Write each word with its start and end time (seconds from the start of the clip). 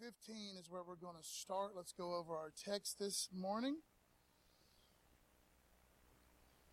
15 0.00 0.56
is 0.58 0.70
where 0.70 0.82
we're 0.86 0.96
going 0.96 1.16
to 1.20 1.26
start. 1.26 1.72
Let's 1.76 1.92
go 1.92 2.14
over 2.14 2.34
our 2.34 2.50
text 2.64 2.98
this 2.98 3.28
morning. 3.32 3.76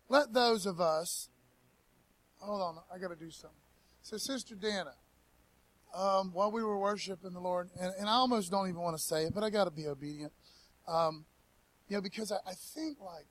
Let 0.08 0.32
those 0.32 0.66
of 0.66 0.80
us, 0.80 1.28
hold 2.38 2.60
on, 2.60 2.78
I 2.92 2.98
got 2.98 3.08
to 3.08 3.16
do 3.16 3.30
something. 3.30 3.56
So, 4.02 4.16
Sister 4.16 4.56
Dana, 4.56 4.94
um, 5.94 6.32
while 6.32 6.50
we 6.50 6.62
were 6.64 6.78
worshiping 6.78 7.32
the 7.32 7.40
Lord, 7.40 7.70
and, 7.80 7.92
and 7.98 8.08
I 8.08 8.14
almost 8.14 8.50
don't 8.50 8.68
even 8.68 8.80
want 8.80 8.96
to 8.96 9.02
say 9.02 9.24
it, 9.24 9.34
but 9.34 9.44
I 9.44 9.50
got 9.50 9.64
to 9.64 9.70
be 9.70 9.86
obedient. 9.86 10.32
Um, 10.88 11.24
you 11.88 11.96
know, 11.96 12.02
because 12.02 12.32
I, 12.32 12.36
I 12.46 12.54
think 12.74 12.98
like 13.00 13.26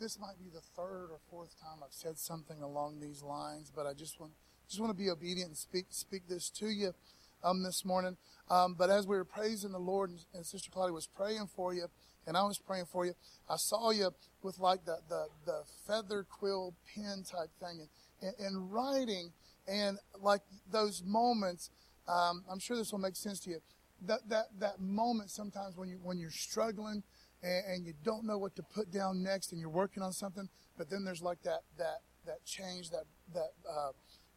this 0.00 0.18
might 0.18 0.38
be 0.38 0.48
the 0.48 0.62
third 0.74 1.08
or 1.12 1.18
fourth 1.28 1.54
time 1.60 1.80
I've 1.84 1.92
said 1.92 2.18
something 2.18 2.62
along 2.62 3.00
these 3.00 3.22
lines, 3.22 3.70
but 3.74 3.86
I 3.86 3.92
just 3.92 4.18
want 4.18 4.32
just 4.68 4.80
want 4.80 4.90
to 4.90 4.96
be 4.96 5.10
obedient 5.10 5.48
and 5.48 5.56
speak 5.56 5.86
speak 5.90 6.22
this 6.28 6.48
to 6.50 6.68
you 6.68 6.94
um, 7.42 7.62
this 7.62 7.84
morning. 7.84 8.16
Um, 8.50 8.74
but 8.74 8.90
as 8.90 9.06
we 9.06 9.16
were 9.16 9.24
praising 9.24 9.72
the 9.72 9.78
Lord, 9.78 10.10
and, 10.10 10.20
and, 10.34 10.44
Sister 10.44 10.70
Claudia 10.70 10.92
was 10.92 11.06
praying 11.06 11.48
for 11.54 11.72
you, 11.72 11.86
and 12.26 12.36
I 12.36 12.42
was 12.42 12.58
praying 12.58 12.86
for 12.86 13.06
you, 13.06 13.14
I 13.48 13.56
saw 13.56 13.90
you 13.90 14.10
with 14.42 14.58
like 14.58 14.84
the 14.84 14.98
the, 15.08 15.26
the 15.46 15.62
feather 15.86 16.24
quill 16.28 16.74
pen 16.94 17.24
type 17.30 17.50
thing, 17.60 17.86
and, 18.20 18.34
and, 18.38 18.46
and 18.46 18.72
writing, 18.72 19.32
and 19.68 19.98
like 20.20 20.42
those 20.70 21.02
moments. 21.04 21.70
Um, 22.08 22.44
I'm 22.50 22.58
sure 22.58 22.76
this 22.76 22.90
will 22.90 22.98
make 22.98 23.16
sense 23.16 23.40
to 23.40 23.50
you. 23.50 23.60
That 24.06 24.28
that 24.28 24.46
that 24.58 24.80
moment 24.80 25.30
sometimes 25.30 25.76
when 25.76 25.88
you 25.88 26.00
when 26.02 26.18
you're 26.18 26.30
struggling 26.30 27.04
and, 27.42 27.64
and 27.66 27.86
you 27.86 27.94
don't 28.02 28.24
know 28.24 28.38
what 28.38 28.56
to 28.56 28.62
put 28.62 28.90
down 28.90 29.22
next, 29.22 29.52
and 29.52 29.60
you're 29.60 29.70
working 29.70 30.02
on 30.02 30.12
something, 30.12 30.48
but 30.76 30.90
then 30.90 31.04
there's 31.04 31.22
like 31.22 31.42
that 31.42 31.60
that 31.78 32.00
that 32.26 32.44
change, 32.44 32.90
that 32.90 33.04
that 33.32 33.50
uh, 33.68 33.92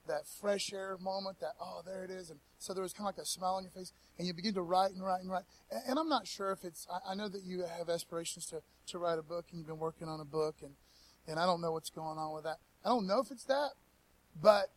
that 0.08 0.28
fresh 0.28 0.74
air 0.74 0.98
moment, 1.00 1.40
that, 1.40 1.54
oh, 1.62 1.82
there 1.86 2.04
it 2.04 2.10
is. 2.10 2.30
And 2.30 2.40
so 2.58 2.74
there 2.74 2.84
was 2.84 2.94
kind 2.94 3.08
of 3.08 3.16
like 3.16 3.24
a 3.24 3.26
smile 3.26 3.56
on 3.56 3.64
your 3.64 3.72
face, 3.72 3.94
and 4.18 4.28
you 4.28 4.34
begin 4.34 4.54
to 4.56 4.62
write 4.62 4.92
and 4.92 5.04
write 5.04 5.22
and 5.22 5.32
write. 5.32 5.44
And, 5.72 5.82
and 5.90 6.00
I'm 6.00 6.10
not 6.10 6.28
sure 6.28 6.52
if 6.52 6.64
it's, 6.64 6.88
I, 6.92 7.12
I, 7.12 7.16
know 7.16 7.30
that 7.30 7.44
you 7.44 7.64
have 7.78 7.90
aspirations 7.90 8.46
to, 8.48 8.62
to 8.88 9.00
write 9.00 9.20
a 9.20 9.24
book, 9.24 9.46
and 9.52 9.60
you've 9.60 9.68
been 9.68 9.80
working 9.80 10.08
on 10.08 10.20
a 10.20 10.26
book, 10.26 10.56
and, 10.62 10.74
and 11.28 11.40
I 11.40 11.46
don't 11.46 11.62
know 11.62 11.72
what's 11.72 11.90
going 11.90 12.18
on 12.18 12.34
with 12.34 12.44
that. 12.44 12.58
I 12.86 12.90
don't 12.90 13.08
know 13.08 13.20
if 13.20 13.32
it's 13.32 13.46
that, 13.46 13.72
but 14.42 14.68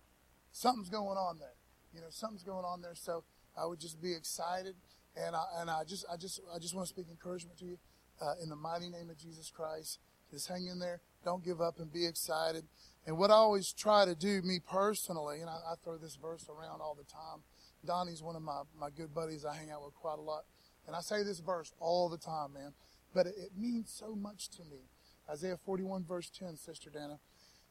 something's 0.53 0.89
going 0.89 1.19
on 1.19 1.39
there. 1.39 1.55
You 1.95 2.01
know, 2.01 2.09
something's 2.11 2.45
going 2.45 2.65
on 2.65 2.83
there. 2.83 2.95
So 2.95 3.25
I 3.57 3.67
would 3.67 3.81
just 3.81 4.01
be 4.01 4.13
excited. 4.13 4.75
And 5.17 5.35
I, 5.35 5.45
and 5.61 5.71
I 5.71 5.83
just, 5.85 6.05
I 6.13 6.17
just, 6.17 6.41
I 6.55 6.59
just 6.59 6.75
want 6.75 6.87
to 6.87 6.93
speak 6.93 7.07
encouragement 7.11 7.59
to 7.59 7.65
you 7.65 7.79
uh, 8.21 8.35
in 8.43 8.49
the 8.49 8.57
mighty 8.57 8.91
name 8.91 9.09
of 9.11 9.19
Jesus 9.19 9.51
Christ. 9.51 9.99
Just 10.31 10.49
hang 10.49 10.67
in 10.67 10.79
there. 10.79 11.01
Don't 11.25 11.45
give 11.45 11.61
up 11.61 11.79
and 11.79 11.93
be 11.93 12.07
excited. 12.07 12.65
And 13.07 13.17
what 13.17 13.31
I 13.31 13.35
always 13.35 13.73
try 13.73 14.05
to 14.05 14.15
do, 14.15 14.43
me 14.43 14.59
personally, 14.59 15.41
and 15.41 15.49
I, 15.49 15.55
I, 15.55 15.75
throw 15.85 15.97
this 15.97 16.17
verse 16.17 16.49
around 16.49 16.81
all 16.81 16.97
the 16.97 17.05
time. 17.05 17.43
Donnie's 17.85 18.23
one 18.23 18.35
of 18.35 18.43
my, 18.43 18.63
my 18.79 18.91
good 18.91 19.15
buddies 19.15 19.45
I 19.45 19.55
hang 19.55 19.71
out 19.71 19.85
with 19.85 19.95
quite 19.95 20.19
a 20.19 20.23
lot. 20.23 20.43
And 20.87 20.97
I 20.97 21.01
say 21.01 21.23
this 21.23 21.39
verse 21.39 21.73
all 21.79 22.09
the 22.09 22.19
time, 22.19 22.55
man. 22.55 22.73
But 23.15 23.27
it, 23.27 23.35
it 23.39 23.51
means 23.57 23.93
so 23.97 24.17
much 24.17 24.49
to 24.51 24.63
me. 24.63 24.89
Isaiah 25.31 25.57
41, 25.65 26.05
verse 26.05 26.31
10, 26.31 26.57
Sister 26.57 26.91
Dana. 26.91 27.19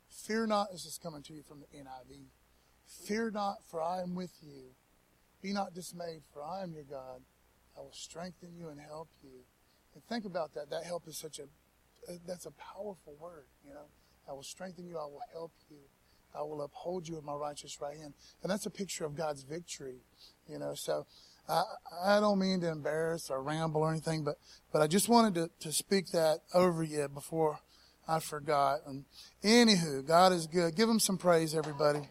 Fear 0.09 0.47
not, 0.47 0.71
this 0.71 0.85
is 0.85 0.97
coming 1.01 1.21
to 1.23 1.33
you 1.33 1.43
from 1.43 1.59
the 1.59 1.77
NIV. 1.77 2.27
Fear 3.05 3.31
not, 3.31 3.57
for 3.69 3.81
I 3.81 4.01
am 4.01 4.15
with 4.15 4.33
you. 4.41 4.71
Be 5.41 5.51
not 5.51 5.73
dismayed, 5.73 6.21
for 6.33 6.43
I 6.43 6.63
am 6.63 6.73
your 6.73 6.83
God. 6.83 7.21
I 7.77 7.81
will 7.81 7.93
strengthen 7.93 8.55
you 8.57 8.69
and 8.69 8.79
help 8.79 9.09
you. 9.21 9.43
And 9.93 10.03
think 10.05 10.25
about 10.25 10.53
that. 10.53 10.69
That 10.69 10.85
help 10.85 11.07
is 11.07 11.17
such 11.17 11.39
a, 11.39 11.43
that's 12.25 12.45
a 12.45 12.51
powerful 12.51 13.15
word, 13.19 13.47
you 13.67 13.73
know. 13.73 13.87
I 14.27 14.33
will 14.33 14.43
strengthen 14.43 14.87
you. 14.87 14.97
I 14.97 15.05
will 15.05 15.21
help 15.33 15.51
you. 15.69 15.77
I 16.37 16.41
will 16.41 16.61
uphold 16.61 17.07
you 17.07 17.15
with 17.15 17.23
my 17.23 17.33
righteous 17.33 17.79
right 17.81 17.97
hand. 17.97 18.13
And 18.43 18.51
that's 18.51 18.65
a 18.65 18.69
picture 18.69 19.05
of 19.05 19.15
God's 19.15 19.43
victory, 19.43 20.01
you 20.49 20.59
know. 20.59 20.73
So 20.75 21.05
I, 21.47 21.63
I 22.03 22.19
don't 22.19 22.39
mean 22.39 22.59
to 22.61 22.69
embarrass 22.69 23.29
or 23.29 23.41
ramble 23.41 23.81
or 23.81 23.91
anything, 23.91 24.23
but, 24.23 24.35
but 24.73 24.81
I 24.81 24.87
just 24.87 25.07
wanted 25.07 25.35
to, 25.35 25.49
to 25.61 25.71
speak 25.71 26.11
that 26.11 26.39
over 26.53 26.83
you 26.83 27.07
before 27.07 27.59
I 28.07 28.19
forgot. 28.19 28.79
And 28.85 29.05
anywho, 29.43 30.05
God 30.05 30.33
is 30.33 30.47
good. 30.47 30.75
Give 30.75 30.89
him 30.89 30.99
some 30.99 31.17
praise, 31.17 31.55
everybody. 31.55 32.01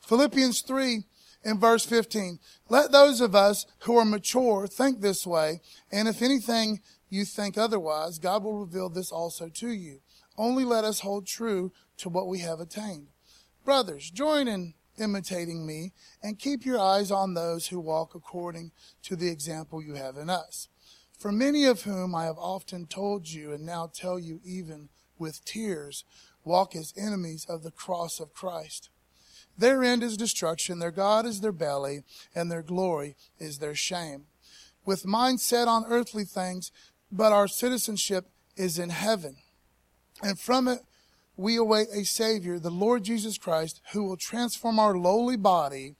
Philippians 0.00 0.62
3 0.62 1.02
in 1.44 1.60
verse 1.60 1.84
15. 1.84 2.38
Let 2.68 2.92
those 2.92 3.20
of 3.20 3.34
us 3.34 3.66
who 3.80 3.96
are 3.96 4.04
mature 4.04 4.66
think 4.66 5.00
this 5.00 5.26
way, 5.26 5.60
and 5.92 6.08
if 6.08 6.22
anything 6.22 6.80
you 7.08 7.24
think 7.24 7.56
otherwise, 7.56 8.18
God 8.18 8.44
will 8.44 8.58
reveal 8.58 8.88
this 8.88 9.10
also 9.10 9.48
to 9.48 9.68
you. 9.68 10.00
Only 10.36 10.64
let 10.64 10.84
us 10.84 11.00
hold 11.00 11.26
true 11.26 11.72
to 11.98 12.08
what 12.08 12.28
we 12.28 12.40
have 12.40 12.60
attained. 12.60 13.08
Brothers, 13.64 14.10
join 14.10 14.48
in 14.48 14.74
imitating 14.98 15.66
me 15.66 15.92
and 16.22 16.38
keep 16.38 16.64
your 16.64 16.78
eyes 16.78 17.10
on 17.10 17.34
those 17.34 17.68
who 17.68 17.80
walk 17.80 18.14
according 18.14 18.72
to 19.02 19.16
the 19.16 19.28
example 19.28 19.82
you 19.82 19.94
have 19.94 20.16
in 20.16 20.28
us. 20.28 20.68
For 21.18 21.32
many 21.32 21.64
of 21.64 21.82
whom 21.82 22.14
I 22.14 22.24
have 22.24 22.38
often 22.38 22.86
told 22.86 23.28
you 23.28 23.52
and 23.52 23.64
now 23.64 23.90
tell 23.92 24.18
you 24.18 24.40
even 24.44 24.88
with 25.18 25.44
tears, 25.44 26.04
walk 26.44 26.76
as 26.76 26.94
enemies 26.96 27.44
of 27.48 27.62
the 27.62 27.70
cross 27.70 28.20
of 28.20 28.32
Christ. 28.32 28.90
Their 29.56 29.82
end 29.82 30.04
is 30.04 30.16
destruction, 30.16 30.78
their 30.78 30.92
God 30.92 31.26
is 31.26 31.40
their 31.40 31.52
belly, 31.52 32.04
and 32.34 32.50
their 32.50 32.62
glory 32.62 33.16
is 33.40 33.58
their 33.58 33.74
shame. 33.74 34.26
With 34.84 35.04
mind 35.04 35.40
set 35.40 35.66
on 35.66 35.84
earthly 35.88 36.24
things, 36.24 36.70
but 37.10 37.32
our 37.32 37.48
citizenship 37.48 38.26
is 38.56 38.78
in 38.78 38.90
heaven. 38.90 39.36
And 40.22 40.38
from 40.38 40.68
it, 40.68 40.80
we 41.36 41.56
await 41.56 41.88
a 41.94 42.04
Savior, 42.04 42.58
the 42.58 42.70
Lord 42.70 43.04
Jesus 43.04 43.38
Christ, 43.38 43.80
who 43.92 44.04
will 44.04 44.16
transform 44.16 44.78
our 44.78 44.96
lowly 44.96 45.36
body 45.36 45.94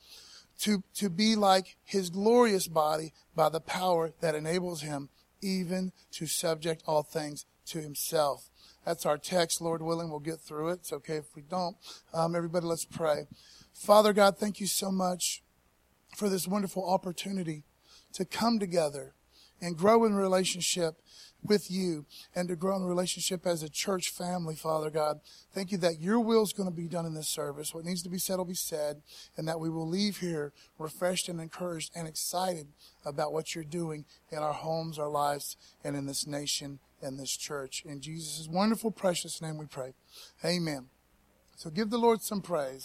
to, 0.60 0.82
to 0.94 1.08
be 1.08 1.36
like 1.36 1.76
his 1.84 2.10
glorious 2.10 2.66
body 2.66 3.12
by 3.36 3.48
the 3.48 3.60
power 3.60 4.12
that 4.20 4.34
enables 4.34 4.82
him 4.82 5.08
even 5.40 5.92
to 6.10 6.26
subject 6.26 6.82
all 6.86 7.04
things 7.04 7.46
to 7.66 7.80
himself. 7.80 8.50
That's 8.84 9.06
our 9.06 9.18
text. 9.18 9.60
Lord 9.60 9.82
willing, 9.82 10.10
we'll 10.10 10.18
get 10.18 10.40
through 10.40 10.70
it. 10.70 10.80
It's 10.80 10.92
okay 10.92 11.16
if 11.16 11.36
we 11.36 11.42
don't. 11.42 11.76
Um, 12.12 12.34
everybody, 12.34 12.66
let's 12.66 12.84
pray. 12.84 13.28
Father 13.72 14.12
God, 14.12 14.38
thank 14.38 14.60
you 14.60 14.66
so 14.66 14.90
much 14.90 15.42
for 16.16 16.28
this 16.28 16.48
wonderful 16.48 16.88
opportunity 16.88 17.62
to 18.14 18.24
come 18.24 18.58
together 18.58 19.14
and 19.60 19.76
grow 19.76 20.04
in 20.04 20.14
relationship 20.14 20.94
with 21.42 21.70
you 21.70 22.04
and 22.34 22.48
to 22.48 22.56
grow 22.56 22.76
in 22.76 22.84
relationship 22.84 23.46
as 23.46 23.62
a 23.62 23.68
church 23.68 24.10
family, 24.10 24.54
Father 24.54 24.90
God. 24.90 25.20
Thank 25.52 25.70
you 25.70 25.78
that 25.78 26.00
your 26.00 26.20
will 26.20 26.42
is 26.42 26.52
going 26.52 26.68
to 26.68 26.74
be 26.74 26.88
done 26.88 27.06
in 27.06 27.14
this 27.14 27.28
service. 27.28 27.72
What 27.72 27.84
needs 27.84 28.02
to 28.02 28.08
be 28.08 28.18
said 28.18 28.38
will 28.38 28.44
be 28.44 28.54
said, 28.54 29.02
and 29.36 29.46
that 29.46 29.60
we 29.60 29.70
will 29.70 29.88
leave 29.88 30.18
here 30.18 30.52
refreshed 30.78 31.28
and 31.28 31.40
encouraged 31.40 31.92
and 31.94 32.08
excited 32.08 32.66
about 33.04 33.32
what 33.32 33.54
you're 33.54 33.64
doing 33.64 34.04
in 34.30 34.38
our 34.38 34.52
homes, 34.52 34.98
our 34.98 35.08
lives, 35.08 35.56
and 35.84 35.96
in 35.96 36.06
this 36.06 36.26
nation 36.26 36.80
and 37.00 37.18
this 37.18 37.36
church. 37.36 37.84
In 37.86 38.00
Jesus' 38.00 38.48
wonderful, 38.50 38.90
precious 38.90 39.40
name 39.40 39.58
we 39.58 39.66
pray. 39.66 39.92
Amen. 40.44 40.86
So 41.56 41.70
give 41.70 41.90
the 41.90 41.98
Lord 41.98 42.22
some 42.22 42.40
praise. 42.40 42.84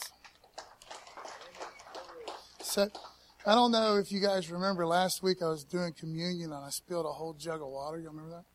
Set. 2.62 2.97
I 3.45 3.55
don't 3.55 3.71
know 3.71 3.97
if 3.97 4.09
you 4.09 4.21
guys 4.21 4.49
remember 4.49 4.85
last 4.85 5.21
week 5.21 5.41
I 5.41 5.49
was 5.49 5.65
doing 5.65 5.91
communion 5.91 6.53
and 6.53 6.63
I 6.63 6.69
spilled 6.69 7.05
a 7.05 7.11
whole 7.11 7.33
jug 7.33 7.61
of 7.61 7.67
water. 7.67 7.99
You 7.99 8.07
remember 8.07 8.29
that? 8.29 8.45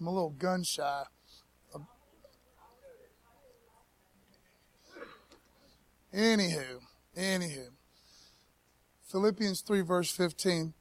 I'm 0.00 0.06
a 0.06 0.10
little 0.10 0.30
gun 0.30 0.64
shy. 0.64 1.02
Anywho, 6.14 6.80
anywho. 7.14 7.66
Philippians 9.12 9.60
3, 9.60 9.82
verse 9.82 10.10
15. 10.10 10.72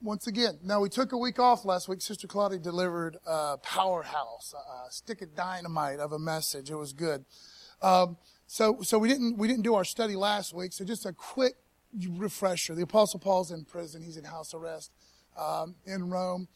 Once 0.00 0.26
again, 0.26 0.58
now 0.62 0.80
we 0.80 0.88
took 0.88 1.12
a 1.12 1.18
week 1.18 1.38
off 1.38 1.66
last 1.66 1.88
week. 1.88 2.00
Sister 2.00 2.26
Claudia 2.26 2.58
delivered 2.58 3.18
a 3.26 3.58
powerhouse, 3.58 4.54
a 4.54 4.90
stick 4.90 5.20
of 5.20 5.34
dynamite 5.36 5.98
of 5.98 6.12
a 6.12 6.18
message. 6.18 6.70
It 6.70 6.76
was 6.76 6.94
good. 6.94 7.26
Um, 7.82 8.16
so, 8.50 8.78
so 8.80 8.98
we 8.98 9.08
didn't, 9.08 9.36
we 9.36 9.46
didn't 9.46 9.62
do 9.62 9.74
our 9.74 9.84
study 9.84 10.16
last 10.16 10.54
week. 10.54 10.72
So 10.72 10.82
just 10.82 11.04
a 11.04 11.12
quick 11.12 11.54
refresher. 12.08 12.74
The 12.74 12.82
Apostle 12.82 13.20
Paul's 13.20 13.50
in 13.50 13.66
prison. 13.66 14.02
He's 14.02 14.16
in 14.16 14.24
house 14.24 14.54
arrest 14.54 14.90
um, 15.38 15.74
in 15.84 16.08
Rome. 16.08 16.48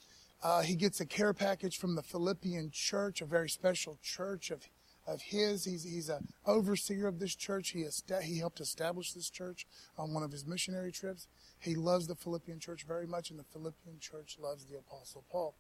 Uh, 0.43 0.63
he 0.63 0.75
gets 0.75 1.01
a 1.01 1.07
care 1.07 1.35
package 1.35 1.77
from 1.77 1.95
the 1.95 2.03
Philippian 2.03 2.71
church, 2.73 3.21
a 3.21 3.27
very 3.27 3.51
special 3.51 3.99
church 4.03 4.51
of, 4.51 4.67
of 5.07 5.21
his. 5.21 5.67
He's, 5.67 5.85
he's 5.85 6.09
an 6.09 6.27
overseer 6.47 7.07
of 7.07 7.19
this 7.19 7.35
church. 7.35 7.69
He, 7.69 7.83
est- 7.83 8.11
he 8.23 8.39
helped 8.39 8.61
establish 8.61 9.13
this 9.13 9.29
church 9.29 9.67
on 9.99 10.15
one 10.15 10.23
of 10.23 10.33
his 10.33 10.47
missionary 10.47 10.93
trips. 10.93 11.29
He 11.59 11.75
loves 11.75 12.07
the 12.07 12.17
Philippian 12.17 12.59
church 12.59 12.85
very 12.89 13.07
much, 13.07 13.29
and 13.29 13.39
the 13.39 13.45
Philippian 13.45 13.99
church 14.01 14.39
loves 14.41 14.65
the 14.65 14.79
Apostle 14.79 15.25
Paul. 15.31 15.55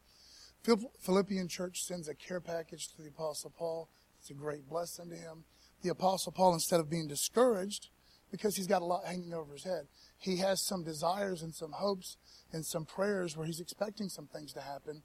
Philippian 0.98 1.46
church 1.48 1.84
sends 1.84 2.08
a 2.08 2.14
care 2.14 2.40
package 2.40 2.88
to 2.88 3.02
the 3.02 3.08
Apostle 3.08 3.52
Paul. 3.54 3.90
It's 4.18 4.30
a 4.30 4.34
great 4.34 4.66
blessing 4.66 5.10
to 5.10 5.16
him 5.16 5.44
the 5.82 5.90
Apostle 5.90 6.32
Paul, 6.32 6.54
instead 6.54 6.80
of 6.80 6.90
being 6.90 7.08
discouraged, 7.08 7.88
because 8.30 8.56
he's 8.56 8.66
got 8.66 8.82
a 8.82 8.86
lot 8.86 9.04
hanging 9.04 9.34
over 9.34 9.52
his 9.52 9.64
head, 9.64 9.86
he 10.18 10.38
has 10.38 10.62
some 10.62 10.84
desires 10.84 11.42
and 11.42 11.54
some 11.54 11.72
hopes 11.72 12.16
and 12.52 12.64
some 12.64 12.84
prayers 12.84 13.36
where 13.36 13.46
he's 13.46 13.60
expecting 13.60 14.08
some 14.08 14.26
things 14.26 14.52
to 14.52 14.60
happen, 14.60 15.02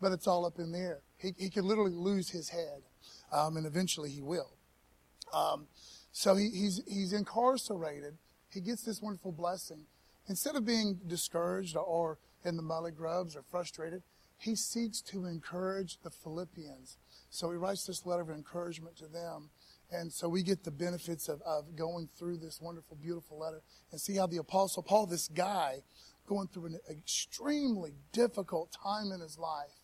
but 0.00 0.12
it's 0.12 0.26
all 0.26 0.44
up 0.44 0.58
in 0.58 0.72
the 0.72 0.78
air. 0.78 1.00
He, 1.18 1.32
he 1.38 1.50
could 1.50 1.64
literally 1.64 1.94
lose 1.94 2.30
his 2.30 2.48
head, 2.48 2.82
um, 3.32 3.56
and 3.56 3.66
eventually 3.66 4.10
he 4.10 4.22
will. 4.22 4.52
Um, 5.32 5.66
So 6.12 6.36
he, 6.36 6.50
he's, 6.50 6.80
he's 6.86 7.12
incarcerated. 7.12 8.18
He 8.48 8.60
gets 8.60 8.84
this 8.84 9.02
wonderful 9.02 9.32
blessing. 9.32 9.86
Instead 10.28 10.54
of 10.54 10.64
being 10.64 11.00
discouraged 11.06 11.76
or 11.76 12.18
in 12.44 12.56
the 12.56 12.62
mully 12.62 12.94
grubs 12.94 13.34
or 13.34 13.42
frustrated, 13.42 14.02
he 14.38 14.54
seeks 14.54 15.02
to 15.02 15.26
encourage 15.26 15.98
the 16.04 16.10
Philippians. 16.10 16.98
So 17.30 17.50
he 17.50 17.56
writes 17.56 17.84
this 17.84 18.06
letter 18.06 18.22
of 18.22 18.30
encouragement 18.30 18.96
to 18.98 19.08
them. 19.08 19.50
And 19.90 20.12
so 20.12 20.28
we 20.28 20.42
get 20.42 20.64
the 20.64 20.70
benefits 20.70 21.28
of, 21.28 21.40
of 21.42 21.76
going 21.76 22.08
through 22.18 22.38
this 22.38 22.60
wonderful, 22.60 22.96
beautiful 23.00 23.38
letter 23.38 23.62
and 23.92 24.00
see 24.00 24.16
how 24.16 24.26
the 24.26 24.38
Apostle 24.38 24.82
Paul, 24.82 25.06
this 25.06 25.28
guy, 25.28 25.82
going 26.26 26.48
through 26.48 26.66
an 26.66 26.78
extremely 26.90 27.92
difficult 28.12 28.72
time 28.72 29.12
in 29.12 29.20
his 29.20 29.38
life, 29.38 29.82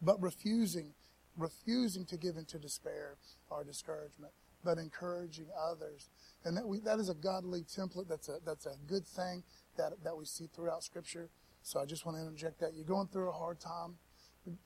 but 0.00 0.20
refusing, 0.20 0.94
refusing 1.36 2.04
to 2.06 2.16
give 2.16 2.36
into 2.36 2.58
despair 2.58 3.16
or 3.50 3.64
discouragement, 3.64 4.32
but 4.64 4.78
encouraging 4.78 5.46
others. 5.56 6.08
And 6.44 6.56
that 6.56 6.66
we, 6.66 6.80
that 6.80 6.98
is 6.98 7.10
a 7.10 7.14
godly 7.14 7.62
template. 7.62 8.08
That's 8.08 8.28
a, 8.28 8.38
that's 8.44 8.66
a 8.66 8.74
good 8.86 9.06
thing 9.06 9.44
that, 9.76 9.92
that 10.02 10.16
we 10.16 10.24
see 10.24 10.48
throughout 10.54 10.82
Scripture. 10.82 11.28
So 11.62 11.80
I 11.80 11.84
just 11.84 12.04
want 12.06 12.18
to 12.18 12.22
interject 12.22 12.60
that. 12.60 12.74
You're 12.74 12.84
going 12.84 13.08
through 13.08 13.28
a 13.28 13.32
hard 13.32 13.60
time. 13.60 13.96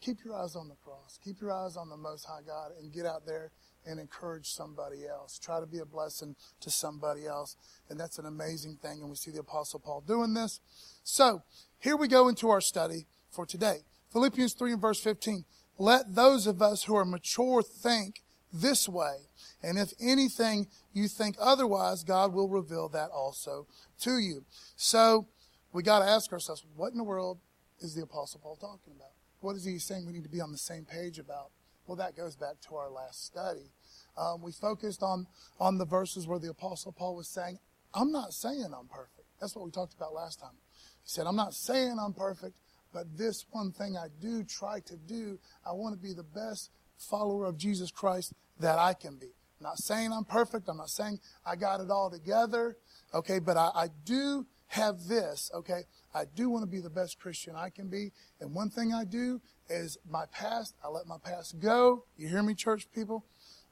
Keep 0.00 0.24
your 0.24 0.34
eyes 0.34 0.56
on 0.56 0.68
the 0.68 0.74
cross. 0.74 1.18
Keep 1.22 1.40
your 1.40 1.52
eyes 1.52 1.76
on 1.76 1.88
the 1.88 1.96
Most 1.96 2.24
High 2.24 2.42
God 2.44 2.72
and 2.80 2.92
get 2.92 3.06
out 3.06 3.26
there 3.26 3.52
and 3.88 3.98
encourage 3.98 4.50
somebody 4.50 5.06
else. 5.06 5.38
Try 5.38 5.60
to 5.60 5.66
be 5.66 5.78
a 5.78 5.84
blessing 5.84 6.36
to 6.60 6.70
somebody 6.70 7.26
else. 7.26 7.56
And 7.88 7.98
that's 7.98 8.18
an 8.18 8.26
amazing 8.26 8.76
thing. 8.82 9.00
And 9.00 9.08
we 9.08 9.16
see 9.16 9.30
the 9.30 9.40
Apostle 9.40 9.80
Paul 9.80 10.02
doing 10.06 10.34
this. 10.34 10.60
So 11.02 11.42
here 11.78 11.96
we 11.96 12.06
go 12.06 12.28
into 12.28 12.50
our 12.50 12.60
study 12.60 13.06
for 13.30 13.46
today. 13.46 13.78
Philippians 14.12 14.52
3 14.52 14.72
and 14.72 14.80
verse 14.80 15.00
15. 15.00 15.44
Let 15.78 16.14
those 16.14 16.46
of 16.46 16.60
us 16.60 16.84
who 16.84 16.94
are 16.96 17.04
mature 17.04 17.62
think 17.62 18.22
this 18.52 18.88
way. 18.88 19.28
And 19.62 19.78
if 19.78 19.92
anything 20.00 20.66
you 20.92 21.08
think 21.08 21.36
otherwise, 21.40 22.04
God 22.04 22.32
will 22.32 22.48
reveal 22.48 22.88
that 22.90 23.10
also 23.10 23.66
to 24.00 24.18
you. 24.18 24.44
So 24.76 25.26
we 25.72 25.82
got 25.82 26.00
to 26.00 26.10
ask 26.10 26.32
ourselves, 26.32 26.64
what 26.76 26.92
in 26.92 26.98
the 26.98 27.04
world 27.04 27.38
is 27.80 27.94
the 27.94 28.02
Apostle 28.02 28.40
Paul 28.42 28.56
talking 28.56 28.92
about? 28.96 29.12
What 29.40 29.56
is 29.56 29.64
he 29.64 29.78
saying 29.78 30.06
we 30.06 30.12
need 30.12 30.24
to 30.24 30.28
be 30.28 30.40
on 30.40 30.52
the 30.52 30.58
same 30.58 30.84
page 30.84 31.18
about? 31.18 31.50
Well, 31.86 31.96
that 31.96 32.16
goes 32.16 32.36
back 32.36 32.60
to 32.68 32.74
our 32.74 32.90
last 32.90 33.24
study. 33.24 33.70
Um, 34.18 34.42
we 34.42 34.52
focused 34.52 35.02
on, 35.02 35.26
on 35.60 35.78
the 35.78 35.84
verses 35.86 36.26
where 36.26 36.38
the 36.38 36.50
Apostle 36.50 36.92
Paul 36.92 37.14
was 37.14 37.28
saying, 37.28 37.58
I'm 37.94 38.10
not 38.10 38.32
saying 38.32 38.66
I'm 38.76 38.88
perfect. 38.88 39.28
That's 39.40 39.54
what 39.54 39.64
we 39.64 39.70
talked 39.70 39.94
about 39.94 40.12
last 40.12 40.40
time. 40.40 40.56
He 40.74 41.08
said, 41.08 41.26
I'm 41.26 41.36
not 41.36 41.54
saying 41.54 41.96
I'm 42.00 42.12
perfect, 42.12 42.56
but 42.92 43.16
this 43.16 43.46
one 43.50 43.72
thing 43.72 43.96
I 43.96 44.08
do 44.20 44.42
try 44.42 44.80
to 44.80 44.96
do, 44.96 45.38
I 45.64 45.72
want 45.72 45.94
to 45.94 46.02
be 46.02 46.12
the 46.12 46.24
best 46.24 46.70
follower 46.98 47.46
of 47.46 47.56
Jesus 47.56 47.90
Christ 47.90 48.32
that 48.58 48.78
I 48.78 48.92
can 48.94 49.16
be. 49.16 49.26
I'm 49.60 49.64
not 49.64 49.78
saying 49.78 50.12
I'm 50.12 50.24
perfect. 50.24 50.68
I'm 50.68 50.76
not 50.76 50.90
saying 50.90 51.20
I 51.46 51.56
got 51.56 51.80
it 51.80 51.90
all 51.90 52.10
together. 52.10 52.76
Okay, 53.14 53.38
but 53.38 53.56
I, 53.56 53.70
I 53.74 53.88
do 54.04 54.46
have 54.68 55.04
this. 55.08 55.50
Okay, 55.54 55.82
I 56.14 56.24
do 56.34 56.50
want 56.50 56.62
to 56.62 56.70
be 56.70 56.80
the 56.80 56.90
best 56.90 57.18
Christian 57.18 57.54
I 57.56 57.70
can 57.70 57.88
be. 57.88 58.12
And 58.40 58.54
one 58.54 58.70
thing 58.70 58.92
I 58.92 59.04
do 59.04 59.40
is 59.68 59.98
my 60.08 60.24
past, 60.32 60.74
I 60.84 60.88
let 60.88 61.06
my 61.06 61.18
past 61.22 61.58
go. 61.58 62.04
You 62.16 62.28
hear 62.28 62.42
me, 62.42 62.54
church 62.54 62.86
people? 62.94 63.24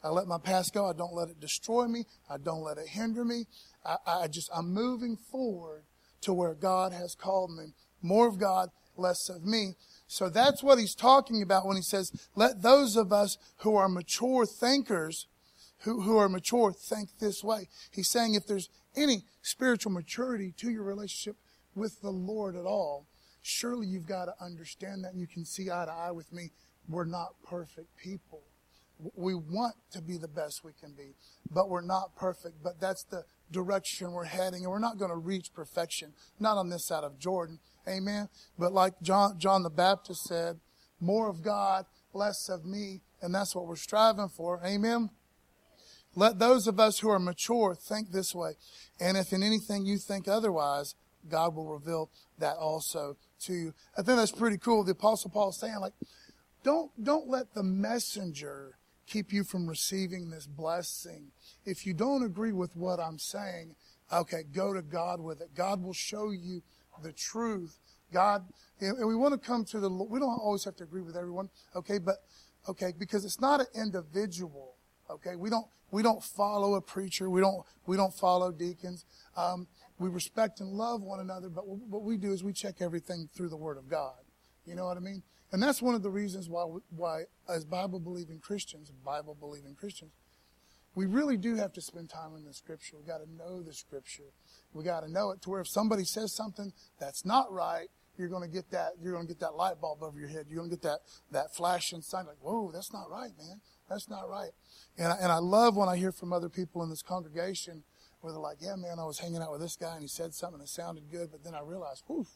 I 0.03 0.09
let 0.11 0.27
my 0.27 0.39
past 0.39 0.75
go. 0.75 0.87
I 0.87 0.93
don't 0.93 1.15
let 1.15 1.29
it 1.29 1.41
destroy 1.41 1.87
me. 1.87 2.05
I 2.31 2.37
don't 2.39 2.63
let 2.63 2.79
it 2.79 2.89
hinder 2.89 3.25
me. 3.25 3.47
I, 3.85 3.97
I 4.07 4.29
just, 4.29 4.51
I'm 4.55 4.73
moving 4.73 5.17
forward 5.17 5.85
to 6.23 6.33
where 6.33 6.55
God 6.55 6.93
has 6.93 7.15
called 7.15 7.51
me. 7.51 7.75
More 8.03 8.29
of 8.29 8.39
God, 8.39 8.71
less 8.97 9.29
of 9.29 9.45
me. 9.45 9.75
So 10.07 10.29
that's 10.29 10.63
what 10.63 10.79
he's 10.79 10.95
talking 10.95 11.43
about 11.43 11.67
when 11.67 11.77
he 11.77 11.83
says, 11.83 12.13
let 12.35 12.63
those 12.63 12.97
of 12.97 13.13
us 13.13 13.39
who 13.59 13.75
are 13.77 13.89
mature 13.89 14.47
thinkers, 14.47 15.27
who, 15.81 16.03
who 16.03 16.17
are 16.17 16.29
mature, 16.29 16.73
think 16.73 17.19
this 17.19 17.43
way. 17.43 17.69
He's 17.91 18.09
saying 18.09 18.35
if 18.35 18.47
there's 18.47 18.69
any 18.97 19.25
spiritual 19.43 19.93
maturity 19.93 20.53
to 20.59 20.71
your 20.71 20.85
relationship 20.85 21.37
with 21.75 22.01
the 22.01 22.11
Lord 22.11 22.57
at 22.57 22.65
all, 22.65 23.07
surely 23.43 23.87
you've 23.87 24.07
got 24.07 24.27
to 24.27 24.35
understand 24.41 25.05
that 25.05 25.13
and 25.13 25.21
you 25.21 25.27
can 25.27 25.45
see 25.45 25.71
eye 25.71 25.85
to 25.85 25.93
eye 25.93 26.13
with 26.13 26.33
me. 26.33 26.51
We're 26.89 27.05
not 27.05 27.35
perfect 27.45 27.97
people. 27.97 28.43
We 29.15 29.35
want 29.35 29.75
to 29.93 30.01
be 30.01 30.17
the 30.17 30.29
best 30.29 30.65
we 30.65 30.73
can 30.73 30.93
be, 30.93 31.15
but 31.51 31.69
we're 31.69 31.83
not 31.83 32.17
perfect. 32.17 32.63
But 32.63 32.81
that's 32.81 33.05
the 33.05 33.25
direction 33.51 34.13
we're 34.13 34.25
heading, 34.25 34.63
and 34.63 34.71
we're 34.71 34.79
not 34.79 34.99
going 34.99 35.11
to 35.11 35.17
reach 35.17 35.53
perfection, 35.55 36.13
not 36.41 36.57
on 36.57 36.71
this 36.71 36.87
side 36.87 37.05
of 37.05 37.19
Jordan. 37.19 37.59
Amen. 37.89 38.29
But 38.59 38.73
like 38.73 38.95
John, 39.03 39.39
John 39.39 39.63
the 39.63 39.71
Baptist 39.71 40.25
said, 40.25 40.61
more 41.01 41.29
of 41.29 41.43
God, 41.43 41.85
less 42.13 42.49
of 42.49 42.65
me, 42.65 43.03
and 43.21 43.35
that's 43.35 43.55
what 43.55 43.67
we're 43.67 43.77
striving 43.77 44.29
for. 44.29 44.61
Amen. 44.65 45.11
Let 46.15 46.39
those 46.39 46.67
of 46.67 46.81
us 46.81 47.01
who 47.01 47.11
are 47.11 47.19
mature 47.19 47.75
think 47.75 48.11
this 48.11 48.35
way. 48.35 48.53
And 48.99 49.19
if 49.19 49.33
in 49.33 49.43
anything 49.43 49.85
you 49.85 49.99
think 49.99 50.27
otherwise, 50.27 50.95
God 51.29 51.55
will 51.55 51.67
reveal 51.67 52.11
that 52.39 52.57
also 52.57 53.19
to 53.41 53.53
you. 53.53 53.75
I 53.99 54.03
think 54.03 54.17
that's 54.17 54.33
pretty 54.33 54.57
cool. 54.57 54.83
The 54.83 54.93
apostle 54.93 55.31
Paul 55.31 55.53
saying 55.53 55.77
like, 55.81 55.93
don't, 56.65 56.91
don't 57.03 57.29
let 57.29 57.55
the 57.55 57.63
messenger 57.63 58.76
keep 59.07 59.33
you 59.33 59.45
from 59.45 59.67
receiving 59.67 60.31
this 60.31 60.47
blessing. 60.47 61.33
If 61.65 61.87
you 61.87 61.95
don't 61.95 62.25
agree 62.25 62.53
with 62.53 62.77
what 62.77 62.99
I'm 63.01 63.19
saying, 63.19 63.75
okay, 64.13 64.43
go 64.53 64.73
to 64.73 64.83
God 64.83 65.21
with 65.21 65.41
it. 65.41 65.55
God 65.55 65.83
will 65.83 65.93
show 65.93 66.31
you 66.31 66.63
the 67.03 67.13
truth. 67.13 67.79
God, 68.13 68.45
and 68.81 69.07
we 69.07 69.17
want 69.17 69.41
to 69.41 69.47
come 69.47 69.65
to 69.67 69.81
the, 69.81 69.91
we 69.91 70.21
don't 70.21 70.39
always 70.39 70.65
have 70.65 70.77
to 70.77 70.85
agree 70.85 71.03
with 71.03 71.17
everyone, 71.17 71.51
okay, 71.75 71.99
but, 71.99 72.17
okay, 72.69 72.93
because 72.97 73.25
it's 73.25 73.41
not 73.41 73.61
an 73.61 73.67
individual, 73.75 74.77
okay? 75.11 75.35
We 75.37 75.51
don't, 75.51 75.67
we 75.91 76.03
don't 76.03 76.23
follow 76.23 76.75
a 76.75 76.81
preacher. 76.81 77.31
We 77.31 77.41
don't, 77.41 77.65
we 77.87 77.97
don't 77.97 78.13
follow 78.15 78.53
deacons. 78.53 79.05
Um, 79.37 79.67
we 79.99 80.09
respect 80.09 80.61
and 80.61 80.71
love 80.71 81.03
one 81.03 81.21
another, 81.21 81.49
but 81.49 81.67
what 81.67 82.03
we 82.03 82.17
do 82.17 82.33
is 82.33 82.45
we 82.45 82.53
check 82.53 82.77
everything 82.81 83.29
through 83.35 83.49
the 83.49 83.57
Word 83.57 83.79
of 83.79 83.89
God. 83.89 84.19
You 84.67 84.75
know 84.75 84.85
what 84.87 84.97
I 84.97 85.01
mean? 85.01 85.23
And 85.53 85.63
that's 85.63 85.81
one 85.81 85.95
of 85.95 86.03
the 86.03 86.11
reasons 86.11 86.49
why, 86.49 86.65
why 86.91 87.25
as 87.49 87.65
Bible 87.65 88.01
believing 88.01 88.41
Christians, 88.41 88.91
Bible 89.05 89.37
believing 89.39 89.75
Christians, 89.75 90.13
we 90.95 91.07
really 91.07 91.37
do 91.37 91.57
have 91.57 91.73
to 91.75 91.81
spend 91.81 92.09
time 92.09 92.35
in 92.37 92.45
the 92.45 92.55
Scripture. 92.55 92.97
We've 92.97 93.07
got 93.07 93.19
to 93.19 93.31
know 93.31 93.63
the 93.63 93.75
Scripture. 93.75 94.33
We 94.73 94.83
got 94.83 95.01
to 95.01 95.11
know 95.11 95.31
it 95.31 95.43
to 95.43 95.51
where 95.51 95.61
if 95.61 95.69
somebody 95.69 96.05
says 96.05 96.35
something 96.35 96.73
that's 96.99 97.25
not 97.25 97.53
right, 97.53 97.89
you're 98.19 98.29
going 98.29 98.49
to 98.49 98.53
get 98.53 98.71
that. 98.71 98.93
You're 99.01 99.13
going 99.13 99.27
to 99.27 99.33
get 99.33 99.41
that 99.41 99.57
light 99.57 99.81
bulb 99.81 100.03
over 100.03 100.19
your 100.19 100.29
head. 100.29 100.47
You're 100.49 100.57
going 100.57 100.71
to 100.71 100.77
get 100.77 100.83
that 100.83 101.01
that 101.33 101.55
flashing 101.55 102.01
sign 102.01 102.27
like, 102.27 102.39
"Whoa, 102.41 102.71
that's 102.73 102.93
not 102.95 103.11
right, 103.11 103.31
man. 103.39 103.61
That's 103.91 104.09
not 104.09 104.29
right." 104.29 104.53
And 104.97 105.13
I, 105.13 105.17
and 105.21 105.31
I 105.31 105.37
love 105.37 105.77
when 105.77 105.89
I 105.89 105.97
hear 105.97 106.13
from 106.13 106.33
other 106.33 106.49
people 106.49 106.83
in 106.83 106.89
this 106.89 107.03
congregation 107.03 107.85
where 108.23 108.33
they're 108.33 108.41
like, 108.41 108.59
"Yeah, 108.61 108.77
man, 108.77 108.99
I 108.99 109.05
was 109.05 109.19
hanging 109.19 109.43
out 109.43 109.53
with 109.53 109.61
this 109.61 109.77
guy 109.77 109.93
and 109.93 110.03
he 110.03 110.09
said 110.09 110.33
something 110.33 110.61
that 110.61 110.69
sounded 110.69 111.11
good, 111.11 111.31
but 111.31 111.45
then 111.45 111.55
I 111.55 111.61
realized, 111.61 112.05
whew, 112.07 112.27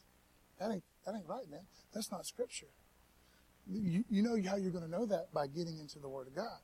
that 0.59 0.71
ain't 0.71 0.83
that 1.05 1.15
ain't 1.15 1.27
right, 1.27 1.49
man. 1.49 1.65
That's 1.93 2.11
not 2.11 2.27
Scripture." 2.27 2.67
You, 3.69 4.03
you 4.09 4.21
know 4.21 4.37
how 4.49 4.57
you're 4.57 4.71
going 4.71 4.83
to 4.83 4.91
know 4.91 5.05
that 5.05 5.33
by 5.33 5.47
getting 5.47 5.79
into 5.79 5.99
the 5.99 6.09
Word 6.09 6.27
of 6.27 6.35
God. 6.35 6.59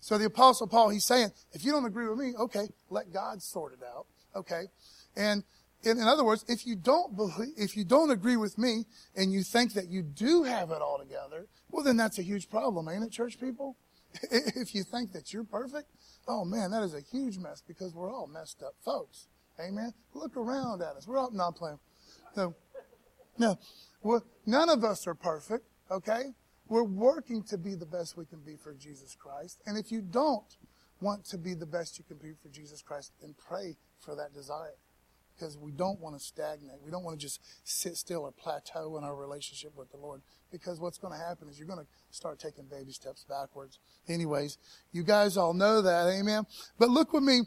So 0.00 0.18
the 0.18 0.24
Apostle 0.24 0.66
Paul, 0.66 0.88
he's 0.90 1.04
saying, 1.04 1.30
if 1.52 1.64
you 1.64 1.70
don't 1.70 1.84
agree 1.84 2.08
with 2.08 2.18
me, 2.18 2.34
okay, 2.36 2.66
let 2.90 3.12
God 3.12 3.40
sort 3.40 3.72
it 3.72 3.80
out. 3.84 4.06
Okay. 4.34 4.64
And 5.16 5.44
in, 5.84 5.98
in 5.98 6.08
other 6.08 6.24
words, 6.24 6.44
if 6.48 6.66
you 6.66 6.74
don't 6.74 7.16
believe, 7.16 7.52
if 7.56 7.76
you 7.76 7.84
don't 7.84 8.10
agree 8.10 8.36
with 8.36 8.58
me 8.58 8.84
and 9.16 9.32
you 9.32 9.42
think 9.42 9.74
that 9.74 9.88
you 9.88 10.02
do 10.02 10.42
have 10.42 10.70
it 10.70 10.80
all 10.82 10.98
together, 10.98 11.46
well, 11.70 11.84
then 11.84 11.96
that's 11.96 12.18
a 12.18 12.22
huge 12.22 12.50
problem, 12.50 12.88
ain't 12.88 13.04
it, 13.04 13.12
church 13.12 13.38
people? 13.40 13.76
if 14.30 14.74
you 14.74 14.82
think 14.82 15.12
that 15.12 15.32
you're 15.32 15.44
perfect, 15.44 15.88
oh 16.28 16.44
man, 16.44 16.70
that 16.70 16.82
is 16.82 16.94
a 16.94 17.00
huge 17.00 17.38
mess 17.38 17.62
because 17.66 17.94
we're 17.94 18.12
all 18.12 18.26
messed 18.26 18.62
up 18.62 18.74
folks. 18.84 19.26
Amen. 19.60 19.92
Look 20.14 20.36
around 20.36 20.82
at 20.82 20.96
us. 20.96 21.06
We're 21.06 21.18
all 21.18 21.30
not 21.30 21.56
playing. 21.56 21.78
No, 22.36 22.54
no. 23.38 23.58
Well, 24.02 24.24
none 24.46 24.68
of 24.68 24.82
us 24.82 25.06
are 25.06 25.14
perfect. 25.14 25.64
Okay. 25.92 26.34
We're 26.68 26.84
working 26.84 27.42
to 27.44 27.58
be 27.58 27.74
the 27.74 27.86
best 27.86 28.16
we 28.16 28.24
can 28.24 28.40
be 28.40 28.56
for 28.56 28.72
Jesus 28.72 29.14
Christ. 29.14 29.60
And 29.66 29.76
if 29.76 29.92
you 29.92 30.00
don't 30.00 30.56
want 31.02 31.24
to 31.26 31.36
be 31.36 31.52
the 31.52 31.66
best 31.66 31.98
you 31.98 32.04
can 32.04 32.16
be 32.16 32.32
for 32.42 32.48
Jesus 32.48 32.80
Christ, 32.80 33.12
then 33.20 33.34
pray 33.36 33.76
for 34.00 34.16
that 34.16 34.32
desire. 34.32 34.76
Because 35.34 35.58
we 35.58 35.70
don't 35.70 36.00
want 36.00 36.16
to 36.16 36.24
stagnate. 36.24 36.80
We 36.82 36.90
don't 36.90 37.04
want 37.04 37.18
to 37.18 37.22
just 37.24 37.40
sit 37.64 37.96
still 37.96 38.22
or 38.22 38.32
plateau 38.32 38.96
in 38.96 39.04
our 39.04 39.14
relationship 39.14 39.76
with 39.76 39.90
the 39.90 39.98
Lord. 39.98 40.22
Because 40.50 40.80
what's 40.80 40.98
going 40.98 41.12
to 41.12 41.18
happen 41.18 41.48
is 41.48 41.58
you're 41.58 41.68
going 41.68 41.80
to 41.80 41.86
start 42.10 42.38
taking 42.38 42.64
baby 42.64 42.92
steps 42.92 43.24
backwards. 43.28 43.78
Anyways, 44.08 44.56
you 44.92 45.02
guys 45.02 45.36
all 45.36 45.52
know 45.52 45.82
that. 45.82 46.06
Amen. 46.08 46.46
But 46.78 46.90
look 46.90 47.12
with 47.12 47.22
me 47.22 47.42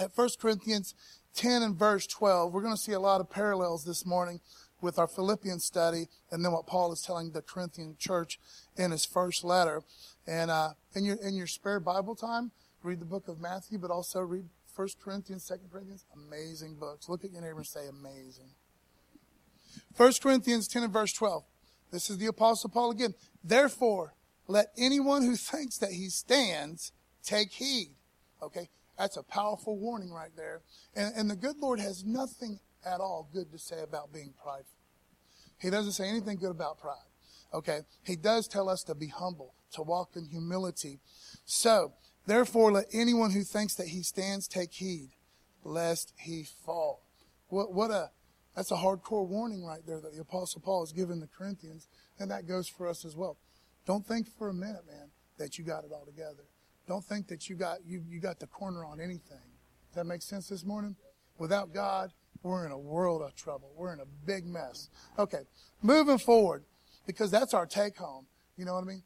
at 0.00 0.12
1 0.14 0.28
Corinthians 0.40 0.94
10 1.34 1.62
and 1.62 1.76
verse 1.76 2.06
12. 2.06 2.52
We're 2.52 2.62
going 2.62 2.74
to 2.76 2.80
see 2.80 2.92
a 2.92 3.00
lot 3.00 3.20
of 3.20 3.28
parallels 3.28 3.84
this 3.84 4.06
morning 4.06 4.40
with 4.80 4.98
our 4.98 5.06
Philippian 5.06 5.58
study 5.58 6.08
and 6.30 6.44
then 6.44 6.52
what 6.52 6.66
Paul 6.66 6.92
is 6.92 7.02
telling 7.02 7.32
the 7.32 7.42
Corinthian 7.42 7.96
church 7.98 8.38
in 8.76 8.90
his 8.90 9.04
first 9.04 9.44
letter. 9.44 9.82
And 10.26 10.50
uh, 10.50 10.70
in 10.94 11.04
your 11.04 11.16
in 11.16 11.34
your 11.34 11.46
spare 11.46 11.80
Bible 11.80 12.14
time, 12.14 12.50
read 12.82 13.00
the 13.00 13.06
book 13.06 13.28
of 13.28 13.40
Matthew, 13.40 13.78
but 13.78 13.90
also 13.90 14.20
read 14.20 14.44
First 14.76 15.00
Corinthians, 15.00 15.44
Second 15.44 15.70
Corinthians. 15.72 16.04
Amazing 16.14 16.74
books. 16.74 17.08
Look 17.08 17.24
at 17.24 17.32
your 17.32 17.40
neighbor 17.40 17.58
and 17.58 17.66
say, 17.66 17.88
amazing. 17.88 18.50
First 19.94 20.22
Corinthians 20.22 20.68
10 20.68 20.84
and 20.84 20.92
verse 20.92 21.12
12. 21.14 21.44
This 21.90 22.10
is 22.10 22.18
the 22.18 22.26
Apostle 22.26 22.68
Paul 22.68 22.90
again. 22.90 23.14
Therefore, 23.42 24.14
let 24.48 24.66
anyone 24.76 25.22
who 25.22 25.34
thinks 25.36 25.78
that 25.78 25.92
he 25.92 26.08
stands 26.08 26.92
take 27.24 27.52
heed. 27.52 27.90
Okay? 28.42 28.68
That's 28.98 29.16
a 29.16 29.22
powerful 29.22 29.78
warning 29.78 30.10
right 30.10 30.34
there. 30.36 30.60
And, 30.94 31.14
and 31.16 31.30
the 31.30 31.36
good 31.36 31.56
Lord 31.58 31.80
has 31.80 32.04
nothing 32.04 32.60
at 32.86 33.00
all 33.00 33.28
good 33.32 33.50
to 33.52 33.58
say 33.58 33.82
about 33.82 34.12
being 34.12 34.32
prideful. 34.42 34.78
He 35.58 35.70
doesn't 35.70 35.92
say 35.92 36.08
anything 36.08 36.36
good 36.36 36.50
about 36.50 36.78
pride. 36.78 36.96
Okay. 37.52 37.80
He 38.04 38.16
does 38.16 38.48
tell 38.48 38.68
us 38.68 38.82
to 38.84 38.94
be 38.94 39.08
humble, 39.08 39.54
to 39.72 39.82
walk 39.82 40.10
in 40.16 40.26
humility. 40.26 41.00
So, 41.44 41.92
therefore, 42.26 42.72
let 42.72 42.86
anyone 42.92 43.30
who 43.30 43.42
thinks 43.42 43.74
that 43.76 43.88
he 43.88 44.02
stands 44.02 44.48
take 44.48 44.74
heed, 44.74 45.10
lest 45.64 46.12
he 46.18 46.44
fall. 46.64 47.02
What, 47.48 47.72
what 47.72 47.90
a, 47.90 48.10
that's 48.54 48.70
a 48.70 48.76
hardcore 48.76 49.26
warning 49.26 49.64
right 49.64 49.84
there 49.86 50.00
that 50.00 50.14
the 50.14 50.20
Apostle 50.20 50.60
Paul 50.60 50.82
is 50.84 50.92
giving 50.92 51.20
the 51.20 51.28
Corinthians, 51.28 51.88
and 52.18 52.30
that 52.30 52.46
goes 52.46 52.68
for 52.68 52.88
us 52.88 53.04
as 53.04 53.16
well. 53.16 53.36
Don't 53.86 54.06
think 54.06 54.28
for 54.36 54.48
a 54.48 54.54
minute, 54.54 54.84
man, 54.86 55.10
that 55.38 55.58
you 55.58 55.64
got 55.64 55.84
it 55.84 55.92
all 55.92 56.04
together. 56.04 56.44
Don't 56.88 57.04
think 57.04 57.28
that 57.28 57.48
you 57.48 57.56
got 57.56 57.78
you, 57.84 58.02
you 58.08 58.20
got 58.20 58.38
the 58.38 58.46
corner 58.46 58.84
on 58.84 59.00
anything. 59.00 59.38
Does 59.88 59.96
that 59.96 60.04
make 60.04 60.22
sense 60.22 60.48
this 60.48 60.64
morning? 60.64 60.96
Without 61.38 61.72
God, 61.72 62.12
we're 62.46 62.64
in 62.64 62.72
a 62.72 62.78
world 62.78 63.22
of 63.22 63.34
trouble. 63.34 63.70
We're 63.76 63.92
in 63.92 64.00
a 64.00 64.06
big 64.24 64.46
mess. 64.46 64.88
Okay, 65.18 65.42
moving 65.82 66.18
forward, 66.18 66.64
because 67.06 67.30
that's 67.30 67.54
our 67.54 67.66
take 67.66 67.96
home. 67.96 68.26
You 68.56 68.64
know 68.64 68.74
what 68.74 68.84
I 68.84 68.86
mean? 68.86 69.02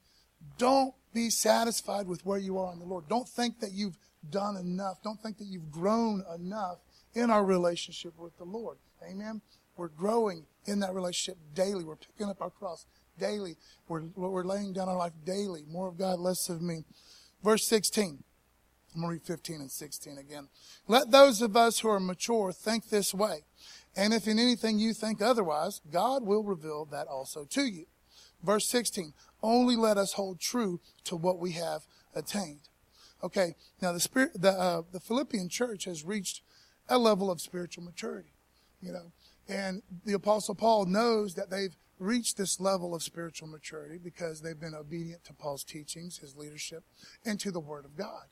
Don't 0.59 0.95
be 1.13 1.31
satisfied 1.31 2.07
with 2.07 2.25
where 2.25 2.39
you 2.39 2.59
are 2.59 2.73
in 2.73 2.79
the 2.79 2.85
Lord. 2.85 3.09
Don't 3.09 3.29
think 3.29 3.61
that 3.61 3.73
you've 3.73 3.97
done 4.29 4.57
enough. 4.57 5.03
Don't 5.03 5.21
think 5.21 5.39
that 5.39 5.47
you've 5.47 5.71
grown 5.71 6.23
enough 6.35 6.79
in 7.15 7.31
our 7.31 7.45
relationship 7.45 8.19
with 8.19 8.37
the 8.39 8.45
Lord. 8.45 8.79
Amen? 9.09 9.41
We're 9.77 9.89
growing 9.89 10.47
in 10.67 10.81
that 10.81 10.95
relationship 10.95 11.39
daily. 11.55 11.85
We're 11.85 11.97
picking 11.97 12.29
up 12.29 12.41
our 12.41 12.51
cross 12.51 12.87
daily. 13.19 13.57
We're, 13.89 14.03
we're 14.15 14.45
laying 14.45 14.73
down 14.73 14.89
our 14.89 14.97
life 14.97 15.13
daily. 15.25 15.65
More 15.69 15.89
of 15.89 15.99
God, 15.99 16.19
less 16.19 16.49
of 16.49 16.63
me. 16.63 16.85
Verse 17.43 17.67
16. 17.67 18.23
I'm 18.95 19.03
going 19.03 19.11
to 19.11 19.21
read 19.21 19.27
15 19.27 19.61
and 19.61 19.71
16 19.71 20.19
again. 20.19 20.49
Let 20.89 21.11
those 21.11 21.43
of 21.43 21.57
us 21.57 21.81
who 21.81 21.89
are 21.89 22.01
mature 22.01 22.53
think 22.53 22.89
this 22.89 23.15
way. 23.15 23.45
And 23.97 24.13
if 24.13 24.27
in 24.27 24.39
anything 24.39 24.79
you 24.79 24.95
think 24.95 25.23
otherwise, 25.23 25.81
God 25.93 26.25
will 26.25 26.43
reveal 26.43 26.85
that 26.87 27.07
also 27.07 27.45
to 27.51 27.63
you. 27.63 27.87
Verse 28.43 28.69
16. 28.69 29.13
Only 29.43 29.77
let 29.77 29.97
us 29.97 30.15
hold 30.15 30.41
true 30.41 30.81
to 31.05 31.17
what 31.17 31.39
we 31.39 31.53
have 31.53 31.83
attained. 32.15 32.69
Okay. 33.23 33.55
Now 33.81 33.93
the 33.93 34.01
spirit, 34.01 34.41
the, 34.41 34.51
uh, 34.51 34.83
the 34.93 35.01
Philippian 35.01 35.49
church 35.49 35.85
has 35.85 36.05
reached 36.05 36.43
a 36.89 36.99
level 36.99 37.31
of 37.31 37.41
spiritual 37.41 37.85
maturity, 37.85 38.33
you 38.83 38.93
know, 38.93 39.13
and 39.49 39.83
the 40.05 40.13
apostle 40.13 40.55
Paul 40.55 40.87
knows 40.87 41.35
that 41.35 41.51
they've 41.51 41.77
reached 41.99 42.37
this 42.37 42.59
level 42.59 42.95
of 42.95 43.03
spiritual 43.03 43.47
maturity 43.47 43.99
because 44.03 44.41
they've 44.41 44.59
been 44.59 44.75
obedient 44.75 45.23
to 45.25 45.35
Paul's 45.35 45.65
teachings, 45.65 46.19
his 46.19 46.35
leadership, 46.35 46.83
and 47.25 47.39
to 47.41 47.51
the 47.51 47.61
Word 47.61 47.85
of 47.85 47.97
God. 47.97 48.25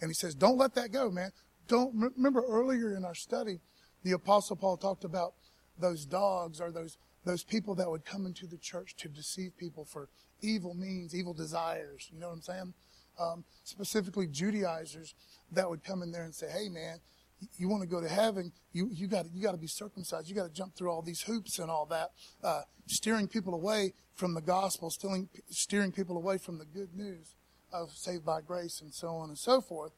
And 0.00 0.10
he 0.10 0.14
says, 0.14 0.34
don't 0.34 0.58
let 0.58 0.74
that 0.74 0.92
go, 0.92 1.10
man. 1.10 1.30
Don't 1.68 1.94
remember 1.94 2.42
earlier 2.46 2.96
in 2.96 3.04
our 3.04 3.14
study, 3.14 3.60
the 4.02 4.12
Apostle 4.12 4.56
Paul 4.56 4.76
talked 4.76 5.04
about 5.04 5.34
those 5.78 6.04
dogs 6.04 6.60
or 6.60 6.70
those 6.70 6.98
those 7.24 7.44
people 7.44 7.74
that 7.74 7.90
would 7.90 8.04
come 8.06 8.24
into 8.24 8.46
the 8.46 8.56
church 8.56 8.96
to 8.96 9.08
deceive 9.08 9.56
people 9.58 9.84
for 9.84 10.08
evil 10.40 10.72
means, 10.72 11.14
evil 11.14 11.34
desires. 11.34 12.08
You 12.10 12.18
know 12.18 12.28
what 12.28 12.36
I'm 12.36 12.42
saying? 12.42 12.74
Um, 13.20 13.44
specifically 13.62 14.26
Judaizers 14.26 15.14
that 15.52 15.68
would 15.68 15.84
come 15.84 16.02
in 16.02 16.12
there 16.12 16.24
and 16.24 16.34
say, 16.34 16.50
"Hey, 16.50 16.70
man, 16.70 17.00
you 17.56 17.68
want 17.68 17.82
to 17.82 17.88
go 17.88 18.00
to 18.00 18.08
heaven, 18.08 18.52
you 18.72 18.88
you 18.90 19.06
got 19.06 19.26
you 19.32 19.42
got 19.42 19.52
to 19.52 19.58
be 19.58 19.66
circumcised. 19.66 20.28
You 20.28 20.34
got 20.34 20.48
to 20.48 20.52
jump 20.52 20.74
through 20.74 20.90
all 20.90 21.02
these 21.02 21.22
hoops 21.22 21.58
and 21.58 21.70
all 21.70 21.86
that, 21.86 22.10
uh, 22.42 22.62
steering 22.86 23.28
people 23.28 23.54
away 23.54 23.92
from 24.14 24.34
the 24.34 24.40
gospel, 24.40 24.90
steering 24.90 25.28
steering 25.50 25.92
people 25.92 26.16
away 26.16 26.38
from 26.38 26.58
the 26.58 26.64
good 26.64 26.94
news 26.94 27.34
of 27.72 27.90
saved 27.92 28.24
by 28.24 28.40
grace 28.40 28.80
and 28.80 28.92
so 28.92 29.08
on 29.08 29.28
and 29.28 29.38
so 29.38 29.60
forth. 29.60 29.92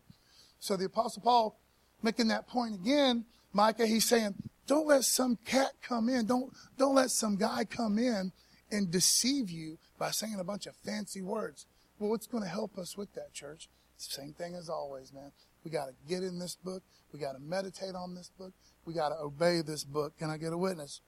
So 0.60 0.76
the 0.76 0.86
apostle 0.86 1.22
Paul 1.22 1.58
making 2.02 2.28
that 2.28 2.48
point 2.48 2.74
again, 2.74 3.24
Micah, 3.52 3.86
he's 3.86 4.04
saying, 4.04 4.34
don't 4.66 4.86
let 4.86 5.04
some 5.04 5.36
cat 5.44 5.72
come 5.82 6.08
in. 6.08 6.26
Don't 6.26 6.52
don't 6.78 6.94
let 6.94 7.10
some 7.10 7.36
guy 7.36 7.64
come 7.64 7.98
in 7.98 8.32
and 8.70 8.90
deceive 8.90 9.50
you 9.50 9.78
by 9.98 10.10
saying 10.10 10.36
a 10.38 10.44
bunch 10.44 10.66
of 10.66 10.74
fancy 10.76 11.20
words. 11.20 11.66
Well, 11.98 12.10
what's 12.10 12.26
going 12.26 12.42
to 12.42 12.48
help 12.48 12.78
us 12.78 12.96
with 12.96 13.12
that, 13.14 13.32
church? 13.32 13.68
Same 13.96 14.32
thing 14.32 14.54
as 14.54 14.68
always, 14.68 15.12
man. 15.12 15.30
We 15.64 15.70
got 15.70 15.86
to 15.86 15.94
get 16.08 16.22
in 16.22 16.38
this 16.38 16.56
book. 16.56 16.82
We 17.12 17.20
got 17.20 17.32
to 17.32 17.38
meditate 17.38 17.94
on 17.94 18.14
this 18.14 18.30
book. 18.36 18.52
We 18.84 18.94
got 18.94 19.10
to 19.10 19.16
obey 19.16 19.60
this 19.62 19.84
book. 19.84 20.18
Can 20.18 20.30
I 20.30 20.36
get 20.36 20.52
a 20.52 20.58
witness? 20.58 21.00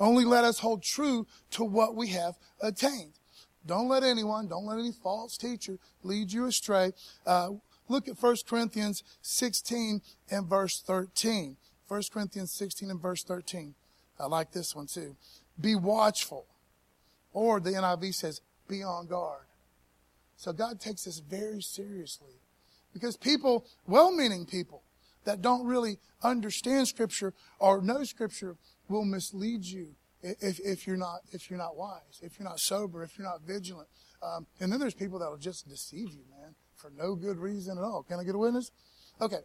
Only 0.00 0.24
let 0.24 0.44
us 0.44 0.58
hold 0.58 0.82
true 0.82 1.26
to 1.52 1.64
what 1.64 1.94
we 1.94 2.08
have 2.08 2.34
attained. 2.60 3.12
Don't 3.66 3.88
let 3.88 4.02
anyone, 4.02 4.46
don't 4.46 4.66
let 4.66 4.78
any 4.78 4.92
false 4.92 5.36
teacher 5.36 5.78
lead 6.02 6.32
you 6.32 6.46
astray. 6.46 6.92
Uh, 7.26 7.50
look 7.88 8.08
at 8.08 8.20
1 8.20 8.36
Corinthians 8.46 9.02
16 9.22 10.02
and 10.30 10.46
verse 10.46 10.80
13. 10.80 11.56
1 11.88 12.02
Corinthians 12.12 12.52
16 12.52 12.90
and 12.90 13.00
verse 13.00 13.24
13. 13.24 13.74
I 14.18 14.26
like 14.26 14.52
this 14.52 14.74
one 14.74 14.86
too. 14.86 15.16
Be 15.60 15.74
watchful. 15.74 16.46
Or 17.32 17.58
the 17.58 17.70
NIV 17.70 18.14
says, 18.14 18.40
be 18.68 18.82
on 18.82 19.06
guard. 19.06 19.42
So 20.36 20.52
God 20.52 20.80
takes 20.80 21.04
this 21.04 21.18
very 21.18 21.62
seriously. 21.62 22.34
Because 22.92 23.16
people, 23.16 23.66
well 23.86 24.12
meaning 24.12 24.46
people, 24.46 24.82
that 25.24 25.42
don't 25.42 25.66
really 25.66 25.98
understand 26.22 26.86
Scripture 26.86 27.32
or 27.58 27.80
know 27.80 28.04
Scripture 28.04 28.56
will 28.88 29.04
mislead 29.04 29.64
you 29.64 29.94
if, 30.24 30.58
if 30.60 30.86
you're 30.86 30.96
not 30.96 31.20
if 31.32 31.50
you're 31.50 31.58
not 31.58 31.76
wise, 31.76 32.20
if 32.22 32.38
you're 32.38 32.48
not 32.48 32.58
sober, 32.58 33.02
if 33.02 33.18
you're 33.18 33.26
not 33.26 33.42
vigilant. 33.42 33.88
Um, 34.22 34.46
and 34.58 34.72
then 34.72 34.80
there's 34.80 34.94
people 34.94 35.18
that 35.18 35.30
will 35.30 35.36
just 35.36 35.68
deceive 35.68 36.10
you, 36.12 36.24
man, 36.30 36.54
for 36.76 36.90
no 36.96 37.14
good 37.14 37.36
reason 37.38 37.76
at 37.76 37.84
all. 37.84 38.02
Can 38.02 38.18
I 38.18 38.24
get 38.24 38.34
a 38.34 38.38
witness? 38.38 38.70
Okay. 39.20 39.40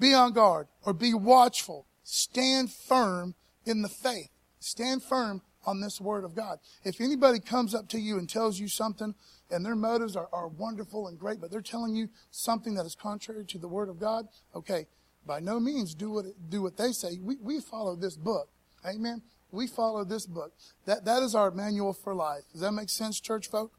Be 0.00 0.14
on 0.14 0.32
guard 0.32 0.66
or 0.84 0.92
be 0.92 1.14
watchful. 1.14 1.86
Stand 2.02 2.72
firm 2.72 3.34
in 3.64 3.82
the 3.82 3.88
faith. 3.88 4.30
Stand 4.58 5.02
firm 5.04 5.42
on 5.64 5.80
this 5.80 6.00
word 6.00 6.24
of 6.24 6.34
God. 6.34 6.58
If 6.84 7.00
anybody 7.00 7.38
comes 7.38 7.74
up 7.74 7.88
to 7.90 8.00
you 8.00 8.18
and 8.18 8.28
tells 8.28 8.58
you 8.58 8.66
something 8.66 9.14
and 9.50 9.64
their 9.64 9.76
motives 9.76 10.16
are, 10.16 10.28
are 10.32 10.48
wonderful 10.48 11.06
and 11.06 11.18
great, 11.18 11.40
but 11.40 11.50
they're 11.50 11.60
telling 11.60 11.94
you 11.94 12.08
something 12.30 12.74
that 12.74 12.86
is 12.86 12.96
contrary 12.96 13.44
to 13.46 13.58
the 13.58 13.68
Word 13.68 13.88
of 13.88 14.00
God, 14.00 14.26
okay, 14.54 14.86
by 15.26 15.38
no 15.38 15.60
means 15.60 15.94
do 15.94 16.10
what, 16.10 16.24
do 16.48 16.62
what 16.62 16.76
they 16.76 16.90
say. 16.90 17.18
We, 17.20 17.36
we 17.40 17.60
follow 17.60 17.94
this 17.94 18.16
book. 18.16 18.48
Amen. 18.84 19.22
We 19.52 19.66
follow 19.66 20.04
this 20.04 20.26
book. 20.26 20.52
That, 20.86 21.04
that 21.04 21.22
is 21.22 21.34
our 21.34 21.50
manual 21.50 21.92
for 21.92 22.14
life. 22.14 22.42
Does 22.52 22.62
that 22.62 22.72
make 22.72 22.88
sense, 22.88 23.20
church 23.20 23.48
folk? 23.48 23.72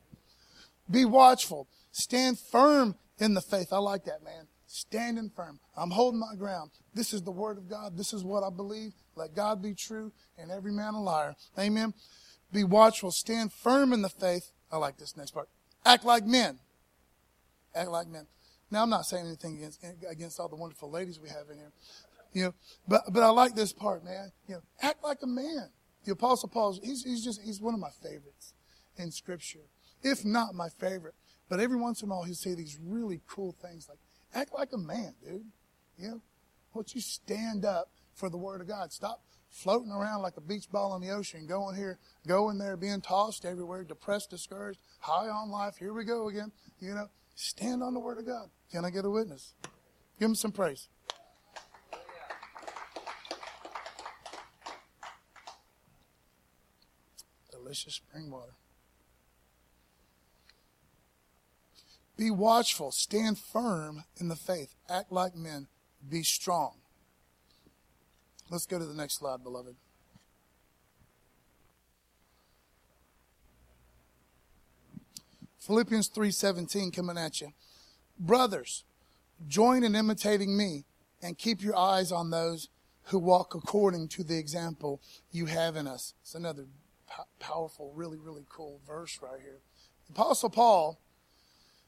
Be 0.90 1.04
watchful. 1.04 1.68
Stand 1.92 2.40
firm 2.40 2.96
in 3.20 3.34
the 3.34 3.42
faith. 3.42 3.74
I 3.74 3.80
like 3.80 4.06
that, 4.06 4.24
man. 4.24 4.48
Standing 4.68 5.32
firm. 5.36 5.60
I'm 5.76 5.92
holding 5.92 6.20
my 6.20 6.36
ground. 6.38 6.72
This 6.94 7.14
is 7.14 7.24
the 7.24 7.32
word 7.32 7.58
of 7.58 7.70
God. 7.70 7.98
This 7.98 8.14
is 8.14 8.24
what 8.24 8.44
I 8.44 8.50
believe. 8.50 8.94
Let 9.16 9.36
God 9.36 9.62
be 9.62 9.74
true 9.74 10.12
and 10.38 10.52
every 10.52 10.72
man 10.72 10.94
a 10.94 11.02
liar. 11.02 11.36
Amen. 11.58 11.94
Be 12.52 12.64
watchful. 12.64 13.12
Stand 13.12 13.52
firm 13.52 13.94
in 13.94 14.02
the 14.02 14.10
faith. 14.10 14.52
I 14.72 14.78
like 14.78 14.98
this 14.98 15.18
next 15.18 15.32
part. 15.32 15.50
Act 15.86 16.06
like 16.06 16.26
men. 16.26 16.60
Act 17.76 17.90
like 17.90 18.08
men. 18.08 18.28
Now, 18.72 18.84
I'm 18.84 18.90
not 18.90 19.06
saying 19.06 19.28
anything 19.28 19.58
against, 19.58 19.86
against 20.10 20.40
all 20.40 20.50
the 20.50 20.56
wonderful 20.56 20.90
ladies 20.90 21.20
we 21.20 21.30
have 21.30 21.50
in 21.52 21.58
here. 21.58 21.72
You 22.34 22.44
know, 22.46 22.54
but, 22.88 23.02
but 23.12 23.24
I 23.24 23.30
like 23.30 23.56
this 23.56 23.74
part, 23.74 24.04
man. 24.04 24.32
You 24.48 24.56
know, 24.56 24.62
act 24.82 25.04
like 25.04 25.20
a 25.22 25.28
man. 25.28 25.70
The 26.06 26.12
apostle 26.12 26.50
Paul, 26.50 26.78
he's, 26.84 27.04
he's 27.04 27.24
just, 27.24 27.42
he's 27.42 27.62
one 27.62 27.74
of 27.74 27.80
my 27.80 27.92
favorites 28.02 28.54
in 28.98 29.12
scripture. 29.12 29.68
If 30.02 30.26
not 30.26 30.54
my 30.54 30.70
favorite. 30.70 31.16
But 31.50 31.60
every 31.60 31.78
once 31.78 32.02
in 32.02 32.10
a 32.10 32.12
while 32.12 32.24
he'll 32.24 32.36
say 32.36 32.56
these 32.56 32.80
really 32.84 33.22
cool 33.28 33.56
things 33.62 33.88
like, 33.88 34.00
act 34.34 34.54
like 34.54 34.70
a 34.74 34.78
man, 34.78 35.14
dude. 35.24 35.46
You 35.98 36.08
know, 36.10 36.22
won't 36.74 36.96
you 36.96 37.02
stand 37.02 37.66
up 37.66 37.90
for 38.16 38.30
the 38.30 38.38
word 38.38 38.62
of 38.62 38.68
God? 38.68 38.92
Stop 38.92 39.22
floating 39.50 39.92
around 39.92 40.24
like 40.24 40.36
a 40.36 40.42
beach 40.42 40.70
ball 40.72 40.96
in 40.96 41.02
the 41.02 41.12
ocean, 41.12 41.46
going 41.46 41.76
here, 41.76 42.00
going 42.28 42.58
there, 42.58 42.76
being 42.76 43.02
tossed 43.02 43.46
everywhere, 43.46 43.84
depressed, 43.84 44.32
discouraged, 44.32 44.80
high 45.00 45.30
on 45.30 45.50
life. 45.50 45.76
Here 45.78 45.94
we 45.94 46.06
go 46.06 46.28
again. 46.28 46.52
You 46.80 46.96
know, 46.96 47.08
stand 47.36 47.84
on 47.84 47.94
the 47.94 48.00
word 48.00 48.18
of 48.18 48.26
God. 48.26 48.50
Can 48.72 48.84
I 48.84 48.90
get 48.90 49.06
a 49.06 49.10
witness? 49.10 49.54
Give 50.20 50.30
him 50.30 50.36
some 50.36 50.52
praise. 50.52 50.88
Delicious 57.74 57.96
spring 57.96 58.30
water. 58.30 58.54
Be 62.16 62.30
watchful, 62.30 62.92
stand 62.92 63.40
firm 63.40 64.04
in 64.16 64.28
the 64.28 64.36
faith, 64.36 64.76
act 64.88 65.12
like 65.12 65.36
men, 65.36 65.66
be 66.08 66.22
strong. 66.22 66.76
Let's 68.52 68.68
go 68.68 68.78
to 68.78 68.86
the 68.86 68.94
next 68.94 69.16
slide, 69.16 69.44
beloved. 69.44 69.76
Philippians 75.58 76.10
3:17 76.10 76.92
coming 76.92 77.18
at 77.18 77.42
you. 77.42 77.54
Brothers, 78.20 78.84
join 79.48 79.84
in 79.84 79.96
imitating 79.96 80.56
me 80.56 80.86
and 81.24 81.40
keep 81.40 81.64
your 81.64 81.76
eyes 81.76 82.12
on 82.12 82.30
those 82.30 82.70
who 83.06 83.18
walk 83.18 83.56
according 83.56 84.10
to 84.10 84.24
the 84.24 84.38
example 84.38 85.02
you 85.32 85.48
have 85.48 85.76
in 85.76 85.88
us. 85.88 86.14
It's 86.22 86.36
another 86.36 86.68
powerful, 87.40 87.92
really, 87.96 88.18
really 88.18 88.46
cool 88.50 88.80
verse 88.88 89.20
right 89.22 89.42
here. 89.42 89.60
The 90.08 90.14
Apostle 90.14 90.50
Paul 90.50 91.00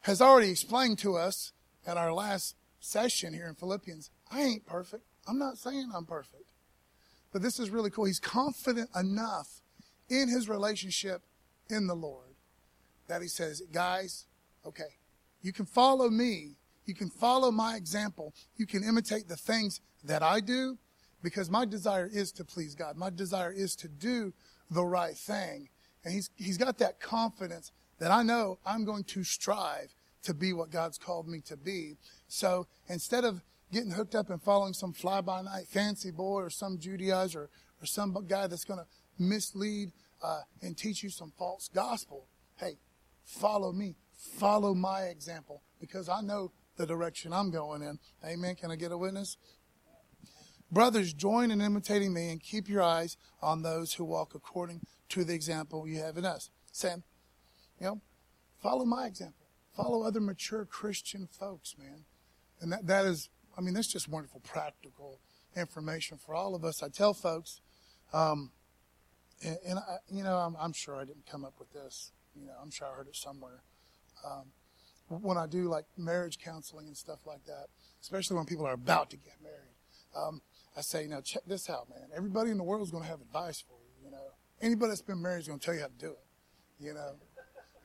has 0.01 0.22
already 0.22 0.51
explained 0.51 1.00
to 1.00 1.15
us 1.15 1.51
at 1.86 1.98
our 1.98 2.13
last 2.13 2.55
session 2.79 3.34
here 3.34 3.48
in 3.48 3.55
Philippians, 3.55 4.10
I 4.32 4.41
ain't 4.41 4.65
perfect. 4.65 5.03
I'm 5.27 5.39
not 5.39 5.58
saying 5.58 5.91
I'm 5.94 6.05
perfect. 6.05 6.44
But 7.34 7.41
this 7.41 7.60
is 7.60 7.70
really 7.70 7.89
cool. 7.89 8.05
He's 8.05 8.20
confident 8.20 8.89
enough 8.96 9.62
in 10.10 10.29
his 10.29 10.48
relationship 10.48 11.24
in 11.70 11.88
the 11.88 11.96
Lord 11.96 12.36
that 13.08 13.22
he 13.22 13.27
says, 13.27 13.62
guys, 13.72 14.25
okay, 14.65 15.00
you 15.41 15.51
can 15.51 15.65
follow 15.65 16.10
me. 16.10 16.58
You 16.86 16.94
can 16.94 17.10
follow 17.10 17.51
my 17.51 17.75
example. 17.75 18.34
You 18.58 18.65
can 18.65 18.84
imitate 18.84 19.27
the 19.27 19.36
things 19.36 19.82
that 20.03 20.22
I 20.22 20.39
do 20.39 20.77
because 21.24 21.50
my 21.50 21.65
desire 21.65 22.10
is 22.12 22.32
to 22.34 22.46
please 22.46 22.75
God. 22.75 22.96
My 22.96 23.10
desire 23.10 23.51
is 23.51 23.75
to 23.77 23.88
do 23.88 24.34
the 24.69 24.86
right 24.86 25.15
thing. 25.15 25.69
And 26.03 26.13
he's, 26.13 26.29
he's 26.36 26.57
got 26.57 26.77
that 26.79 27.00
confidence 27.00 27.72
that 28.00 28.12
I 28.12 28.24
know 28.24 28.60
I'm 28.65 28.86
going 28.86 29.03
to 29.05 29.24
strive 29.24 29.93
to 30.24 30.34
be 30.34 30.53
what 30.53 30.72
God's 30.72 30.98
called 30.98 31.27
me 31.27 31.41
to 31.48 31.57
be. 31.57 31.98
So 32.27 32.67
instead 32.89 33.24
of 33.24 33.41
getting 33.72 33.91
hooked 33.91 34.15
up 34.15 34.29
and 34.29 34.41
following 34.41 34.74
some 34.74 34.93
fly 34.93 35.22
by 35.22 35.41
night 35.41 35.67
fancy 35.67 36.12
boy 36.12 36.41
or 36.41 36.50
some 36.50 36.77
Judaizer 36.77 37.36
or 37.36 37.50
or 37.81 37.86
some 37.86 38.15
guy 38.27 38.48
that's 38.48 38.63
going 38.63 38.79
to 38.79 38.86
mislead 39.24 39.91
uh, 40.24 40.41
and 40.62 40.77
teach 40.77 41.03
you 41.03 41.10
some 41.10 41.31
false 41.38 41.69
gospel, 41.74 42.27
hey, 42.57 42.77
follow 43.24 43.72
me. 43.72 43.95
Follow 44.17 44.74
my 44.74 45.03
example 45.03 45.62
because 45.79 46.10
I 46.10 46.22
know 46.22 46.51
the 46.77 46.86
direction 46.86 47.31
I'm 47.31 47.51
going 47.51 47.81
in. 47.81 48.00
Amen. 48.25 48.55
Can 48.55 48.72
I 48.72 48.75
get 48.75 48.91
a 48.91 48.98
witness? 48.98 49.38
Brothers, 50.72 51.13
join 51.13 51.51
in 51.51 51.62
imitating 51.62 52.13
me 52.13 52.31
and 52.31 52.41
keep 52.41 52.67
your 52.67 52.81
eyes 52.81 53.17
on 53.41 53.62
those 53.62 53.93
who 53.93 54.03
walk 54.03 54.34
according 54.36 54.81
to 55.10 55.24
the 55.24 55.34
example 55.34 55.88
you 55.88 56.00
have 56.00 56.17
in 56.17 56.25
us. 56.25 56.50
Sam, 56.72 57.03
you 57.79 57.86
know, 57.86 58.01
follow 58.62 58.86
my 58.86 59.05
example. 59.05 59.45
Follow 59.75 60.03
other 60.03 60.22
mature 60.22 60.65
Christian 60.65 61.27
folks, 61.27 61.75
man. 61.77 62.05
And 62.62 62.72
that, 62.72 62.88
that 62.88 63.05
is, 63.05 63.29
I 63.57 63.62
mean, 63.62 63.74
that's 63.74 63.88
just 63.88 64.07
wonderful 64.07 64.41
practical 64.41 65.19
information 65.55 66.17
for 66.17 66.34
all 66.34 66.55
of 66.55 66.63
us. 66.63 66.81
I 66.81 66.89
tell 66.89 67.13
folks, 67.13 67.62
um, 68.13 68.51
and, 69.43 69.57
and 69.67 69.79
I, 69.79 69.98
you 70.10 70.24
know, 70.24 70.38
I'm, 70.38 70.55
I'm, 70.60 70.74
sure 70.74 70.95
I 70.95 71.03
didn't 71.03 71.25
come 71.25 71.43
up 71.45 71.55
with 71.60 71.72
this. 71.74 72.12
You 72.36 72.48
know, 72.48 72.53
I'm 72.62 72.72
sure 72.72 72.88
I 72.88 72.95
heard 72.95 73.07
it 73.07 73.15
somewhere. 73.15 73.62
Um, 74.25 74.45
when 75.07 75.38
I 75.38 75.45
do 75.45 75.69
like 75.69 75.86
marriage 75.98 76.39
counseling 76.39 76.88
and 76.88 76.98
stuff 76.98 77.19
like 77.25 77.43
that, 77.45 77.67
especially 78.01 78.38
when 78.38 78.45
people 78.45 78.65
are 78.65 78.74
about 78.74 79.10
to 79.12 79.17
get 79.17 79.36
married, 79.43 79.75
um, 80.15 80.41
I 80.77 80.82
say, 80.82 81.08
now 81.08 81.22
check 81.22 81.44
this 81.48 81.70
out, 81.70 81.89
man. 81.89 82.10
Everybody 82.15 82.51
in 82.51 82.58
the 82.58 82.63
world 82.63 82.84
is 82.84 82.91
going 82.91 83.03
to 83.03 83.10
have 83.10 83.22
advice 83.22 83.62
for 83.62 83.77
you. 83.79 84.05
You 84.05 84.12
know, 84.12 84.24
anybody 84.62 84.89
that's 84.89 85.01
been 85.01 85.22
married 85.22 85.39
is 85.39 85.48
going 85.48 85.60
to 85.60 85.65
tell 85.65 85.74
you 85.74 85.82
how 85.82 85.88
to 85.88 85.94
do 85.98 86.12
it. 86.12 86.25
You 86.79 86.94
know, 86.94 87.15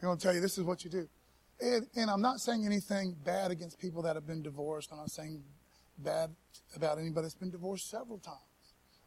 they're 0.01 0.09
going 0.09 0.19
to 0.19 0.23
tell 0.23 0.35
you 0.35 0.41
this 0.41 0.59
is 0.59 0.65
what 0.65 0.85
you 0.85 0.91
do. 0.91 1.09
And, 1.61 1.87
and 1.95 2.11
I'm 2.11 2.23
not 2.23 2.41
saying 2.41 2.65
anything 2.65 3.17
bad 3.25 3.51
against 3.51 3.79
people 3.79 4.03
that 4.03 4.17
have 4.17 4.27
been 4.27 4.43
divorced. 4.43 4.91
I'm 4.93 4.99
not 4.99 5.11
saying 5.11 5.43
bad 5.99 6.31
about 6.75 6.99
anybody 6.99 7.25
that's 7.25 7.35
been 7.35 7.51
divorced 7.51 7.91
several 7.91 8.19
times 8.19 8.41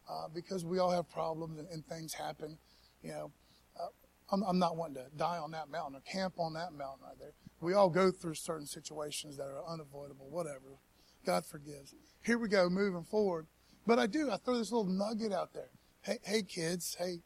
uh, 0.09 0.27
because 0.33 0.63
we 0.63 0.79
all 0.79 0.91
have 0.91 1.09
problems 1.09 1.59
and, 1.59 1.67
and 1.69 1.85
things 1.85 2.13
happen. 2.13 2.57
You 3.01 3.11
know, 3.11 3.31
uh, 3.79 3.87
I'm, 4.31 4.43
I'm, 4.43 4.59
not 4.59 4.77
wanting 4.77 4.95
to 4.95 5.05
die 5.17 5.37
on 5.37 5.51
that 5.51 5.69
mountain 5.69 5.95
or 5.95 6.01
camp 6.01 6.35
on 6.37 6.53
that 6.53 6.73
mountain 6.73 7.05
right 7.05 7.17
there. 7.19 7.33
We 7.59 7.73
all 7.73 7.89
go 7.89 8.11
through 8.11 8.35
certain 8.35 8.67
situations 8.67 9.37
that 9.37 9.45
are 9.45 9.63
unavoidable, 9.67 10.29
whatever. 10.29 10.77
God 11.25 11.45
forgives. 11.45 11.95
Here 12.23 12.37
we 12.37 12.49
go, 12.49 12.69
moving 12.69 13.03
forward. 13.03 13.47
But 13.85 13.99
I 13.99 14.07
do. 14.07 14.31
I 14.31 14.37
throw 14.37 14.57
this 14.57 14.71
little 14.71 14.91
nugget 14.91 15.33
out 15.33 15.53
there. 15.53 15.69
Hey, 16.01 16.19
hey, 16.23 16.41
kids. 16.41 16.95
Hey, 16.97 17.19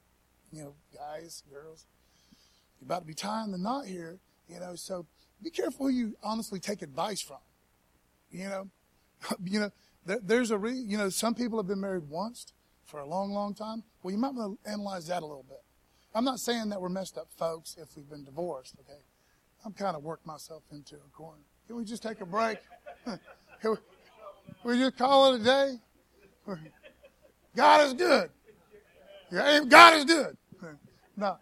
you 0.52 0.64
know, 0.64 0.74
guys, 0.96 1.44
girls. 1.52 1.86
You're 2.80 2.88
about 2.88 3.02
to 3.02 3.06
be 3.06 3.14
tying 3.14 3.52
the 3.52 3.58
knot 3.58 3.86
here. 3.86 4.20
You 4.50 4.60
know, 4.60 4.76
so 4.76 5.06
be 5.44 5.50
careful 5.50 5.88
who 5.88 5.92
you 5.92 6.16
honestly 6.24 6.60
take 6.60 6.82
advice 6.82 7.22
from. 7.22 7.38
You 8.32 8.50
know, 8.50 8.70
you 9.44 9.60
know, 9.60 9.72
there, 10.06 10.20
there's 10.22 10.52
a 10.52 10.58
re, 10.58 10.74
you 10.74 10.98
know, 10.98 11.10
some 11.10 11.36
people 11.36 11.60
have 11.60 11.68
been 11.68 11.82
married 11.82 12.10
once 12.10 12.54
for 12.86 13.00
a 13.00 13.06
long, 13.06 13.32
long 13.32 13.54
time. 13.54 13.84
Well, 14.02 14.12
you 14.12 14.18
might 14.18 14.34
want 14.34 14.64
to 14.64 14.70
analyze 14.70 15.08
that 15.08 15.22
a 15.22 15.26
little 15.26 15.46
bit. 15.48 15.62
I'm 16.16 16.24
not 16.24 16.40
saying 16.40 16.70
that 16.70 16.82
we're 16.82 16.90
messed 16.90 17.18
up 17.18 17.28
folks 17.38 17.76
if 17.80 17.96
we've 17.96 18.10
been 18.10 18.24
divorced. 18.24 18.76
Okay, 18.80 19.00
I'm 19.66 19.74
kind 19.74 19.96
of 19.96 20.04
worked 20.04 20.26
myself 20.26 20.64
into 20.72 20.96
a 20.96 21.10
corner. 21.12 21.42
Can 21.68 21.76
we 21.76 21.84
just 21.84 22.02
take 22.02 22.22
a 22.22 22.26
break? 22.26 22.58
We, 24.64 24.78
just 24.80 24.98
call 24.98 25.34
it 25.34 25.42
a 25.42 25.44
day? 25.44 25.80
God 27.56 27.88
is 27.88 27.94
good. 27.94 28.30
Yeah, 29.32 29.62
God 29.68 29.94
is 29.96 30.06
good. 30.06 30.38
No, 31.20 31.36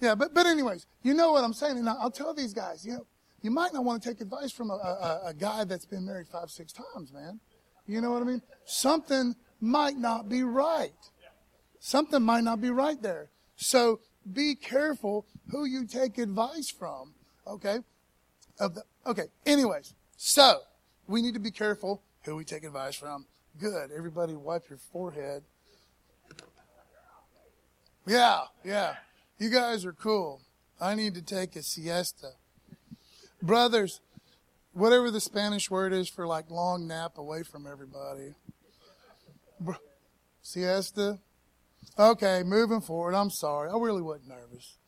yeah, 0.00 0.14
but 0.14 0.32
but 0.32 0.46
anyways, 0.46 0.86
you 1.02 1.12
know 1.12 1.32
what 1.32 1.44
I'm 1.44 1.52
saying. 1.52 1.76
And 1.76 1.88
I'll 1.88 2.10
tell 2.10 2.32
these 2.32 2.54
guys, 2.54 2.86
you 2.86 2.92
know, 2.92 3.06
you 3.42 3.50
might 3.50 3.72
not 3.72 3.84
want 3.84 4.02
to 4.02 4.08
take 4.08 4.20
advice 4.20 4.50
from 4.50 4.70
a, 4.70 4.74
a, 4.74 5.20
a 5.26 5.34
guy 5.34 5.64
that's 5.64 5.84
been 5.84 6.06
married 6.06 6.28
five, 6.28 6.50
six 6.50 6.72
times, 6.72 7.12
man. 7.12 7.40
You 7.86 8.00
know 8.00 8.10
what 8.10 8.22
I 8.22 8.24
mean? 8.24 8.42
Something 8.64 9.34
might 9.60 9.96
not 9.96 10.28
be 10.28 10.42
right. 10.42 10.92
Something 11.80 12.22
might 12.22 12.44
not 12.44 12.60
be 12.60 12.70
right 12.70 13.00
there. 13.00 13.30
So 13.56 14.00
be 14.32 14.54
careful 14.54 15.26
who 15.50 15.64
you 15.64 15.86
take 15.86 16.18
advice 16.18 16.70
from. 16.70 17.14
Okay. 17.46 17.78
Of 18.58 18.74
the, 18.74 18.84
okay. 19.06 19.24
Anyways, 19.46 19.94
so 20.16 20.60
we 21.06 21.22
need 21.22 21.34
to 21.34 21.40
be 21.40 21.50
careful 21.50 22.02
who 22.24 22.36
we 22.36 22.44
take 22.44 22.64
advice 22.64 22.94
from. 22.94 23.26
Good. 23.60 23.90
Everybody 23.94 24.34
wipe 24.34 24.70
your 24.70 24.78
forehead. 24.78 25.42
Yeah, 28.06 28.44
yeah. 28.64 28.94
You 29.38 29.50
guys 29.50 29.84
are 29.84 29.92
cool. 29.92 30.40
I 30.80 30.94
need 30.94 31.14
to 31.14 31.22
take 31.22 31.56
a 31.56 31.62
siesta. 31.62 32.32
Brothers, 33.42 34.00
whatever 34.72 35.10
the 35.10 35.20
Spanish 35.20 35.70
word 35.70 35.92
is 35.92 36.08
for 36.08 36.26
like 36.26 36.50
long 36.50 36.86
nap 36.86 37.18
away 37.18 37.42
from 37.42 37.66
everybody. 37.66 38.34
siesta? 40.40 41.18
Okay, 41.98 42.42
moving 42.42 42.80
forward. 42.80 43.14
I'm 43.14 43.30
sorry. 43.30 43.68
I 43.68 43.76
really 43.76 44.02
wasn't 44.02 44.28
nervous. 44.28 44.78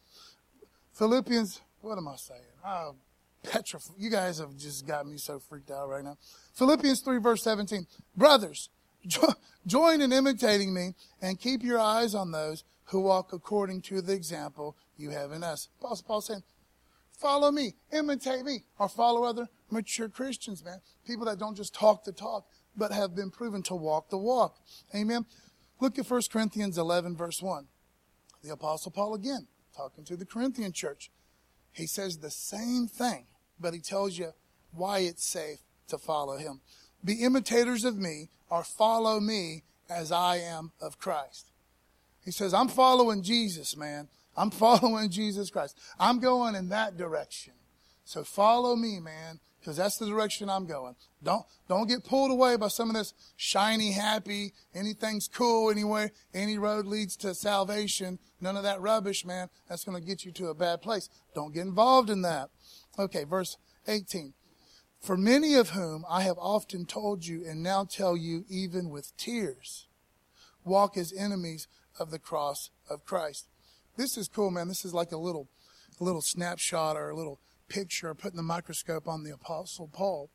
Philippians, 0.94 1.60
what 1.82 1.98
am 1.98 2.08
I 2.08 2.16
saying? 2.16 2.40
Oh, 2.64 2.94
petrified. 3.42 3.96
You 3.98 4.10
guys 4.10 4.38
have 4.38 4.56
just 4.56 4.86
got 4.86 5.06
me 5.06 5.18
so 5.18 5.38
freaked 5.38 5.70
out 5.70 5.88
right 5.88 6.04
now. 6.04 6.16
Philippians 6.54 7.00
3 7.00 7.18
verse 7.18 7.42
17. 7.42 7.86
Brothers, 8.16 8.70
jo- 9.06 9.34
join 9.66 10.00
in 10.00 10.12
imitating 10.12 10.72
me 10.72 10.94
and 11.20 11.38
keep 11.38 11.62
your 11.62 11.80
eyes 11.80 12.14
on 12.14 12.30
those 12.30 12.64
who 12.86 13.00
walk 13.00 13.32
according 13.32 13.82
to 13.82 14.00
the 14.00 14.12
example 14.12 14.76
you 14.96 15.10
have 15.10 15.32
in 15.32 15.42
us. 15.42 15.68
Apostle 15.80 16.04
Paul 16.06 16.20
saying, 16.20 16.42
follow 17.18 17.50
me, 17.50 17.74
imitate 17.92 18.44
me, 18.44 18.64
or 18.78 18.88
follow 18.88 19.24
other 19.24 19.48
mature 19.70 20.08
Christians, 20.08 20.64
man. 20.64 20.80
People 21.06 21.24
that 21.26 21.38
don't 21.38 21.56
just 21.56 21.74
talk 21.74 22.04
the 22.04 22.12
talk, 22.12 22.46
but 22.76 22.92
have 22.92 23.14
been 23.14 23.30
proven 23.30 23.62
to 23.64 23.74
walk 23.74 24.10
the 24.10 24.18
walk. 24.18 24.56
Amen. 24.94 25.26
Look 25.80 25.98
at 25.98 26.08
1 26.08 26.22
Corinthians 26.30 26.78
11 26.78 27.16
verse 27.16 27.42
1. 27.42 27.66
The 28.42 28.52
apostle 28.52 28.92
Paul 28.92 29.14
again, 29.14 29.46
talking 29.76 30.04
to 30.04 30.16
the 30.16 30.26
Corinthian 30.26 30.72
church. 30.72 31.10
He 31.72 31.86
says 31.86 32.18
the 32.18 32.30
same 32.30 32.86
thing 32.86 33.26
but 33.62 33.74
he 33.74 33.80
tells 33.80 34.18
you 34.18 34.32
why 34.72 34.98
it's 34.98 35.24
safe 35.24 35.60
to 35.88 35.98
follow 35.98 36.36
him. 36.36 36.60
Be 37.04 37.22
imitators 37.22 37.84
of 37.84 37.96
me 37.96 38.28
or 38.50 38.64
follow 38.64 39.20
me 39.20 39.62
as 39.88 40.12
I 40.12 40.36
am 40.36 40.72
of 40.80 40.98
Christ. 40.98 41.50
He 42.24 42.30
says, 42.30 42.54
I'm 42.54 42.68
following 42.68 43.22
Jesus, 43.22 43.76
man. 43.76 44.08
I'm 44.36 44.50
following 44.64 45.10
Jesus 45.10 45.50
Christ. 45.50 45.78
I'm 45.98 46.20
going 46.20 46.54
in 46.54 46.68
that 46.68 46.96
direction. 46.96 47.54
So 48.04 48.24
follow 48.24 48.76
me, 48.76 48.98
man, 49.00 49.40
because 49.60 49.76
that's 49.76 49.96
the 49.96 50.06
direction 50.06 50.50
I'm 50.50 50.66
going. 50.66 50.96
Don't, 51.22 51.44
don't 51.68 51.88
get 51.88 52.04
pulled 52.04 52.30
away 52.30 52.56
by 52.56 52.68
some 52.68 52.90
of 52.90 52.96
this 52.96 53.14
shiny, 53.36 53.92
happy, 53.92 54.52
anything's 54.74 55.28
cool 55.28 55.70
anywhere, 55.70 56.10
any 56.34 56.58
road 56.58 56.84
leads 56.84 57.16
to 57.18 57.34
salvation. 57.34 58.18
None 58.40 58.56
of 58.56 58.64
that 58.64 58.80
rubbish, 58.80 59.24
man. 59.24 59.48
That's 59.68 59.84
going 59.84 60.00
to 60.00 60.06
get 60.06 60.24
you 60.24 60.32
to 60.32 60.48
a 60.48 60.54
bad 60.54 60.82
place. 60.82 61.08
Don't 61.34 61.54
get 61.54 61.62
involved 61.62 62.10
in 62.10 62.22
that. 62.22 62.50
Okay, 62.98 63.24
verse 63.24 63.56
18. 63.86 64.34
For 65.00 65.16
many 65.16 65.54
of 65.54 65.70
whom 65.70 66.04
I 66.08 66.22
have 66.22 66.38
often 66.38 66.84
told 66.86 67.26
you 67.26 67.44
and 67.44 67.62
now 67.62 67.84
tell 67.84 68.16
you 68.16 68.44
even 68.48 68.90
with 68.90 69.16
tears, 69.16 69.88
walk 70.64 70.96
as 70.96 71.12
enemies 71.12 71.66
of 71.98 72.10
the 72.10 72.18
cross 72.18 72.70
of 72.88 73.04
Christ. 73.04 73.48
This 73.96 74.16
is 74.16 74.28
cool, 74.28 74.50
man. 74.50 74.68
This 74.68 74.84
is 74.84 74.94
like 74.94 75.12
a 75.12 75.16
little, 75.16 75.48
a 76.00 76.04
little 76.04 76.22
snapshot 76.22 76.96
or 76.96 77.10
a 77.10 77.16
little 77.16 77.40
picture, 77.68 78.14
putting 78.14 78.36
the 78.36 78.42
microscope 78.42 79.08
on 79.08 79.24
the 79.24 79.32
apostle 79.32 79.88
Paul 79.92 80.30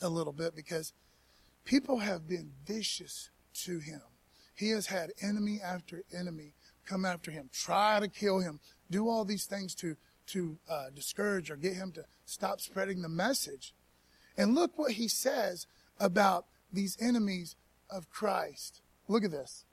a 0.00 0.08
little 0.08 0.32
bit 0.32 0.54
because 0.54 0.92
people 1.64 1.98
have 1.98 2.28
been 2.28 2.52
vicious 2.66 3.30
to 3.64 3.78
him. 3.78 4.00
He 4.54 4.70
has 4.70 4.86
had 4.86 5.10
enemy 5.20 5.60
after 5.64 6.02
enemy 6.16 6.54
come 6.86 7.04
after 7.04 7.30
him, 7.30 7.48
try 7.52 8.00
to 8.00 8.08
kill 8.08 8.40
him, 8.40 8.60
do 8.90 9.08
all 9.08 9.24
these 9.24 9.46
things 9.46 9.74
to 9.76 9.96
to 10.32 10.58
uh, 10.68 10.86
discourage 10.94 11.50
or 11.50 11.56
get 11.56 11.74
him 11.74 11.92
to 11.92 12.04
stop 12.24 12.60
spreading 12.60 13.02
the 13.02 13.08
message. 13.08 13.74
And 14.36 14.54
look 14.54 14.78
what 14.78 14.92
he 14.92 15.08
says 15.08 15.66
about 16.00 16.46
these 16.72 16.96
enemies 17.00 17.54
of 17.90 18.10
Christ. 18.10 18.80
Look 19.08 19.24
at 19.24 19.30
this. 19.30 19.64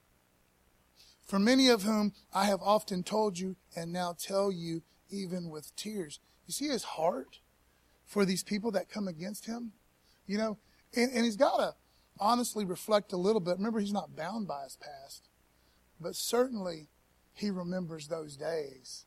For 1.25 1.39
many 1.39 1.69
of 1.69 1.83
whom 1.83 2.13
I 2.33 2.45
have 2.45 2.61
often 2.61 3.03
told 3.03 3.39
you 3.39 3.55
and 3.75 3.93
now 3.93 4.15
tell 4.17 4.51
you 4.51 4.81
even 5.09 5.49
with 5.49 5.75
tears. 5.75 6.19
You 6.45 6.51
see 6.51 6.67
his 6.67 6.83
heart 6.83 7.39
for 8.05 8.25
these 8.25 8.43
people 8.43 8.71
that 8.71 8.89
come 8.89 9.07
against 9.07 9.45
him? 9.45 9.71
You 10.25 10.37
know, 10.39 10.57
and, 10.95 11.11
and 11.13 11.23
he's 11.23 11.37
got 11.37 11.57
to 11.57 11.75
honestly 12.19 12.65
reflect 12.65 13.13
a 13.13 13.17
little 13.17 13.39
bit. 13.39 13.57
Remember, 13.57 13.79
he's 13.79 13.93
not 13.93 14.15
bound 14.15 14.47
by 14.47 14.63
his 14.63 14.75
past, 14.75 15.29
but 16.01 16.15
certainly 16.15 16.89
he 17.33 17.49
remembers 17.49 18.07
those 18.07 18.35
days 18.35 19.05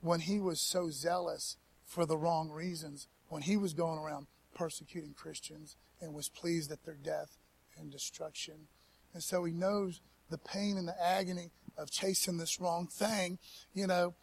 when 0.00 0.20
he 0.20 0.38
was 0.38 0.60
so 0.60 0.90
zealous 0.90 1.56
for 1.84 2.06
the 2.06 2.16
wrong 2.16 2.50
reasons, 2.50 3.08
when 3.28 3.42
he 3.42 3.56
was 3.56 3.74
going 3.74 3.98
around 3.98 4.26
persecuting 4.54 5.14
Christians 5.14 5.76
and 6.00 6.14
was 6.14 6.28
pleased 6.28 6.72
at 6.72 6.84
their 6.84 6.96
death 6.96 7.38
and 7.78 7.90
destruction. 7.90 8.68
And 9.14 9.22
so 9.22 9.44
he 9.44 9.52
knows 9.52 10.00
the 10.30 10.38
pain 10.38 10.76
and 10.76 10.88
the 10.88 11.02
agony 11.02 11.50
of 11.78 11.90
chasing 11.90 12.38
this 12.38 12.60
wrong 12.60 12.86
thing, 12.86 13.38
you 13.74 13.86
know, 13.86 14.14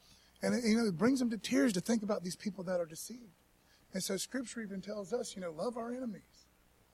and 0.41 0.55
it, 0.55 0.63
you 0.65 0.75
know, 0.75 0.85
it 0.85 0.97
brings 0.97 1.21
him 1.21 1.29
to 1.29 1.37
tears 1.37 1.73
to 1.73 1.81
think 1.81 2.03
about 2.03 2.23
these 2.23 2.35
people 2.35 2.63
that 2.65 2.79
are 2.79 2.85
deceived. 2.85 3.39
And 3.93 4.03
so 4.03 4.17
scripture 4.17 4.61
even 4.61 4.81
tells 4.81 5.13
us, 5.13 5.35
you 5.35 5.41
know, 5.41 5.51
love 5.51 5.77
our 5.77 5.91
enemies. 5.91 6.47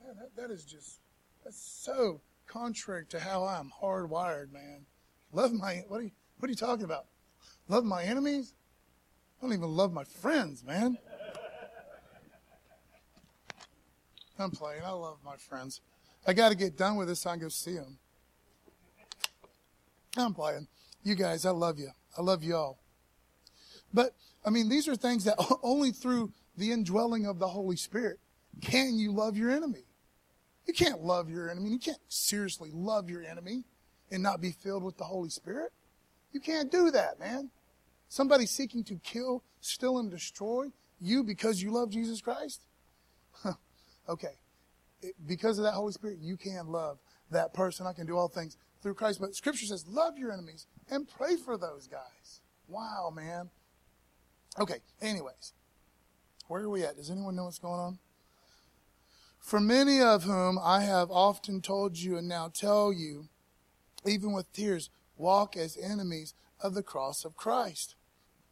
Man, 0.04 0.16
that, 0.18 0.36
that 0.36 0.52
is 0.52 0.64
just, 0.64 1.00
that's 1.44 1.60
so 1.60 2.20
contrary 2.46 3.06
to 3.08 3.20
how 3.20 3.44
I'm 3.44 3.72
hardwired, 3.82 4.52
man. 4.52 4.86
Love 5.32 5.52
my, 5.52 5.84
what 5.88 6.00
are 6.00 6.04
you, 6.04 6.10
what 6.38 6.48
are 6.48 6.50
you 6.50 6.56
talking 6.56 6.84
about? 6.84 7.06
Love 7.68 7.84
my 7.84 8.02
enemies? 8.02 8.54
I 9.40 9.46
don't 9.46 9.54
even 9.54 9.74
love 9.74 9.92
my 9.92 10.04
friends, 10.04 10.62
man. 10.62 10.98
I'm 14.38 14.50
playing. 14.50 14.82
I 14.84 14.90
love 14.90 15.18
my 15.24 15.36
friends. 15.36 15.80
I 16.26 16.32
got 16.34 16.50
to 16.50 16.54
get 16.54 16.76
done 16.76 16.96
with 16.96 17.08
this 17.08 17.20
so 17.20 17.30
I 17.30 17.34
can 17.34 17.42
go 17.42 17.48
see 17.48 17.74
them. 17.74 17.98
I'm 20.16 20.34
playing. 20.34 20.66
You 21.02 21.14
guys, 21.14 21.46
I 21.46 21.50
love 21.50 21.78
you. 21.78 21.90
I 22.18 22.22
love 22.22 22.42
you 22.42 22.56
all. 22.56 22.78
But, 23.92 24.14
I 24.44 24.50
mean, 24.50 24.68
these 24.68 24.88
are 24.88 24.96
things 24.96 25.24
that 25.24 25.36
only 25.62 25.90
through 25.90 26.32
the 26.56 26.72
indwelling 26.72 27.26
of 27.26 27.38
the 27.38 27.48
Holy 27.48 27.76
Spirit 27.76 28.18
can 28.60 28.98
you 28.98 29.12
love 29.12 29.36
your 29.36 29.50
enemy. 29.50 29.84
You 30.66 30.74
can't 30.74 31.02
love 31.02 31.30
your 31.30 31.50
enemy. 31.50 31.70
You 31.70 31.78
can't 31.78 31.98
seriously 32.08 32.70
love 32.72 33.08
your 33.08 33.22
enemy 33.22 33.64
and 34.10 34.22
not 34.22 34.40
be 34.40 34.50
filled 34.50 34.82
with 34.82 34.98
the 34.98 35.04
Holy 35.04 35.30
Spirit. 35.30 35.72
You 36.32 36.40
can't 36.40 36.70
do 36.70 36.90
that, 36.90 37.18
man. 37.18 37.50
Somebody 38.10 38.44
seeking 38.44 38.82
to 38.84 38.96
kill, 38.96 39.44
steal, 39.60 39.98
and 39.98 40.10
destroy 40.10 40.66
you 41.00 41.22
because 41.22 41.62
you 41.62 41.70
love 41.70 41.90
Jesus 41.90 42.20
Christ? 42.20 42.60
okay. 44.08 44.34
because 45.28 45.58
of 45.58 45.64
that 45.64 45.74
Holy 45.74 45.92
Spirit, 45.92 46.18
you 46.20 46.36
can 46.36 46.66
love 46.66 46.98
that 47.30 47.54
person. 47.54 47.86
I 47.86 47.92
can 47.92 48.06
do 48.06 48.18
all 48.18 48.26
things 48.26 48.56
through 48.82 48.94
Christ. 48.94 49.20
But 49.20 49.36
Scripture 49.36 49.64
says, 49.64 49.86
love 49.86 50.18
your 50.18 50.32
enemies 50.32 50.66
and 50.90 51.08
pray 51.08 51.36
for 51.36 51.56
those 51.56 51.86
guys. 51.86 52.40
Wow, 52.66 53.12
man. 53.14 53.48
Okay, 54.58 54.80
anyways, 55.00 55.52
where 56.48 56.62
are 56.62 56.68
we 56.68 56.82
at? 56.82 56.96
Does 56.96 57.12
anyone 57.12 57.36
know 57.36 57.44
what's 57.44 57.60
going 57.60 57.78
on? 57.78 57.98
For 59.38 59.60
many 59.60 60.00
of 60.00 60.24
whom 60.24 60.58
I 60.60 60.80
have 60.82 61.12
often 61.12 61.60
told 61.60 61.96
you 61.96 62.16
and 62.16 62.26
now 62.26 62.50
tell 62.52 62.92
you, 62.92 63.28
even 64.04 64.32
with 64.32 64.52
tears, 64.52 64.90
walk 65.16 65.56
as 65.56 65.76
enemies 65.76 66.34
of 66.60 66.74
the 66.74 66.82
cross 66.82 67.24
of 67.24 67.36
Christ. 67.36 67.94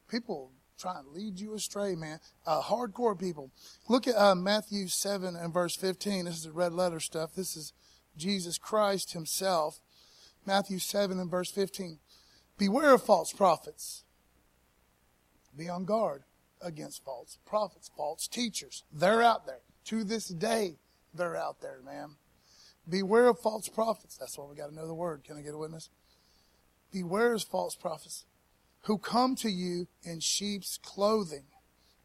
People 0.08 0.52
trying 0.78 1.04
to 1.04 1.10
lead 1.10 1.38
you 1.38 1.54
astray, 1.54 1.94
man. 1.94 2.20
Uh, 2.46 2.62
hardcore 2.62 3.18
people. 3.18 3.50
Look 3.88 4.06
at 4.06 4.16
uh, 4.16 4.34
Matthew 4.34 4.88
7 4.88 5.36
and 5.36 5.52
verse 5.52 5.76
15. 5.76 6.24
This 6.24 6.36
is 6.36 6.44
the 6.44 6.52
red 6.52 6.72
letter 6.72 7.00
stuff. 7.00 7.34
This 7.34 7.56
is 7.56 7.72
Jesus 8.16 8.58
Christ 8.58 9.12
himself. 9.12 9.80
Matthew 10.46 10.78
7 10.78 11.18
and 11.18 11.30
verse 11.30 11.50
15. 11.50 11.98
Beware 12.56 12.94
of 12.94 13.02
false 13.02 13.32
prophets. 13.32 14.04
Be 15.56 15.68
on 15.68 15.84
guard 15.84 16.22
against 16.62 17.04
false 17.04 17.38
prophets, 17.44 17.90
false 17.96 18.26
teachers. 18.26 18.84
They're 18.92 19.22
out 19.22 19.46
there. 19.46 19.60
To 19.86 20.04
this 20.04 20.28
day, 20.28 20.76
they're 21.14 21.36
out 21.36 21.60
there, 21.60 21.80
man. 21.84 22.16
Beware 22.88 23.28
of 23.28 23.38
false 23.38 23.68
prophets. 23.68 24.16
That's 24.16 24.38
why 24.38 24.46
we 24.46 24.56
got 24.56 24.68
to 24.68 24.74
know 24.74 24.86
the 24.86 24.94
word. 24.94 25.24
Can 25.24 25.36
I 25.36 25.42
get 25.42 25.54
a 25.54 25.58
witness? 25.58 25.90
Beware 26.92 27.34
of 27.34 27.42
false 27.42 27.74
prophets 27.74 28.24
who 28.82 28.98
come 28.98 29.34
to 29.36 29.50
you 29.50 29.86
in 30.02 30.20
sheep's 30.20 30.78
clothing, 30.78 31.44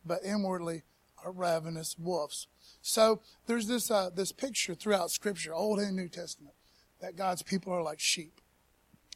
but 0.06 0.20
inwardly 0.24 0.84
are 1.24 1.32
ravenous 1.32 1.96
wolves. 1.98 2.48
So 2.82 3.22
there's 3.48 3.68
this 3.68 3.90
uh, 3.90 4.10
this 4.14 4.32
picture 4.32 4.76
throughout 4.76 5.12
Scripture, 5.12 5.54
Old 5.54 5.80
and 5.80 5.96
New 5.96 6.10
Testament, 6.10 6.56
that 7.02 7.16
God's 7.16 7.42
people 7.42 7.72
are 7.72 7.84
like 7.84 8.00
sheep, 8.00 8.42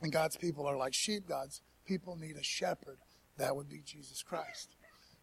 and 0.02 0.12
God's 0.12 0.38
people 0.38 0.66
are 0.66 0.78
like 0.78 0.94
sheep. 0.94 1.28
God's 1.28 1.62
people 1.86 2.16
need 2.16 2.38
a 2.38 2.44
shepherd. 2.44 2.98
That 3.38 3.56
would 3.56 3.70
be 3.70 3.82
Jesus 3.86 4.24
Christ. 4.24 4.76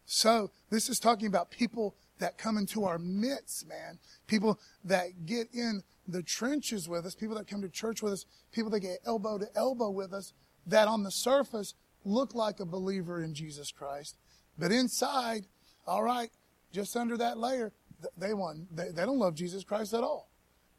So 0.05 0.51
this 0.69 0.89
is 0.89 0.99
talking 0.99 1.27
about 1.27 1.49
people 1.49 1.95
that 2.19 2.37
come 2.37 2.57
into 2.57 2.85
our 2.85 2.99
midst, 2.99 3.67
man. 3.67 3.99
People 4.27 4.59
that 4.83 5.25
get 5.25 5.47
in 5.53 5.83
the 6.07 6.21
trenches 6.21 6.87
with 6.87 7.05
us, 7.05 7.15
people 7.15 7.35
that 7.35 7.47
come 7.47 7.61
to 7.61 7.69
church 7.69 8.01
with 8.01 8.13
us, 8.13 8.25
people 8.51 8.69
that 8.71 8.81
get 8.81 8.99
elbow 9.05 9.37
to 9.37 9.47
elbow 9.55 9.89
with 9.89 10.13
us, 10.13 10.33
that 10.67 10.87
on 10.87 11.03
the 11.03 11.11
surface 11.11 11.73
look 12.05 12.33
like 12.33 12.59
a 12.59 12.65
believer 12.65 13.21
in 13.21 13.33
Jesus 13.33 13.71
Christ, 13.71 14.17
but 14.57 14.71
inside, 14.71 15.45
all 15.85 16.03
right, 16.03 16.29
just 16.71 16.95
under 16.95 17.17
that 17.17 17.37
layer, 17.37 17.73
they 18.17 18.33
want 18.33 18.75
they, 18.75 18.89
they 18.89 19.05
don't 19.05 19.19
love 19.19 19.35
Jesus 19.35 19.63
Christ 19.63 19.93
at 19.93 20.03
all. 20.03 20.29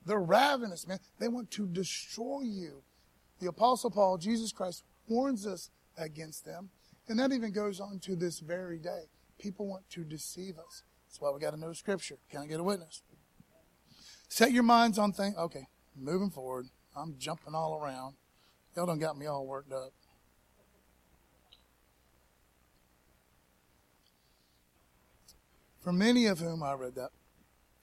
They're 0.05 0.21
ravenous, 0.21 0.87
man. 0.87 1.01
They 1.19 1.29
want 1.29 1.51
to 1.53 1.67
destroy 1.67 2.43
you. 2.43 2.83
The 3.41 3.49
Apostle 3.49 3.91
Paul, 3.91 4.19
Jesus 4.19 4.53
Christ, 4.53 4.85
warns 5.09 5.47
us 5.47 5.71
against 5.99 6.45
them. 6.45 6.71
And 7.09 7.19
that 7.19 7.33
even 7.33 7.53
goes 7.53 7.81
on 7.81 7.99
to 8.01 8.17
this 8.17 8.39
very 8.39 8.79
day. 8.79 9.05
People 9.39 9.67
want 9.67 9.89
to 9.91 10.05
deceive 10.05 10.59
us. 10.59 10.85
That's 11.09 11.21
why 11.21 11.31
we 11.31 11.41
got 11.41 11.53
to 11.53 11.61
know 11.61 11.73
Scripture. 11.73 12.19
Can 12.31 12.43
I 12.43 12.47
get 12.47 12.61
a 12.61 12.65
witness? 12.65 13.03
Set 14.29 14.53
your 14.53 14.63
minds 14.63 14.99
on 14.99 15.13
things. 15.13 15.37
Okay, 15.37 15.67
moving 15.97 16.31
forward. 16.31 16.67
I'm 16.97 17.17
jumping 17.19 17.55
all 17.55 17.81
around. 17.83 18.15
Y'all 18.75 18.87
done 18.87 18.99
got 18.99 19.19
me 19.19 19.27
all 19.27 19.47
worked 19.47 19.73
up. 19.73 19.93
For 25.87 25.93
many 25.93 26.27
of 26.27 26.41
whom 26.41 26.65
I 26.65 26.73
read 26.73 26.97
that. 26.97 27.11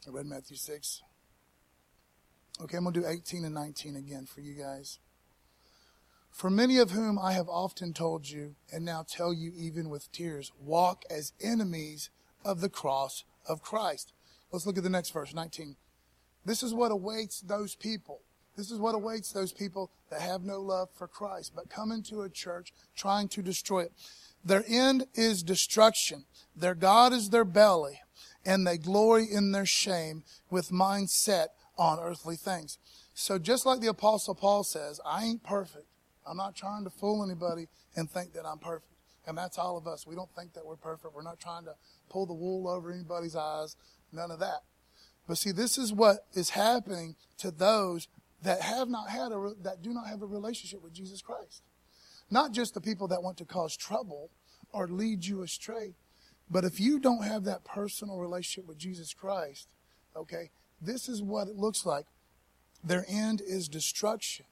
I 0.05 0.09
read 0.09 0.25
Matthew 0.25 0.57
6. 0.57 1.03
Okay, 2.61 2.75
I'm 2.75 2.83
going 2.83 2.93
to 2.95 2.99
do 2.99 3.07
18 3.07 3.45
and 3.45 3.55
19 3.55 3.95
again 3.95 4.25
for 4.25 4.41
you 4.41 4.55
guys. 4.55 4.99
For 6.29 6.49
many 6.49 6.79
of 6.79 6.91
whom 6.91 7.17
I 7.17 7.31
have 7.31 7.47
often 7.47 7.93
told 7.93 8.29
you, 8.29 8.55
and 8.73 8.83
now 8.83 9.05
tell 9.07 9.33
you 9.33 9.53
even 9.55 9.87
with 9.87 10.11
tears, 10.11 10.51
walk 10.59 11.05
as 11.09 11.31
enemies 11.41 12.09
of 12.43 12.59
the 12.59 12.67
cross 12.67 13.23
of 13.47 13.61
Christ. 13.61 14.11
Let's 14.51 14.65
look 14.65 14.77
at 14.77 14.83
the 14.83 14.89
next 14.89 15.11
verse, 15.11 15.33
19. 15.33 15.77
This 16.43 16.61
is 16.61 16.73
what 16.73 16.91
awaits 16.91 17.39
those 17.39 17.73
people. 17.73 18.19
This 18.57 18.69
is 18.69 18.79
what 18.79 18.95
awaits 18.95 19.31
those 19.31 19.53
people 19.53 19.91
that 20.11 20.19
have 20.19 20.43
no 20.43 20.59
love 20.59 20.89
for 20.93 21.07
Christ, 21.07 21.53
but 21.55 21.69
come 21.69 21.93
into 21.93 22.23
a 22.23 22.29
church 22.29 22.73
trying 22.97 23.29
to 23.29 23.41
destroy 23.41 23.83
it. 23.83 23.93
Their 24.43 24.63
end 24.67 25.05
is 25.13 25.43
destruction. 25.43 26.25
Their 26.55 26.75
God 26.75 27.13
is 27.13 27.29
their 27.29 27.45
belly, 27.45 28.01
and 28.45 28.67
they 28.67 28.77
glory 28.77 29.25
in 29.31 29.51
their 29.51 29.65
shame 29.65 30.23
with 30.49 30.71
mind 30.71 31.09
set 31.09 31.49
on 31.77 31.99
earthly 31.99 32.35
things. 32.35 32.77
So 33.13 33.37
just 33.37 33.65
like 33.65 33.79
the 33.79 33.87
apostle 33.87 34.35
Paul 34.35 34.63
says, 34.63 34.99
I 35.05 35.23
ain't 35.23 35.43
perfect. 35.43 35.85
I'm 36.25 36.37
not 36.37 36.55
trying 36.55 36.83
to 36.83 36.89
fool 36.89 37.23
anybody 37.23 37.67
and 37.95 38.09
think 38.09 38.33
that 38.33 38.45
I'm 38.45 38.59
perfect. 38.59 38.93
And 39.25 39.37
that's 39.37 39.57
all 39.57 39.77
of 39.77 39.87
us. 39.87 40.05
We 40.05 40.15
don't 40.15 40.33
think 40.35 40.53
that 40.53 40.65
we're 40.65 40.75
perfect. 40.75 41.13
We're 41.15 41.23
not 41.23 41.39
trying 41.39 41.65
to 41.65 41.75
pull 42.09 42.25
the 42.25 42.33
wool 42.33 42.67
over 42.67 42.91
anybody's 42.91 43.35
eyes. 43.35 43.75
None 44.11 44.31
of 44.31 44.39
that. 44.39 44.63
But 45.27 45.37
see, 45.37 45.51
this 45.51 45.77
is 45.77 45.93
what 45.93 46.25
is 46.33 46.51
happening 46.51 47.15
to 47.37 47.51
those 47.51 48.07
that 48.41 48.61
have 48.61 48.89
not 48.89 49.09
had 49.09 49.31
a, 49.31 49.53
that 49.61 49.81
do 49.81 49.93
not 49.93 50.07
have 50.07 50.21
a 50.21 50.25
relationship 50.25 50.83
with 50.83 50.93
Jesus 50.93 51.21
Christ. 51.21 51.63
Not 52.33 52.51
just 52.51 52.73
the 52.73 52.81
people 52.81 53.07
that 53.09 53.21
want 53.21 53.37
to 53.37 53.45
cause 53.45 53.77
trouble 53.77 54.31
or 54.71 54.87
lead 54.87 55.23
you 55.23 55.43
astray, 55.43 55.93
but 56.49 56.63
if 56.63 56.79
you 56.79 56.97
don't 56.99 57.23
have 57.23 57.43
that 57.43 57.63
personal 57.63 58.17
relationship 58.17 58.67
with 58.67 58.79
Jesus 58.79 59.13
Christ, 59.13 59.67
okay, 60.15 60.49
this 60.81 61.07
is 61.07 61.21
what 61.21 61.47
it 61.47 61.55
looks 61.55 61.85
like. 61.85 62.07
Their 62.83 63.05
end 63.07 63.39
is 63.45 63.69
destruction. 63.69 64.47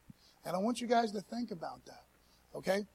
And 0.46 0.56
I 0.56 0.60
want 0.60 0.80
you 0.80 0.86
guys 0.86 1.12
to 1.14 1.22
think 1.22 1.50
about 1.50 1.84
that, 1.86 2.04
okay? 2.56 2.86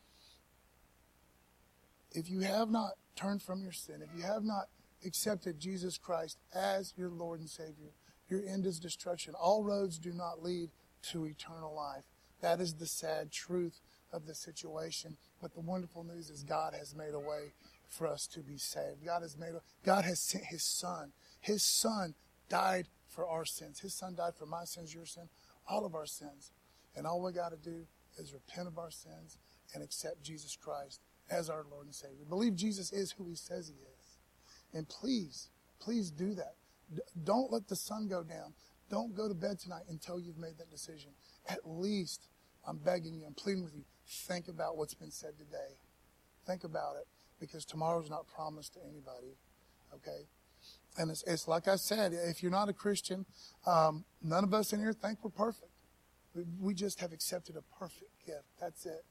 If 2.12 2.30
you 2.30 2.42
have 2.42 2.70
not 2.70 2.92
turned 3.16 3.42
from 3.42 3.64
your 3.64 3.72
sin, 3.72 4.02
if 4.02 4.16
you 4.16 4.22
have 4.22 4.44
not 4.44 4.68
accepted 5.04 5.58
Jesus 5.58 5.98
Christ 5.98 6.38
as 6.54 6.94
your 6.96 7.10
Lord 7.10 7.40
and 7.40 7.50
Savior, 7.50 7.90
your 8.28 8.40
end 8.46 8.64
is 8.66 8.78
destruction. 8.78 9.34
All 9.34 9.64
roads 9.64 9.98
do 9.98 10.12
not 10.12 10.44
lead 10.44 10.70
to 11.10 11.26
eternal 11.26 11.74
life. 11.74 12.04
That 12.40 12.60
is 12.60 12.74
the 12.74 12.86
sad 12.86 13.32
truth 13.32 13.80
of 14.12 14.26
the 14.26 14.34
situation. 14.34 15.16
But 15.40 15.54
the 15.54 15.60
wonderful 15.60 16.04
news 16.04 16.30
is 16.30 16.42
God 16.42 16.74
has 16.78 16.94
made 16.94 17.14
a 17.14 17.18
way 17.18 17.52
for 17.88 18.06
us 18.06 18.26
to 18.28 18.40
be 18.40 18.56
saved. 18.56 19.04
God 19.04 19.22
has 19.22 19.36
made 19.36 19.54
a, 19.54 19.60
God 19.84 20.04
has 20.04 20.20
sent 20.20 20.44
his 20.46 20.64
son. 20.64 21.12
His 21.40 21.62
son 21.62 22.14
died 22.48 22.86
for 23.08 23.26
our 23.26 23.44
sins. 23.44 23.80
His 23.80 23.94
son 23.94 24.14
died 24.16 24.34
for 24.38 24.46
my 24.46 24.64
sins, 24.64 24.94
your 24.94 25.06
sin, 25.06 25.28
all 25.68 25.84
of 25.84 25.94
our 25.94 26.06
sins. 26.06 26.50
And 26.94 27.06
all 27.06 27.22
we 27.22 27.32
got 27.32 27.50
to 27.50 27.56
do 27.56 27.86
is 28.18 28.32
repent 28.32 28.68
of 28.68 28.78
our 28.78 28.90
sins 28.90 29.38
and 29.74 29.82
accept 29.82 30.22
Jesus 30.22 30.56
Christ 30.56 31.00
as 31.30 31.50
our 31.50 31.64
Lord 31.70 31.86
and 31.86 31.94
Savior. 31.94 32.24
Believe 32.28 32.54
Jesus 32.56 32.92
is 32.92 33.12
who 33.12 33.28
he 33.28 33.34
says 33.34 33.68
he 33.68 33.74
is. 33.74 34.18
And 34.72 34.88
please 34.88 35.50
please 35.80 36.10
do 36.10 36.34
that. 36.34 36.54
D- 36.94 37.02
don't 37.24 37.52
let 37.52 37.68
the 37.68 37.76
sun 37.76 38.08
go 38.08 38.22
down. 38.22 38.54
Don't 38.90 39.14
go 39.14 39.28
to 39.28 39.34
bed 39.34 39.58
tonight 39.58 39.82
until 39.88 40.20
you've 40.20 40.38
made 40.38 40.58
that 40.58 40.70
decision. 40.70 41.10
At 41.48 41.60
least, 41.64 42.28
I'm 42.66 42.78
begging 42.78 43.14
you, 43.14 43.26
I'm 43.26 43.34
pleading 43.34 43.64
with 43.64 43.74
you, 43.74 43.84
think 44.06 44.48
about 44.48 44.76
what's 44.76 44.94
been 44.94 45.10
said 45.10 45.38
today. 45.38 45.78
Think 46.46 46.64
about 46.64 46.96
it 46.96 47.06
because 47.40 47.64
tomorrow's 47.64 48.10
not 48.10 48.26
promised 48.26 48.74
to 48.74 48.80
anybody. 48.82 49.36
Okay? 49.94 50.26
And 50.98 51.10
it's, 51.10 51.22
it's 51.24 51.46
like 51.46 51.68
I 51.68 51.76
said, 51.76 52.12
if 52.12 52.42
you're 52.42 52.52
not 52.52 52.68
a 52.68 52.72
Christian, 52.72 53.26
um, 53.66 54.04
none 54.22 54.44
of 54.44 54.54
us 54.54 54.72
in 54.72 54.80
here 54.80 54.92
think 54.92 55.22
we're 55.22 55.30
perfect. 55.30 55.70
We, 56.34 56.44
we 56.60 56.74
just 56.74 57.00
have 57.00 57.12
accepted 57.12 57.56
a 57.56 57.62
perfect 57.78 58.24
gift. 58.24 58.46
That's 58.60 58.86
it. 58.86 59.04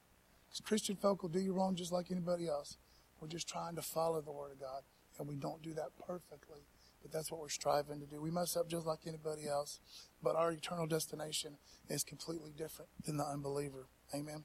Because 0.46 0.60
Christian 0.60 0.96
folk 0.96 1.22
will 1.22 1.28
do 1.28 1.40
you 1.40 1.52
wrong 1.52 1.74
just 1.74 1.92
like 1.92 2.10
anybody 2.10 2.48
else. 2.48 2.76
We're 3.20 3.28
just 3.28 3.48
trying 3.48 3.76
to 3.76 3.82
follow 3.82 4.20
the 4.20 4.32
Word 4.32 4.52
of 4.52 4.60
God, 4.60 4.82
and 5.18 5.28
we 5.28 5.36
don't 5.36 5.62
do 5.62 5.74
that 5.74 5.90
perfectly. 6.06 6.60
But 7.02 7.12
that's 7.12 7.30
what 7.30 7.40
we're 7.40 7.48
striving 7.48 8.00
to 8.00 8.06
do. 8.06 8.20
We 8.20 8.30
mess 8.30 8.56
up 8.56 8.68
just 8.68 8.86
like 8.86 9.00
anybody 9.06 9.46
else, 9.48 9.80
but 10.22 10.36
our 10.36 10.50
eternal 10.52 10.86
destination 10.86 11.56
is 11.88 12.02
completely 12.02 12.52
different 12.56 12.90
than 13.04 13.16
the 13.16 13.24
unbeliever. 13.24 13.86
Amen. 14.14 14.44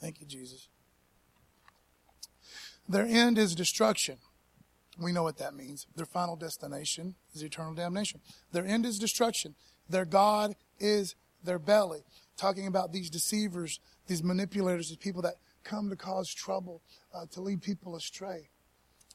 Thank 0.00 0.20
you, 0.20 0.26
Jesus. 0.26 0.68
Their 2.88 3.04
end 3.04 3.36
is 3.38 3.54
destruction. 3.54 4.18
We 4.98 5.12
know 5.12 5.22
what 5.22 5.38
that 5.38 5.54
means. 5.54 5.86
Their 5.94 6.06
final 6.06 6.36
destination 6.36 7.14
is 7.34 7.42
eternal 7.42 7.74
damnation. 7.74 8.20
Their 8.52 8.66
end 8.66 8.86
is 8.86 8.98
destruction. 8.98 9.54
Their 9.88 10.04
God 10.04 10.54
is 10.80 11.14
their 11.44 11.58
belly. 11.58 12.00
Talking 12.36 12.66
about 12.66 12.92
these 12.92 13.10
deceivers, 13.10 13.80
these 14.06 14.22
manipulators, 14.22 14.88
these 14.88 14.96
people 14.96 15.22
that 15.22 15.34
come 15.64 15.90
to 15.90 15.96
cause 15.96 16.32
trouble, 16.32 16.82
uh, 17.14 17.26
to 17.32 17.40
lead 17.40 17.62
people 17.62 17.94
astray. 17.94 18.48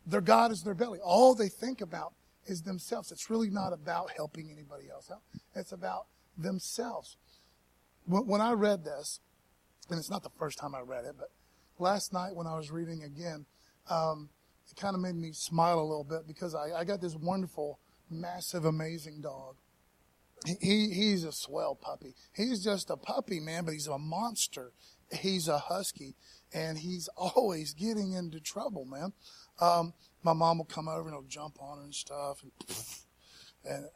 Their 0.05 0.21
God 0.21 0.51
is 0.51 0.63
their 0.63 0.73
belly. 0.73 0.99
All 1.03 1.33
they 1.33 1.49
think 1.49 1.81
about 1.81 2.13
is 2.45 2.61
themselves. 2.61 3.11
It's 3.11 3.29
really 3.29 3.49
not 3.49 3.73
about 3.73 4.11
helping 4.15 4.51
anybody 4.51 4.89
else 4.89 5.09
out. 5.11 5.21
It's 5.55 5.71
about 5.71 6.07
themselves. 6.37 7.17
When, 8.05 8.27
when 8.27 8.41
I 8.41 8.51
read 8.51 8.83
this, 8.83 9.19
and 9.89 9.99
it's 9.99 10.09
not 10.09 10.23
the 10.23 10.29
first 10.37 10.57
time 10.57 10.75
I 10.75 10.81
read 10.81 11.05
it, 11.05 11.15
but 11.17 11.29
last 11.79 12.13
night 12.13 12.35
when 12.35 12.47
I 12.47 12.55
was 12.55 12.71
reading 12.71 13.03
again, 13.03 13.45
um, 13.89 14.29
it 14.69 14.79
kind 14.79 14.95
of 14.95 15.01
made 15.01 15.15
me 15.15 15.31
smile 15.33 15.79
a 15.79 15.83
little 15.83 16.03
bit 16.03 16.27
because 16.27 16.55
I, 16.55 16.71
I 16.79 16.83
got 16.83 17.01
this 17.01 17.15
wonderful, 17.15 17.79
massive, 18.09 18.65
amazing 18.65 19.21
dog. 19.21 19.55
He, 20.59 20.89
he's 20.89 21.23
a 21.23 21.31
swell 21.31 21.75
puppy. 21.75 22.15
He's 22.35 22.63
just 22.63 22.89
a 22.89 22.97
puppy, 22.97 23.39
man, 23.39 23.65
but 23.65 23.73
he's 23.73 23.87
a 23.87 23.97
monster. 23.97 24.71
He's 25.11 25.47
a 25.47 25.57
husky, 25.57 26.15
and 26.53 26.77
he's 26.77 27.07
always 27.17 27.73
getting 27.73 28.13
into 28.13 28.39
trouble, 28.39 28.85
man. 28.85 29.13
Um, 29.61 29.93
my 30.23 30.33
mom 30.33 30.57
will 30.57 30.65
come 30.65 30.87
over 30.87 31.09
and 31.09 31.11
he'll 31.11 31.27
jump 31.27 31.57
on 31.61 31.77
her 31.77 31.83
and 31.83 31.93
stuff, 31.93 32.43
and 32.43 32.51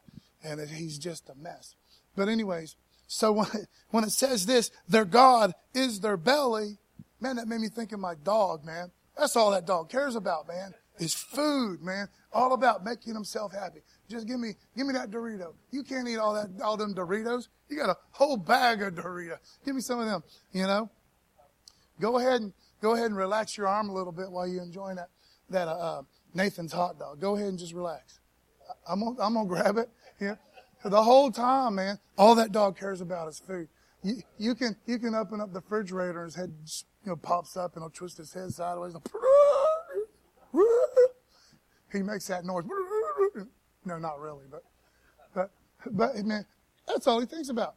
and, 0.44 0.60
and 0.60 0.70
he's 0.70 0.98
just 0.98 1.30
a 1.30 1.36
mess. 1.36 1.76
But 2.16 2.30
anyways, 2.30 2.76
so 3.08 3.32
when 3.32 3.48
it, 3.54 3.68
when 3.90 4.04
it 4.04 4.12
says 4.12 4.46
this, 4.46 4.72
their 4.88 5.06
God 5.06 5.54
is 5.74 6.00
their 6.00 6.18
belly, 6.18 6.78
man, 7.20 7.38
that 7.38 7.48
made 7.48 7.62
me 7.62 7.70
think 7.70 7.92
of 7.94 8.00
my 8.00 8.16
dog, 8.16 8.66
man. 8.66 8.92
That's 9.18 9.36
all 9.36 9.52
that 9.52 9.66
dog 9.66 9.90
cares 9.90 10.16
about, 10.16 10.48
man. 10.48 10.74
Is 11.00 11.14
food, 11.14 11.82
man. 11.82 12.08
All 12.34 12.54
about 12.54 12.84
making 12.84 13.14
himself 13.14 13.54
happy. 13.54 13.82
Just 14.10 14.28
give 14.28 14.40
me, 14.40 14.56
give 14.76 14.88
me 14.88 14.94
that 14.94 15.12
Dorito. 15.12 15.54
You 15.72 15.84
can't 15.84 16.08
eat 16.08 16.18
all 16.18 16.34
that, 16.34 16.50
all 16.62 16.76
them 16.76 16.96
Doritos. 16.96 17.48
You 17.70 17.78
got 17.78 17.90
a 17.90 17.98
whole 18.12 18.38
bag 18.38 18.82
of 18.82 18.96
Doritos. 18.96 19.38
Give 19.64 19.76
me 19.76 19.82
some 19.82 20.00
of 20.00 20.08
them. 20.08 20.24
You 20.52 20.64
know. 20.64 20.90
Go 22.00 22.18
ahead 22.20 22.42
and 22.42 22.54
go 22.82 22.94
ahead 22.94 23.06
and 23.06 23.18
relax 23.18 23.58
your 23.58 23.68
arm 23.68 23.90
a 23.90 23.94
little 23.94 24.12
bit 24.12 24.32
while 24.32 24.48
you're 24.48 24.64
enjoying 24.64 24.98
that 24.98 25.10
that 25.50 25.68
uh, 25.68 26.02
Nathan's 26.34 26.74
hot 26.74 27.00
dog. 27.00 27.20
Go 27.20 27.36
ahead 27.36 27.50
and 27.50 27.60
just 27.60 27.74
relax. 27.74 28.20
I'm 28.88 29.00
gonna, 29.00 29.16
I'm 29.22 29.34
gonna 29.34 29.48
grab 29.48 29.78
it. 29.78 29.90
Yeah. 30.20 30.36
The 30.90 31.04
whole 31.04 31.32
time, 31.32 31.76
man, 31.76 32.00
all 32.18 32.36
that 32.36 32.52
dog 32.52 32.78
cares 32.78 33.02
about 33.02 33.28
is 33.28 33.40
food. 33.40 33.68
You, 34.04 34.22
you 34.38 34.56
can 34.56 34.76
you 34.86 35.00
can 35.00 35.16
open 35.16 35.42
up 35.42 35.52
the 35.52 35.60
refrigerator 35.60 36.24
and 36.24 36.28
his 36.28 36.36
head 36.36 36.54
you 37.04 37.12
know 37.12 37.16
pops 37.16 37.58
up 37.58 37.76
and 37.76 37.84
he'll 37.84 37.90
twist 37.90 38.18
his 38.18 38.34
head 38.34 38.52
sideways. 38.52 38.96
He 41.92 42.02
makes 42.04 42.28
that 42.28 42.46
noise. 42.46 42.66
No, 43.86 43.98
not 43.98 44.20
really, 44.20 44.46
but 44.50 44.64
but 45.34 45.52
but 45.92 46.16
man, 46.26 46.46
that's 46.88 47.08
all 47.08 47.20
he 47.20 47.26
thinks 47.26 47.50
about. 47.50 47.76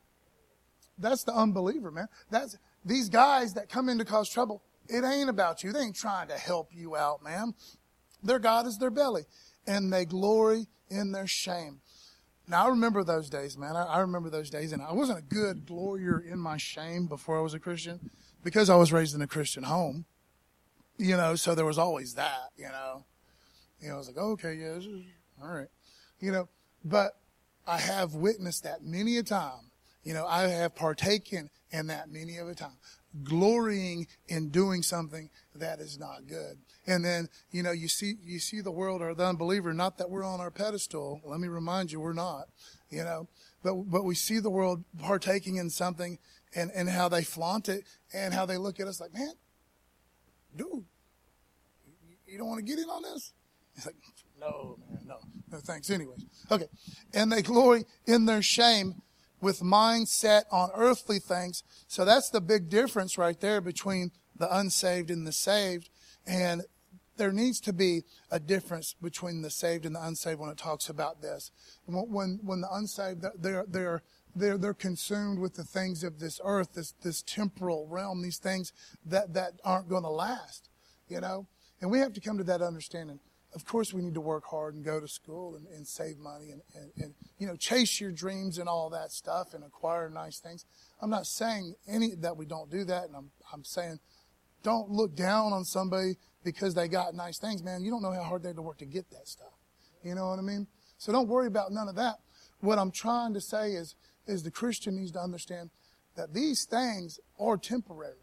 That's 0.98 1.24
the 1.24 1.32
unbeliever, 1.32 1.90
man. 1.90 2.08
That's 2.30 2.58
these 2.84 3.08
guys 3.08 3.54
that 3.54 3.68
come 3.68 3.88
in 3.88 3.98
to 3.98 4.04
cause 4.04 4.28
trouble. 4.28 4.62
It 4.88 5.04
ain't 5.04 5.30
about 5.30 5.62
you. 5.62 5.72
They 5.72 5.80
ain't 5.80 5.96
trying 5.96 6.28
to 6.28 6.34
help 6.34 6.70
you 6.74 6.96
out, 6.96 7.22
man. 7.22 7.54
Their 8.22 8.38
God 8.38 8.66
is 8.66 8.78
their 8.78 8.90
belly, 8.90 9.22
and 9.66 9.92
they 9.92 10.04
glory 10.04 10.66
in 10.90 11.12
their 11.12 11.26
shame. 11.26 11.80
Now, 12.50 12.66
I 12.66 12.68
remember 12.70 13.04
those 13.04 13.30
days, 13.30 13.56
man. 13.56 13.76
I, 13.76 13.84
I 13.84 14.00
remember 14.00 14.28
those 14.28 14.50
days, 14.50 14.72
and 14.72 14.82
I 14.82 14.92
wasn't 14.92 15.20
a 15.20 15.22
good 15.22 15.66
glorier 15.66 16.18
in 16.18 16.40
my 16.40 16.56
shame 16.56 17.06
before 17.06 17.38
I 17.38 17.42
was 17.42 17.54
a 17.54 17.60
Christian 17.60 18.10
because 18.42 18.68
I 18.68 18.74
was 18.74 18.92
raised 18.92 19.14
in 19.14 19.22
a 19.22 19.28
Christian 19.28 19.62
home, 19.62 20.04
you 20.98 21.16
know, 21.16 21.36
so 21.36 21.54
there 21.54 21.64
was 21.64 21.78
always 21.78 22.14
that, 22.14 22.50
you 22.56 22.64
know. 22.64 23.04
You 23.80 23.88
know, 23.88 23.94
I 23.94 23.98
was 23.98 24.08
like, 24.08 24.16
oh, 24.18 24.32
okay, 24.32 24.54
yeah, 24.54 24.78
all 25.40 25.48
right. 25.48 25.68
You 26.18 26.32
know, 26.32 26.48
but 26.84 27.12
I 27.68 27.78
have 27.78 28.14
witnessed 28.14 28.64
that 28.64 28.82
many 28.82 29.16
a 29.16 29.22
time. 29.22 29.70
You 30.02 30.14
know, 30.14 30.26
I 30.26 30.48
have 30.48 30.74
partaken 30.74 31.50
in 31.70 31.86
that 31.86 32.10
many 32.10 32.38
of 32.38 32.48
a 32.48 32.54
time 32.54 32.76
glorying 33.24 34.06
in 34.28 34.50
doing 34.50 34.82
something 34.82 35.30
that 35.54 35.80
is 35.80 35.98
not 35.98 36.26
good. 36.26 36.58
And 36.86 37.04
then, 37.04 37.28
you 37.50 37.62
know, 37.62 37.72
you 37.72 37.88
see, 37.88 38.14
you 38.22 38.38
see 38.38 38.60
the 38.60 38.70
world 38.70 39.02
or 39.02 39.14
the 39.14 39.26
unbeliever, 39.26 39.72
not 39.72 39.98
that 39.98 40.10
we're 40.10 40.24
on 40.24 40.40
our 40.40 40.50
pedestal. 40.50 41.20
Let 41.24 41.40
me 41.40 41.48
remind 41.48 41.92
you, 41.92 42.00
we're 42.00 42.12
not, 42.12 42.48
you 42.88 43.04
know, 43.04 43.28
but, 43.62 43.74
but 43.74 44.04
we 44.04 44.14
see 44.14 44.38
the 44.38 44.50
world 44.50 44.84
partaking 44.98 45.56
in 45.56 45.70
something 45.70 46.18
and, 46.54 46.70
and 46.74 46.88
how 46.88 47.08
they 47.08 47.22
flaunt 47.22 47.68
it 47.68 47.84
and 48.12 48.32
how 48.32 48.46
they 48.46 48.56
look 48.56 48.80
at 48.80 48.86
us 48.86 49.00
like, 49.00 49.12
man, 49.12 49.32
dude, 50.56 50.84
you 52.26 52.38
don't 52.38 52.48
want 52.48 52.58
to 52.58 52.64
get 52.64 52.78
in 52.78 52.88
on 52.88 53.02
this? 53.02 53.32
It's 53.76 53.86
like, 53.86 53.96
no, 54.40 54.78
man, 54.88 55.00
no, 55.06 55.16
no 55.50 55.58
thanks. 55.58 55.90
Anyways. 55.90 56.24
Okay. 56.50 56.66
And 57.12 57.30
they 57.30 57.42
glory 57.42 57.84
in 58.06 58.24
their 58.24 58.42
shame 58.42 59.02
with 59.40 59.60
mindset 59.60 60.42
on 60.50 60.70
earthly 60.74 61.18
things. 61.18 61.62
So 61.88 62.04
that's 62.04 62.30
the 62.30 62.40
big 62.40 62.68
difference 62.68 63.16
right 63.18 63.38
there 63.40 63.60
between 63.60 64.12
the 64.36 64.54
unsaved 64.54 65.10
and 65.10 65.26
the 65.26 65.32
saved. 65.32 65.88
And 66.26 66.62
there 67.16 67.32
needs 67.32 67.60
to 67.60 67.72
be 67.72 68.04
a 68.30 68.40
difference 68.40 68.94
between 69.00 69.42
the 69.42 69.50
saved 69.50 69.84
and 69.84 69.94
the 69.94 70.04
unsaved 70.04 70.40
when 70.40 70.50
it 70.50 70.58
talks 70.58 70.88
about 70.88 71.20
this. 71.20 71.50
When, 71.86 72.40
when 72.42 72.60
the 72.62 72.72
unsaved, 72.72 73.24
they're, 73.38 73.66
they're, 73.68 74.02
they're, 74.34 74.56
they're 74.56 74.74
consumed 74.74 75.38
with 75.38 75.54
the 75.54 75.64
things 75.64 76.02
of 76.04 76.18
this 76.18 76.40
earth, 76.44 76.74
this, 76.74 76.94
this 77.02 77.22
temporal 77.22 77.86
realm, 77.88 78.22
these 78.22 78.38
things 78.38 78.72
that, 79.04 79.34
that 79.34 79.54
aren't 79.64 79.88
going 79.88 80.04
to 80.04 80.10
last, 80.10 80.70
you 81.08 81.20
know? 81.20 81.46
And 81.80 81.90
we 81.90 81.98
have 81.98 82.12
to 82.14 82.20
come 82.20 82.38
to 82.38 82.44
that 82.44 82.62
understanding 82.62 83.20
of 83.54 83.64
course 83.64 83.92
we 83.92 84.02
need 84.02 84.14
to 84.14 84.20
work 84.20 84.44
hard 84.46 84.74
and 84.74 84.84
go 84.84 85.00
to 85.00 85.08
school 85.08 85.56
and, 85.56 85.66
and 85.68 85.86
save 85.86 86.18
money 86.18 86.50
and, 86.50 86.62
and, 86.74 86.90
and, 86.96 87.14
you 87.38 87.46
know 87.46 87.56
chase 87.56 88.00
your 88.00 88.12
dreams 88.12 88.58
and 88.58 88.68
all 88.68 88.90
that 88.90 89.10
stuff 89.10 89.54
and 89.54 89.64
acquire 89.64 90.08
nice 90.08 90.38
things. 90.38 90.64
I'm 91.00 91.10
not 91.10 91.26
saying 91.26 91.74
any 91.88 92.14
that 92.16 92.36
we 92.36 92.46
don't 92.46 92.70
do 92.70 92.84
that 92.84 93.04
and 93.04 93.16
i'm, 93.16 93.30
I'm 93.52 93.64
saying 93.64 93.98
don't 94.62 94.90
look 94.90 95.16
down 95.16 95.52
on 95.52 95.64
somebody 95.64 96.16
because 96.44 96.74
they 96.74 96.86
got 96.86 97.14
nice 97.14 97.38
things 97.38 97.62
man. 97.62 97.82
You 97.82 97.90
don't 97.90 98.02
know 98.02 98.12
how 98.12 98.22
hard 98.22 98.42
they 98.42 98.50
had 98.50 98.56
to 98.56 98.62
work 98.62 98.78
to 98.78 98.86
get 98.86 99.10
that 99.10 99.26
stuff. 99.26 99.54
You 100.04 100.14
know 100.14 100.28
what 100.28 100.38
i 100.38 100.42
mean? 100.42 100.66
So 100.98 101.12
don't 101.12 101.28
worry 101.28 101.46
about 101.46 101.72
none 101.72 101.88
of 101.88 101.96
that. 101.96 102.16
What 102.60 102.78
i'm 102.78 102.90
trying 102.90 103.34
to 103.34 103.40
say 103.40 103.72
is 103.72 103.96
is 104.26 104.42
the 104.42 104.50
christian 104.50 104.96
needs 104.96 105.12
to 105.12 105.20
understand 105.20 105.70
that 106.16 106.34
these 106.34 106.64
things 106.64 107.18
are 107.38 107.56
temporary. 107.56 108.14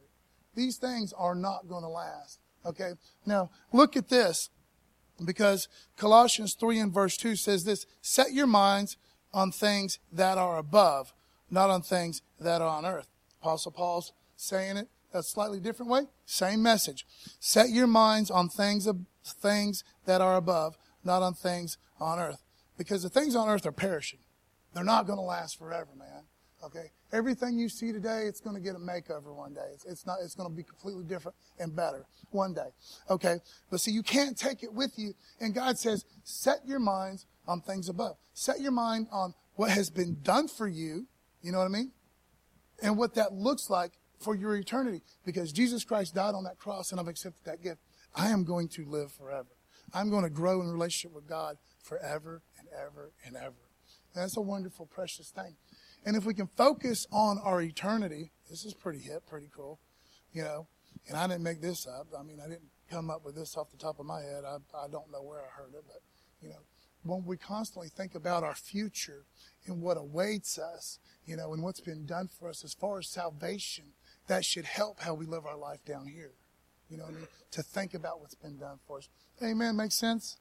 These 0.56 0.78
things 0.78 1.13
are 1.18 1.36
not 1.36 1.68
going 1.68 1.84
to 1.84 1.90
last 1.90 2.40
okay? 2.68 2.92
Now 3.26 3.50
look 3.72 3.98
at 3.98 4.10
this 4.10 4.50
because 5.25 5.67
Colossians 5.95 6.53
3 6.53 6.80
and 6.80 6.93
verse 6.93 7.17
2 7.17 7.36
says 7.36 7.63
this 7.63 7.86
Set 8.01 8.34
your 8.34 8.47
minds 8.47 8.97
on 9.34 9.51
things 9.51 9.99
that 10.12 10.38
are 10.38 10.58
above, 10.58 11.13
not 11.49 11.69
on 11.69 11.82
things 11.82 12.21
that 12.39 12.62
are 12.62 12.69
on 12.69 12.86
earth. 12.86 13.08
Apostle 13.41 13.71
Paul's 13.71 14.13
saying 14.36 14.77
it 14.77 14.89
a 15.13 15.23
slightly 15.23 15.60
different 15.60 15.91
way. 15.91 16.03
Same 16.25 16.62
message. 16.62 17.06
Set 17.39 17.69
your 17.69 17.88
minds 17.88 18.30
on 18.30 18.49
things, 18.49 18.88
of, 18.88 18.99
things 19.25 19.84
that 20.06 20.21
are 20.21 20.36
above, 20.36 20.77
not 21.03 21.21
on 21.21 21.34
things 21.34 21.77
on 21.99 22.19
earth. 22.19 22.43
Because 22.77 23.03
the 23.03 23.10
things 23.10 23.36
on 23.36 23.49
earth 23.49 23.65
are 23.65 23.71
perishing. 23.71 24.19
They're 24.73 24.84
not 24.84 25.08
going 25.08 25.17
to 25.17 25.23
last 25.23 25.58
forever, 25.58 25.89
man. 25.97 26.23
Okay? 26.63 26.91
Everything 27.13 27.58
you 27.58 27.70
see 27.70 27.91
today, 27.91 28.24
it's 28.24 28.39
going 28.39 28.56
to 28.56 28.62
get 28.62 28.76
a 28.76 28.80
makeover 28.80 29.34
one 29.36 29.54
day. 29.54 29.70
It's, 29.74 29.86
it's 29.86 30.06
not, 30.06 30.17
it's 30.24 30.36
going 30.36 30.50
to 30.50 30.56
be 30.56 30.63
completely 30.63 31.04
different 31.04 31.36
and 31.60 31.76
better 31.76 32.06
one 32.32 32.54
day. 32.54 32.70
Okay? 33.10 33.38
But 33.70 33.80
see, 33.80 33.91
you 33.91 34.04
can't 34.04 34.38
take 34.38 34.63
it 34.63 34.74
with 34.74 34.98
you. 34.98 35.13
And 35.39 35.54
God 35.54 35.78
says, 35.78 36.06
set 36.24 36.60
your 36.65 36.80
minds 36.80 37.26
on 37.48 37.62
things 37.62 37.89
above. 37.89 38.17
Set 38.34 38.60
your 38.60 38.72
mind 38.72 39.08
on 39.12 39.34
what 39.56 39.70
has 39.72 39.89
been 39.89 40.17
done 40.24 40.48
for 40.48 40.67
you. 40.67 41.08
You 41.41 41.52
know 41.52 41.60
what 41.60 41.65
I 41.65 41.70
mean? 41.70 41.91
And 42.82 42.98
what 42.98 43.15
that 43.15 43.34
looks 43.34 43.70
like 43.70 43.93
for 44.20 44.36
your 44.36 44.56
eternity. 44.56 45.02
Because 45.26 45.52
Jesus 45.52 45.84
Christ 45.84 46.15
died 46.15 46.36
on 46.36 46.43
that 46.43 46.58
cross 46.58 46.91
and 46.91 47.00
I've 47.00 47.08
accepted 47.08 47.46
that 47.46 47.62
gift. 47.62 47.80
I 48.15 48.30
am 48.30 48.43
going 48.43 48.67
to 48.70 48.86
live 48.86 49.12
forever. 49.12 49.48
I'm 49.93 50.10
going 50.10 50.24
to 50.24 50.30
grow 50.30 50.62
in 50.62 50.70
relationship 50.70 51.15
with 51.15 51.28
God 51.28 51.58
forever 51.82 52.41
and 52.60 52.67
ever 52.74 53.12
and 53.26 53.36
ever. 53.36 53.56
And 54.13 54.24
that's 54.24 54.38
a 54.38 54.41
wonderful, 54.41 54.86
precious 54.86 55.30
thing. 55.30 55.56
And 56.06 56.16
if 56.16 56.26
we 56.26 56.34
can 56.34 56.48
focus 56.56 57.06
on 57.12 57.38
our 57.44 57.62
eternity, 57.62 58.32
this 58.50 58.64
is 58.66 58.74
pretty 58.74 59.00
hip, 59.00 59.28
pretty 59.28 59.50
cool, 59.56 59.80
you 60.32 60.42
know. 60.42 60.68
And 61.08 61.18
I 61.18 61.28
didn't 61.28 61.44
make 61.44 61.62
this 61.62 61.88
up. 61.88 62.08
I 62.18 62.24
mean, 62.24 62.40
I 62.44 62.48
didn't 62.48 62.70
come 62.90 63.10
up 63.10 63.24
with 63.26 63.36
this 63.36 63.58
off 63.58 63.72
the 63.72 63.78
top 63.78 64.00
of 64.00 64.06
my 64.06 64.22
head. 64.22 64.44
I, 64.46 64.58
I 64.78 64.88
don't 64.90 65.12
know 65.12 65.22
where 65.22 65.40
I 65.40 65.62
heard 65.62 65.74
it, 65.74 65.84
but, 65.88 66.02
you 66.42 66.50
know, 66.50 66.60
when 67.04 67.26
we 67.26 67.38
constantly 67.38 67.90
think 67.90 68.16
about 68.16 68.44
our 68.44 68.56
future 68.56 69.26
and 69.66 69.82
what 69.82 69.98
awaits 69.98 70.58
us, 70.58 71.00
you 71.26 71.36
know, 71.36 71.54
and 71.54 71.64
what's 71.64 71.80
been 71.80 72.06
done 72.06 72.28
for 72.28 72.50
us 72.50 72.64
as 72.64 72.74
far 72.74 73.00
as 73.00 73.08
salvation, 73.08 73.86
that 74.28 74.44
should 74.44 74.66
help 74.66 75.02
how 75.02 75.14
we 75.14 75.26
live 75.26 75.46
our 75.46 75.58
life 75.58 75.84
down 75.86 76.08
here. 76.08 76.34
You 76.90 76.98
know 76.98 77.06
I 77.06 77.12
mean? 77.12 77.28
To 77.52 77.62
think 77.62 77.94
about 77.94 78.22
what's 78.22 78.36
been 78.36 78.58
done 78.58 78.80
for 78.88 78.98
us. 78.98 79.10
Amen. 79.44 79.76
Makes 79.76 79.96
sense? 79.96 80.38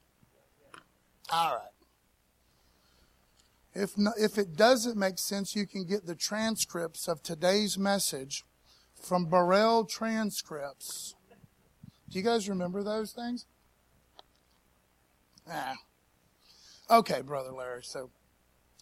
All 1.29 1.55
right. 1.55 1.76
If, 3.79 3.95
not, 3.95 4.15
if 4.17 4.39
it 4.39 4.55
doesn't 4.55 4.97
make 4.97 5.19
sense, 5.19 5.55
you 5.55 5.67
can 5.67 5.85
get 5.85 6.07
the 6.07 6.15
transcripts 6.15 7.07
of 7.07 7.21
today's 7.21 7.77
message 7.77 8.43
from 8.99 9.27
Burrell 9.27 9.85
Transcripts. 9.85 11.13
Do 12.09 12.17
you 12.17 12.25
guys 12.25 12.49
remember 12.49 12.81
those 12.81 13.11
things? 13.11 13.45
Ah. 15.47 15.75
Okay, 16.89 17.21
Brother 17.21 17.51
Larry. 17.51 17.83
So 17.83 18.09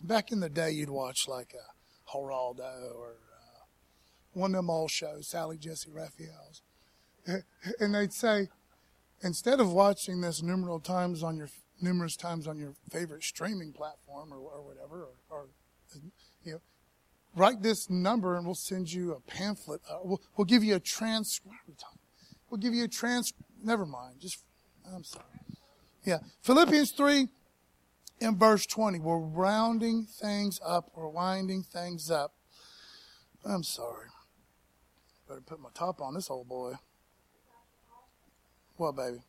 back 0.02 0.32
in 0.32 0.40
the 0.40 0.48
day, 0.48 0.72
you'd 0.72 0.90
watch 0.90 1.28
like 1.28 1.54
a 1.54 2.14
Geraldo 2.16 2.96
or 2.96 3.18
uh, 3.34 3.66
one 4.32 4.52
of 4.52 4.60
them 4.60 4.70
old 4.70 4.92
shows, 4.92 5.28
Sally 5.28 5.58
Jessy 5.58 5.92
Raphael's. 5.92 6.62
And 7.82 7.96
they'd 7.96 8.14
say, 8.14 8.48
instead 9.22 9.60
of 9.60 9.74
watching 9.74 10.22
this 10.22 10.42
numerous 10.42 10.84
times 10.84 11.22
on 11.22 11.36
your 11.36 11.50
numerous 11.86 12.18
times 12.18 12.48
on 12.48 12.58
your 12.58 12.74
favorite 12.92 13.24
streaming 13.24 13.72
platform 13.72 14.34
or, 14.34 14.40
or 14.40 14.62
whatever, 14.62 15.04
or, 15.04 15.14
or, 15.30 15.46
you 16.44 16.52
know, 16.52 16.62
write 17.36 17.62
this 17.62 17.90
number 17.90 18.36
and 18.36 18.46
we'll 18.46 18.56
send 18.56 18.92
you 18.92 19.14
a 19.14 19.20
pamphlet. 19.22 19.80
Uh, 19.90 20.00
we'll, 20.04 20.22
we'll 20.36 20.46
give 20.46 20.64
you 20.64 20.76
a 20.76 20.80
transcript. 20.80 21.84
We'll 22.50 22.60
give 22.60 22.74
you 22.74 22.84
a 22.84 22.88
trans. 22.90 23.34
Never 23.64 23.86
mind. 23.86 24.20
Just 24.20 24.44
I'm 24.94 25.04
sorry. 25.04 25.26
Yeah, 26.04 26.20
Philippians 26.42 26.92
three, 26.92 27.30
in 28.20 28.38
verse 28.38 28.66
twenty, 28.66 29.00
we're 29.00 29.18
rounding 29.18 30.06
things 30.06 30.60
up. 30.64 30.92
We're 30.96 31.08
winding 31.08 31.64
things 31.64 32.12
up. 32.12 32.34
I'm 33.44 33.64
sorry. 33.64 34.08
Better 35.28 35.42
put 35.42 35.60
my 35.60 35.70
top 35.74 36.02
on 36.02 36.14
this 36.14 36.30
old 36.30 36.48
boy. 36.48 36.74
What, 38.78 38.96
baby? 38.96 39.20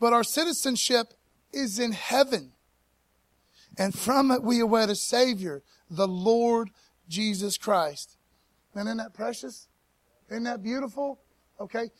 But 0.00 0.12
our 0.12 0.24
citizenship 0.24 1.14
is 1.52 1.78
in 1.78 1.92
heaven. 1.92 2.52
And 3.78 3.94
from 3.94 4.30
it 4.30 4.42
we 4.42 4.60
await 4.60 4.90
a 4.90 4.94
Savior, 4.94 5.62
the 5.90 6.08
Lord 6.08 6.70
Jesus 7.08 7.56
Christ. 7.58 8.16
Man, 8.74 8.86
isn't 8.86 8.98
that 8.98 9.14
precious? 9.14 9.68
Isn't 10.30 10.44
that 10.44 10.62
beautiful? 10.62 11.20
Okay. 11.60 11.90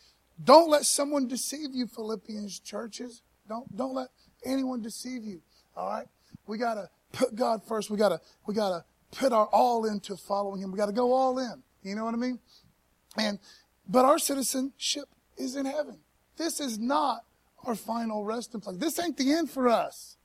Don't 0.43 0.69
let 0.69 0.85
someone 0.85 1.29
deceive 1.29 1.71
you, 1.73 1.87
Philippians 1.87 2.59
churches. 2.59 3.23
Don't, 3.49 3.75
don't 3.77 3.95
let 3.95 4.09
anyone 4.45 4.83
deceive 4.83 5.23
you. 5.25 5.41
All 5.77 5.89
right. 5.89 6.07
We 6.47 6.59
got 6.59 6.75
to 6.75 6.89
put 7.13 7.35
God 7.35 7.63
first. 7.67 7.91
We 7.91 7.97
got 7.97 8.09
to, 8.11 8.21
we 8.47 8.55
got 8.55 8.71
to 8.71 8.85
put 9.17 9.33
our 9.33 9.47
all 9.47 9.85
into 9.85 10.17
following 10.17 10.61
Him. 10.61 10.73
We 10.73 10.79
got 10.79 10.87
to 10.87 10.93
go 10.93 11.13
all 11.13 11.39
in. 11.39 11.63
You 11.83 11.95
know 11.95 12.05
what 12.05 12.15
I 12.15 12.17
mean? 12.17 12.41
And, 13.17 13.39
but 13.89 14.05
our 14.05 14.19
citizenship 14.19 15.09
is 15.37 15.55
in 15.55 15.67
heaven. 15.67 15.99
This 16.37 16.59
is 16.59 16.79
not 16.79 17.25
our 17.65 17.75
final 17.75 18.25
resting 18.25 18.61
place. 18.61 18.77
This 18.77 18.99
ain't 18.99 19.17
the 19.17 19.33
end 19.33 19.51
for 19.51 19.69
us. 19.69 20.17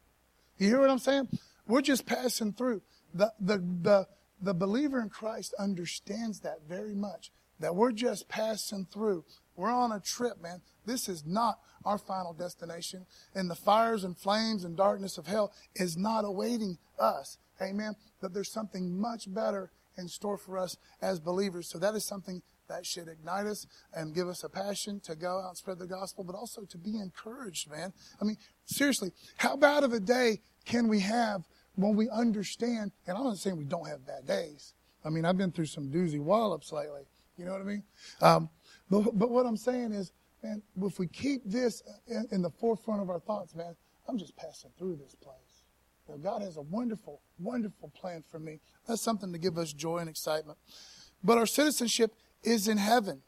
You 0.57 0.67
hear 0.67 0.79
what 0.79 0.89
I'm 0.89 0.99
saying? 0.99 1.29
We're 1.67 1.81
just 1.81 2.05
passing 2.05 2.53
through. 2.53 2.81
The, 3.13 3.31
the, 3.39 3.57
the, 3.57 4.07
the 4.41 4.53
believer 4.53 4.99
in 5.01 5.09
Christ 5.09 5.53
understands 5.57 6.41
that 6.41 6.59
very 6.67 6.95
much. 6.95 7.31
That 7.59 7.75
we're 7.75 7.91
just 7.91 8.29
passing 8.29 8.87
through. 8.91 9.25
We're 9.55 9.71
on 9.71 9.91
a 9.91 9.99
trip, 9.99 10.41
man. 10.41 10.61
This 10.85 11.09
is 11.09 11.25
not 11.25 11.59
our 11.83 11.97
final 11.97 12.33
destination. 12.33 13.05
And 13.35 13.49
the 13.49 13.55
fires 13.55 14.03
and 14.03 14.17
flames 14.17 14.63
and 14.63 14.77
darkness 14.77 15.17
of 15.17 15.27
hell 15.27 15.51
is 15.75 15.97
not 15.97 16.23
awaiting 16.23 16.77
us. 16.97 17.37
Amen. 17.61 17.95
That 18.21 18.33
there's 18.33 18.51
something 18.51 18.97
much 18.97 19.33
better 19.33 19.71
in 19.97 20.07
store 20.07 20.37
for 20.37 20.57
us 20.57 20.77
as 21.01 21.19
believers. 21.19 21.69
So 21.69 21.77
that 21.79 21.95
is 21.95 22.05
something 22.05 22.41
that 22.69 22.85
should 22.85 23.07
ignite 23.07 23.45
us 23.45 23.67
and 23.93 24.15
give 24.15 24.27
us 24.27 24.43
a 24.43 24.49
passion 24.49 24.99
to 25.01 25.15
go 25.15 25.39
out 25.39 25.49
and 25.49 25.57
spread 25.57 25.79
the 25.79 25.87
gospel, 25.87 26.23
but 26.23 26.35
also 26.35 26.63
to 26.63 26.77
be 26.77 26.97
encouraged, 26.97 27.69
man. 27.69 27.91
I 28.21 28.25
mean, 28.25 28.37
seriously, 28.65 29.11
how 29.37 29.57
bad 29.57 29.83
of 29.83 29.91
a 29.91 29.99
day 29.99 30.39
can 30.65 30.87
we 30.87 31.01
have 31.01 31.43
when 31.75 31.95
we 31.95 32.09
understand? 32.09 32.91
And 33.07 33.17
I'm 33.17 33.23
not 33.25 33.37
saying 33.37 33.57
we 33.57 33.65
don't 33.65 33.87
have 33.87 34.05
bad 34.05 34.25
days. 34.25 34.73
I 35.03 35.09
mean, 35.09 35.25
I've 35.25 35.37
been 35.37 35.51
through 35.51 35.65
some 35.65 35.89
doozy 35.89 36.19
wallops 36.19 36.71
lately. 36.71 37.03
You 37.37 37.45
know 37.45 37.53
what 37.53 37.61
I 37.61 37.65
mean? 37.65 37.83
Um, 38.21 38.49
but, 38.89 39.17
but 39.17 39.29
what 39.29 39.45
I'm 39.45 39.57
saying 39.57 39.93
is, 39.93 40.11
man, 40.43 40.61
if 40.81 40.99
we 40.99 41.07
keep 41.07 41.41
this 41.45 41.81
in, 42.07 42.27
in, 42.31 42.41
the 42.41 42.49
forefront 42.49 43.01
of 43.01 43.09
our 43.09 43.19
thoughts, 43.19 43.55
man, 43.55 43.75
I'm 44.07 44.17
just 44.17 44.35
passing 44.35 44.71
through 44.77 44.97
this 44.97 45.15
place. 45.15 45.63
You 46.07 46.15
know, 46.15 46.19
God 46.19 46.41
has 46.41 46.57
a 46.57 46.61
wonderful, 46.61 47.21
wonderful 47.39 47.89
plan 47.89 48.23
for 48.29 48.39
me. 48.39 48.59
That's 48.87 49.01
something 49.01 49.31
to 49.31 49.39
give 49.39 49.57
us 49.57 49.71
joy 49.71 49.99
and 49.99 50.09
excitement. 50.09 50.57
But 51.23 51.37
our 51.37 51.45
citizenship 51.45 52.13
is 52.43 52.67
in 52.67 52.77
heaven. 52.77 53.21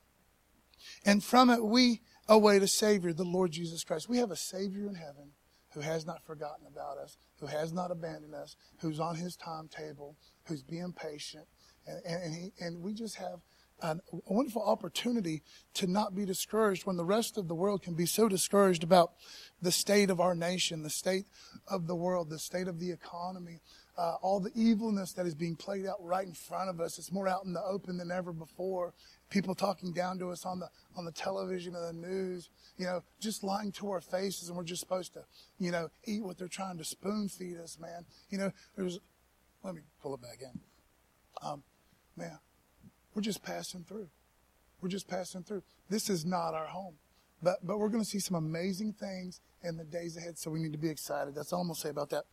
And 1.05 1.23
from 1.23 1.49
it 1.49 1.63
we 1.63 2.01
await 2.27 2.63
a 2.63 2.67
Savior, 2.67 3.13
the 3.13 3.23
Lord 3.23 3.51
Jesus 3.51 3.83
Christ. 3.83 4.09
We 4.09 4.17
have 4.17 4.31
a 4.31 4.35
Savior 4.35 4.87
in 4.87 4.95
heaven 4.95 5.31
who 5.73 5.81
has 5.81 6.05
not 6.05 6.25
forgotten 6.25 6.65
about 6.67 6.97
us, 6.97 7.17
who 7.39 7.47
has 7.47 7.71
not 7.71 7.91
abandoned 7.91 8.35
us, 8.35 8.55
who's 8.79 8.99
on 8.99 9.15
his 9.15 9.35
timetable, 9.35 10.17
who's 10.45 10.63
being 10.63 10.93
patient. 10.93 11.45
And, 11.87 12.01
and, 12.05 12.35
he, 12.35 12.51
and 12.59 12.81
we 12.81 12.93
just 12.93 13.15
have 13.15 13.39
a 13.81 13.97
wonderful 14.27 14.63
opportunity 14.63 15.41
to 15.73 15.87
not 15.87 16.15
be 16.15 16.25
discouraged 16.25 16.85
when 16.85 16.97
the 16.97 17.05
rest 17.05 17.37
of 17.37 17.47
the 17.47 17.55
world 17.55 17.81
can 17.81 17.95
be 17.95 18.05
so 18.05 18.27
discouraged 18.27 18.83
about 18.83 19.13
the 19.61 19.71
state 19.71 20.09
of 20.09 20.19
our 20.19 20.35
nation, 20.35 20.83
the 20.83 20.89
state 20.89 21.25
of 21.67 21.87
the 21.87 21.95
world, 21.95 22.29
the 22.29 22.39
state 22.39 22.67
of 22.67 22.79
the 22.79 22.91
economy, 22.91 23.59
uh, 24.01 24.15
all 24.23 24.39
the 24.39 24.51
evilness 24.55 25.13
that 25.13 25.27
is 25.27 25.35
being 25.35 25.55
played 25.55 25.85
out 25.85 26.03
right 26.03 26.25
in 26.25 26.33
front 26.33 26.71
of 26.71 26.81
us. 26.81 26.97
It's 26.97 27.11
more 27.11 27.27
out 27.27 27.45
in 27.45 27.53
the 27.53 27.61
open 27.63 27.97
than 27.97 28.09
ever 28.09 28.33
before. 28.33 28.95
People 29.29 29.53
talking 29.53 29.93
down 29.93 30.17
to 30.17 30.31
us 30.31 30.43
on 30.43 30.59
the 30.59 30.69
on 30.97 31.05
the 31.05 31.11
television 31.11 31.75
and 31.75 31.87
the 32.03 32.07
news, 32.07 32.49
you 32.77 32.85
know, 32.85 33.03
just 33.19 33.43
lying 33.43 33.71
to 33.73 33.91
our 33.91 34.01
faces, 34.01 34.47
and 34.47 34.57
we're 34.57 34.63
just 34.63 34.79
supposed 34.79 35.13
to, 35.13 35.23
you 35.59 35.69
know, 35.69 35.89
eat 36.05 36.23
what 36.23 36.39
they're 36.39 36.47
trying 36.47 36.79
to 36.79 36.83
spoon 36.83 37.29
feed 37.29 37.57
us, 37.57 37.77
man. 37.79 38.05
You 38.31 38.39
know, 38.39 38.51
there's. 38.75 38.99
Let 39.63 39.75
me 39.75 39.81
pull 40.01 40.15
it 40.15 40.21
back 40.23 40.39
in. 40.41 40.59
Um, 41.47 41.61
man, 42.17 42.39
we're 43.13 43.21
just 43.21 43.43
passing 43.43 43.83
through. 43.83 44.09
We're 44.81 44.89
just 44.89 45.07
passing 45.07 45.43
through. 45.43 45.61
This 45.91 46.09
is 46.09 46.25
not 46.25 46.55
our 46.55 46.65
home. 46.65 46.95
But, 47.43 47.65
but 47.65 47.79
we're 47.79 47.89
going 47.89 48.03
to 48.03 48.09
see 48.09 48.19
some 48.19 48.35
amazing 48.35 48.93
things 48.93 49.39
in 49.63 49.77
the 49.77 49.83
days 49.83 50.17
ahead, 50.17 50.37
so 50.37 50.51
we 50.51 50.59
need 50.59 50.73
to 50.73 50.77
be 50.77 50.89
excited. 50.89 51.33
That's 51.35 51.51
all 51.51 51.61
I'm 51.61 51.67
going 51.67 51.75
to 51.75 51.81
say 51.81 51.89
about 51.89 52.09
that. 52.11 52.25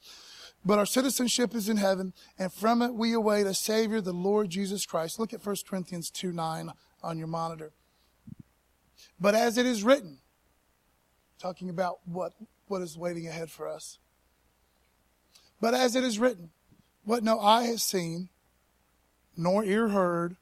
But 0.64 0.78
our 0.78 0.86
citizenship 0.86 1.54
is 1.54 1.68
in 1.68 1.76
heaven, 1.76 2.12
and 2.38 2.52
from 2.52 2.82
it 2.82 2.94
we 2.94 3.12
await 3.12 3.46
a 3.46 3.54
Savior, 3.54 4.00
the 4.00 4.12
Lord 4.12 4.50
Jesus 4.50 4.84
Christ. 4.84 5.18
Look 5.18 5.32
at 5.32 5.44
1 5.44 5.56
Corinthians 5.68 6.10
2 6.10 6.32
9 6.32 6.72
on 7.02 7.18
your 7.18 7.26
monitor. 7.26 7.72
But 9.20 9.34
as 9.34 9.56
it 9.56 9.66
is 9.66 9.82
written, 9.82 10.18
talking 11.38 11.70
about 11.70 12.00
what, 12.04 12.32
what 12.66 12.82
is 12.82 12.98
waiting 12.98 13.26
ahead 13.26 13.50
for 13.50 13.68
us. 13.68 13.98
But 15.60 15.74
as 15.74 15.96
it 15.96 16.04
is 16.04 16.18
written, 16.18 16.50
what 17.04 17.22
no 17.22 17.40
eye 17.40 17.64
has 17.64 17.82
seen, 17.82 18.28
nor 19.36 19.64
ear 19.64 19.88
heard, 19.88 20.36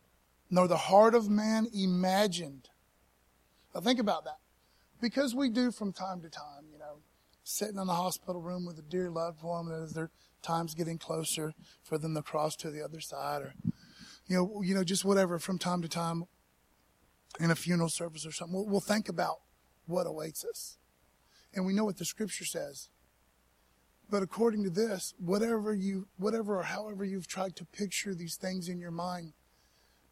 nor 0.51 0.67
the 0.67 0.77
heart 0.77 1.15
of 1.15 1.29
man 1.29 1.69
imagined. 1.75 2.69
Now 3.75 3.81
think 3.81 3.99
about 3.99 4.25
that 4.25 4.39
because 5.01 5.35
we 5.35 5.51
do 5.51 5.71
from 5.71 5.93
time 5.93 6.21
to 6.23 6.29
time, 6.29 6.65
you 6.73 6.79
know, 6.79 6.99
sitting 7.45 7.79
in 7.79 7.87
the 7.87 7.95
hospital 7.95 8.41
room 8.41 8.67
with 8.67 8.79
a 8.79 8.83
dear 8.83 9.11
loved 9.11 9.43
one 9.43 9.71
as 9.71 9.93
their 9.93 10.11
time's 10.43 10.75
getting 10.75 10.99
closer 10.99 11.55
for 11.83 11.99
them 11.99 12.15
to 12.15 12.23
cross 12.23 12.57
to 12.57 12.71
the 12.71 12.83
other 12.83 13.01
side 13.01 13.43
or, 13.43 13.55
you 14.27 14.37
know, 14.37 14.63
you 14.63 14.75
know, 14.75 14.85
just 14.85 15.05
whatever 15.05 15.39
from 15.39 15.59
time 15.59 15.83
to 15.83 15.89
time 15.89 16.25
in 17.39 17.51
a 17.51 17.55
funeral 17.55 17.89
service 17.89 18.27
or 18.27 18.33
something, 18.33 18.55
we'll, 18.55 18.67
we'll 18.67 18.81
think 18.81 19.09
about 19.09 19.41
what 19.87 20.07
awaits 20.07 20.45
us. 20.45 20.79
And 21.55 21.65
we 21.65 21.73
know 21.73 21.85
what 21.85 21.99
the 21.99 22.05
scripture 22.05 22.45
says. 22.45 22.89
But 24.09 24.23
according 24.23 24.65
to 24.65 24.71
this, 24.71 25.15
whatever 25.19 25.75
you, 25.75 26.07
whatever 26.17 26.59
or 26.59 26.65
however 26.65 27.05
you've 27.05 27.27
tried 27.27 27.57
to 27.57 27.65
picture 27.65 28.15
these 28.15 28.37
things 28.37 28.69
in 28.69 28.79
your 28.79 28.91
mind, 28.91 29.33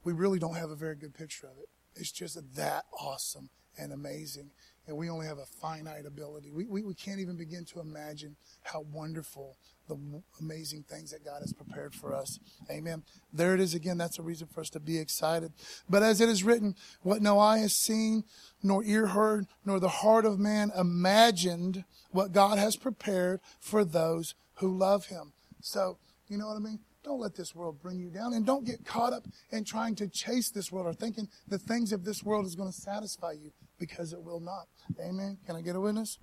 we 0.02 0.12
really 0.12 0.38
don't 0.38 0.56
have 0.56 0.70
a 0.70 0.76
very 0.76 0.96
good 0.96 1.14
picture 1.14 1.46
of 1.46 1.58
it. 1.58 1.68
It's 1.96 2.12
just 2.12 2.38
that 2.56 2.84
awesome 2.98 3.50
and 3.78 3.92
amazing 3.92 4.50
and 4.86 4.96
we 4.96 5.08
only 5.08 5.26
have 5.26 5.38
a 5.38 5.46
finite 5.46 6.06
ability. 6.06 6.50
We, 6.50 6.66
we, 6.66 6.82
we 6.82 6.94
can't 6.94 7.20
even 7.20 7.36
begin 7.36 7.64
to 7.66 7.80
imagine 7.80 8.36
how 8.62 8.84
wonderful 8.92 9.56
the 9.88 9.96
amazing 10.40 10.84
things 10.88 11.10
that 11.10 11.24
God 11.24 11.40
has 11.40 11.52
prepared 11.52 11.94
for 11.94 12.14
us. 12.14 12.38
Amen. 12.70 13.02
There 13.32 13.54
it 13.54 13.60
is 13.60 13.74
again. 13.74 13.98
That's 13.98 14.18
a 14.18 14.22
reason 14.22 14.46
for 14.46 14.60
us 14.60 14.70
to 14.70 14.80
be 14.80 14.98
excited. 14.98 15.52
But 15.88 16.02
as 16.02 16.20
it 16.20 16.28
is 16.28 16.42
written, 16.42 16.74
what 17.02 17.22
no 17.22 17.38
eye 17.38 17.58
has 17.58 17.74
seen, 17.74 18.24
nor 18.62 18.82
ear 18.84 19.08
heard, 19.08 19.46
nor 19.64 19.80
the 19.80 19.88
heart 19.88 20.24
of 20.24 20.38
man 20.38 20.70
imagined 20.76 21.84
what 22.10 22.32
God 22.32 22.58
has 22.58 22.76
prepared 22.76 23.40
for 23.60 23.84
those 23.84 24.34
who 24.54 24.76
love 24.76 25.06
him. 25.06 25.32
So, 25.60 25.98
you 26.28 26.38
know 26.38 26.48
what 26.48 26.56
I 26.56 26.60
mean? 26.60 26.80
Don't 27.04 27.20
let 27.20 27.34
this 27.34 27.54
world 27.54 27.82
bring 27.82 27.98
you 27.98 28.08
down 28.08 28.32
and 28.32 28.46
don't 28.46 28.64
get 28.64 28.86
caught 28.86 29.12
up 29.12 29.24
in 29.50 29.64
trying 29.64 29.94
to 29.96 30.08
chase 30.08 30.50
this 30.50 30.72
world 30.72 30.86
or 30.86 30.94
thinking 30.94 31.28
the 31.46 31.58
things 31.58 31.92
of 31.92 32.04
this 32.04 32.22
world 32.22 32.46
is 32.46 32.54
going 32.54 32.70
to 32.70 32.80
satisfy 32.80 33.32
you 33.32 33.52
because 33.86 34.12
it 34.12 34.22
will 34.22 34.40
not. 34.40 34.66
Amen. 35.00 35.38
Can 35.46 35.56
I 35.56 35.60
get 35.60 35.76
a 35.76 35.80
witness? 35.80 36.18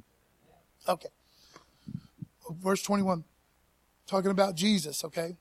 Okay. 0.88 1.10
Verse 2.50 2.82
21 2.82 3.24
talking 4.08 4.32
about 4.32 4.56
Jesus, 4.56 5.06
okay? 5.06 5.38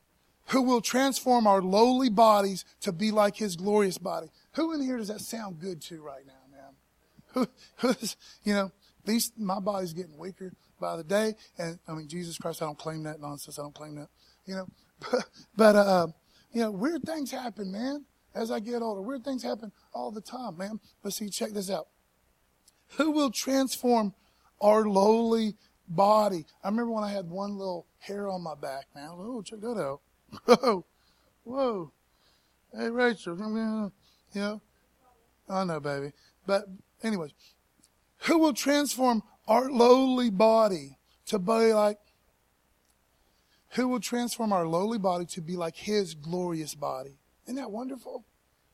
Who 0.48 0.62
will 0.62 0.80
transform 0.80 1.46
our 1.46 1.60
lowly 1.60 2.08
bodies 2.08 2.64
to 2.82 2.92
be 2.92 3.10
like 3.10 3.36
his 3.36 3.56
glorious 3.56 3.98
body. 3.98 4.28
Who 4.52 4.72
in 4.72 4.80
here 4.80 4.96
does 4.96 5.08
that 5.08 5.20
sound 5.20 5.58
good 5.58 5.82
to 5.82 6.00
right 6.00 6.24
now, 6.26 6.32
man? 6.52 6.74
Who, 7.34 7.46
who's, 7.76 8.16
you 8.42 8.54
know, 8.54 8.72
these, 9.04 9.32
my 9.36 9.60
body's 9.60 9.92
getting 9.92 10.18
weaker 10.18 10.52
by 10.80 10.96
the 10.96 11.04
day. 11.04 11.34
And 11.58 11.78
I 11.86 11.92
mean, 11.92 12.08
Jesus 12.08 12.36
Christ, 12.38 12.62
I 12.62 12.66
don't 12.66 12.78
claim 12.78 13.04
that 13.04 13.20
nonsense. 13.20 13.58
I 13.58 13.62
don't 13.62 13.74
claim 13.74 13.94
that, 13.96 14.08
you 14.46 14.54
know, 14.54 14.66
but, 14.98 15.24
but 15.56 15.76
uh, 15.76 16.06
you 16.52 16.62
know, 16.62 16.70
weird 16.70 17.02
things 17.04 17.30
happen, 17.30 17.70
man. 17.70 18.04
As 18.34 18.50
I 18.50 18.60
get 18.60 18.82
older, 18.82 19.02
weird 19.02 19.24
things 19.24 19.42
happen 19.42 19.72
all 19.92 20.10
the 20.10 20.20
time, 20.20 20.56
man. 20.56 20.80
But 21.02 21.12
see, 21.12 21.28
check 21.28 21.50
this 21.50 21.70
out. 21.70 21.88
Who 22.96 23.10
will 23.10 23.30
transform 23.30 24.14
our 24.60 24.84
lowly 24.84 25.56
body? 25.88 26.46
I 26.62 26.68
remember 26.68 26.92
when 26.92 27.04
I 27.04 27.10
had 27.10 27.28
one 27.28 27.56
little 27.56 27.86
hair 27.98 28.28
on 28.28 28.42
my 28.42 28.54
back, 28.54 28.86
man. 28.94 29.10
Oh, 29.12 29.42
check 29.42 29.60
that 29.60 29.78
out. 29.78 30.00
Whoa, 30.44 30.84
whoa. 31.44 31.92
Hey, 32.76 32.88
Rachel, 32.88 33.36
you 33.36 34.40
know, 34.40 34.60
I 35.48 35.64
know, 35.64 35.80
baby. 35.80 36.12
But 36.46 36.66
anyways, 37.02 37.32
who 38.18 38.38
will 38.38 38.52
transform 38.52 39.24
our 39.48 39.70
lowly 39.70 40.30
body 40.30 40.98
to 41.26 41.38
be 41.40 41.72
like, 41.72 41.98
who 43.70 43.88
will 43.88 44.00
transform 44.00 44.52
our 44.52 44.66
lowly 44.66 44.98
body 44.98 45.26
to 45.26 45.40
be 45.40 45.56
like 45.56 45.76
his 45.76 46.14
glorious 46.14 46.74
body? 46.74 47.18
Isn't 47.46 47.56
that 47.56 47.70
wonderful? 47.70 48.24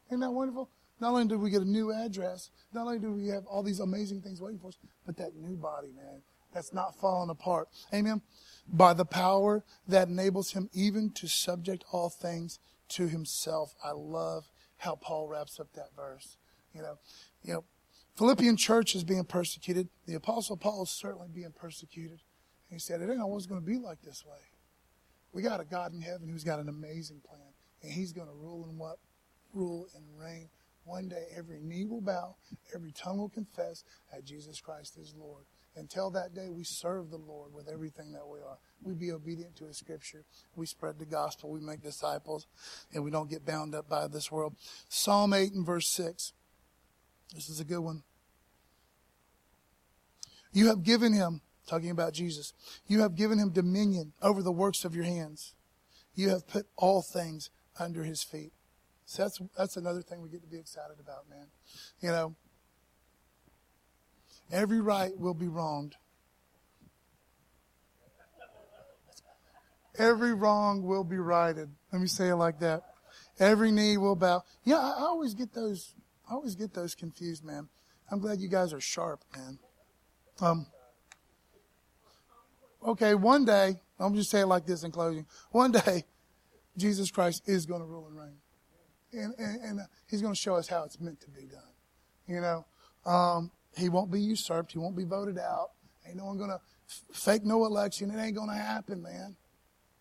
Isn't 0.08 0.20
that 0.20 0.30
wonderful? 0.30 0.68
Not 1.00 1.10
only 1.10 1.26
do 1.26 1.38
we 1.38 1.50
get 1.50 1.62
a 1.62 1.68
new 1.68 1.92
address, 1.92 2.50
not 2.72 2.86
only 2.86 2.98
do 2.98 3.12
we 3.12 3.28
have 3.28 3.44
all 3.46 3.62
these 3.62 3.80
amazing 3.80 4.22
things 4.22 4.40
waiting 4.40 4.58
for 4.58 4.68
us, 4.68 4.78
but 5.04 5.16
that 5.18 5.36
new 5.36 5.56
body, 5.56 5.88
man, 5.94 6.22
that's 6.54 6.72
not 6.72 6.98
falling 6.98 7.30
apart. 7.30 7.68
Amen 7.92 8.22
by 8.68 8.92
the 8.92 9.04
power 9.04 9.64
that 9.86 10.08
enables 10.08 10.52
him 10.52 10.68
even 10.72 11.10
to 11.12 11.28
subject 11.28 11.84
all 11.92 12.08
things 12.10 12.58
to 12.88 13.08
himself. 13.08 13.74
I 13.84 13.92
love 13.92 14.48
how 14.78 14.96
Paul 14.96 15.28
wraps 15.28 15.60
up 15.60 15.72
that 15.74 15.94
verse. 15.94 16.36
You 16.74 16.82
know, 16.82 16.98
you 17.42 17.52
know, 17.54 17.64
Philippian 18.16 18.56
church 18.56 18.94
is 18.94 19.04
being 19.04 19.24
persecuted. 19.24 19.88
The 20.06 20.14
apostle 20.14 20.56
Paul 20.56 20.82
is 20.82 20.90
certainly 20.90 21.28
being 21.32 21.52
persecuted. 21.52 22.20
He 22.70 22.78
said, 22.78 23.00
it 23.00 23.10
ain't 23.10 23.20
always 23.20 23.46
going 23.46 23.60
to 23.60 23.66
be 23.66 23.78
like 23.78 24.02
this 24.02 24.24
way. 24.26 24.38
We 25.32 25.42
got 25.42 25.60
a 25.60 25.64
God 25.64 25.92
in 25.92 26.00
heaven 26.00 26.28
who's 26.28 26.44
got 26.44 26.58
an 26.58 26.68
amazing 26.68 27.20
plan. 27.26 27.40
And 27.82 27.92
he's 27.92 28.12
going 28.12 28.26
to 28.26 28.34
rule 28.34 28.64
and 28.68 28.78
what? 28.78 28.98
Rule 29.52 29.86
and 29.94 30.04
reign. 30.18 30.48
One 30.86 31.08
day 31.08 31.26
every 31.36 31.60
knee 31.60 31.84
will 31.84 32.00
bow, 32.00 32.36
every 32.72 32.92
tongue 32.92 33.18
will 33.18 33.28
confess 33.28 33.82
that 34.12 34.24
Jesus 34.24 34.60
Christ 34.60 34.96
is 34.96 35.14
Lord. 35.18 35.44
Until 35.74 36.10
that 36.12 36.32
day, 36.32 36.48
we 36.48 36.64
serve 36.64 37.10
the 37.10 37.18
Lord 37.18 37.52
with 37.52 37.68
everything 37.68 38.12
that 38.12 38.26
we 38.26 38.38
are. 38.38 38.56
We 38.82 38.94
be 38.94 39.12
obedient 39.12 39.56
to 39.56 39.66
His 39.66 39.76
Scripture. 39.76 40.24
We 40.54 40.64
spread 40.64 40.98
the 40.98 41.04
gospel. 41.04 41.50
We 41.50 41.60
make 41.60 41.82
disciples, 41.82 42.46
and 42.94 43.04
we 43.04 43.10
don't 43.10 43.28
get 43.28 43.44
bound 43.44 43.74
up 43.74 43.88
by 43.88 44.06
this 44.06 44.32
world. 44.32 44.54
Psalm 44.88 45.34
8 45.34 45.52
and 45.52 45.66
verse 45.66 45.88
6. 45.88 46.32
This 47.34 47.50
is 47.50 47.60
a 47.60 47.64
good 47.64 47.80
one. 47.80 48.04
You 50.52 50.68
have 50.68 50.82
given 50.82 51.12
him, 51.12 51.42
talking 51.66 51.90
about 51.90 52.14
Jesus, 52.14 52.54
you 52.86 53.00
have 53.00 53.16
given 53.16 53.38
him 53.38 53.50
dominion 53.50 54.12
over 54.22 54.42
the 54.42 54.52
works 54.52 54.84
of 54.84 54.94
your 54.94 55.04
hands. 55.04 55.52
You 56.14 56.30
have 56.30 56.48
put 56.48 56.66
all 56.76 57.02
things 57.02 57.50
under 57.78 58.04
his 58.04 58.22
feet. 58.22 58.52
So 59.06 59.22
that's, 59.22 59.40
that's 59.56 59.76
another 59.76 60.02
thing 60.02 60.20
we 60.20 60.28
get 60.28 60.42
to 60.42 60.48
be 60.48 60.58
excited 60.58 60.96
about, 61.00 61.28
man. 61.30 61.46
You 62.00 62.10
know, 62.10 62.36
Every 64.50 64.80
right 64.80 65.16
will 65.18 65.34
be 65.34 65.48
wronged. 65.48 65.96
Every 69.98 70.34
wrong 70.34 70.82
will 70.82 71.04
be 71.04 71.16
righted. 71.16 71.70
Let 71.92 72.02
me 72.02 72.06
say 72.06 72.28
it 72.28 72.36
like 72.36 72.60
that. 72.60 72.82
Every 73.38 73.72
knee 73.72 73.96
will 73.96 74.14
bow. 74.14 74.42
Yeah, 74.64 74.76
I 74.76 75.00
always 75.00 75.34
get 75.34 75.52
those. 75.52 75.94
I 76.30 76.34
always 76.34 76.54
get 76.54 76.74
those 76.74 76.94
confused, 76.94 77.44
man. 77.44 77.68
I'm 78.10 78.20
glad 78.20 78.40
you 78.40 78.48
guys 78.48 78.72
are 78.72 78.80
sharp, 78.80 79.24
man. 79.34 79.58
Um. 80.40 80.66
Okay, 82.86 83.14
one 83.14 83.44
day 83.44 83.76
I'm 83.98 84.14
just 84.14 84.30
saying 84.30 84.46
like 84.46 84.66
this 84.66 84.84
in 84.84 84.92
closing. 84.92 85.26
One 85.50 85.72
day, 85.72 86.04
Jesus 86.76 87.10
Christ 87.10 87.42
is 87.46 87.66
going 87.66 87.80
to 87.80 87.86
rule 87.86 88.06
and 88.06 88.16
reign, 88.16 88.36
and 89.16 89.34
and, 89.38 89.62
and 89.62 89.80
He's 90.08 90.22
going 90.22 90.34
to 90.34 90.40
show 90.40 90.54
us 90.56 90.68
how 90.68 90.84
it's 90.84 91.00
meant 91.00 91.20
to 91.22 91.30
be 91.30 91.46
done. 91.46 91.62
You 92.26 92.40
know, 92.40 92.66
um, 93.10 93.50
he 93.76 93.88
won't 93.88 94.10
be 94.10 94.20
usurped. 94.20 94.72
He 94.72 94.78
won't 94.78 94.96
be 94.96 95.04
voted 95.04 95.38
out. 95.38 95.70
Ain't 96.06 96.16
no 96.16 96.26
one 96.26 96.38
going 96.38 96.50
to 96.50 96.60
fake 97.12 97.44
no 97.44 97.64
election. 97.66 98.10
It 98.10 98.20
ain't 98.20 98.36
going 98.36 98.48
to 98.48 98.56
happen, 98.56 99.02
man. 99.02 99.36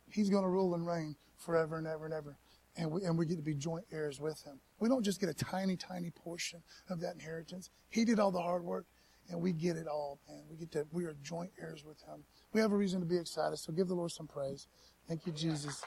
He's 0.09 0.29
going 0.29 0.43
to 0.43 0.49
rule 0.49 0.75
and 0.75 0.85
reign 0.87 1.15
forever 1.37 1.77
and 1.77 1.87
ever 1.87 2.05
and 2.05 2.13
ever. 2.13 2.37
And 2.77 2.91
we, 2.91 3.03
and 3.03 3.17
we 3.17 3.25
get 3.25 3.37
to 3.37 3.43
be 3.43 3.53
joint 3.53 3.85
heirs 3.91 4.19
with 4.19 4.43
him. 4.43 4.59
We 4.79 4.89
don't 4.89 5.03
just 5.03 5.19
get 5.19 5.29
a 5.29 5.33
tiny, 5.33 5.77
tiny 5.77 6.11
portion 6.11 6.61
of 6.89 6.99
that 7.01 7.13
inheritance. 7.13 7.69
He 7.89 8.03
did 8.03 8.19
all 8.19 8.31
the 8.31 8.41
hard 8.41 8.63
work, 8.63 8.85
and 9.29 9.39
we 9.39 9.53
get 9.53 9.77
it 9.77 9.87
all, 9.87 10.19
man. 10.27 10.43
We 10.49 10.57
get 10.57 10.71
to, 10.73 10.85
we 10.91 11.05
are 11.05 11.15
joint 11.23 11.51
heirs 11.59 11.85
with 11.85 12.01
him. 12.01 12.23
We 12.53 12.59
have 12.61 12.73
a 12.73 12.77
reason 12.77 12.99
to 12.99 13.05
be 13.05 13.17
excited, 13.17 13.57
so 13.57 13.71
give 13.71 13.87
the 13.87 13.95
Lord 13.95 14.11
some 14.11 14.27
praise. 14.27 14.67
Thank 15.07 15.25
you, 15.25 15.31
Jesus. 15.31 15.81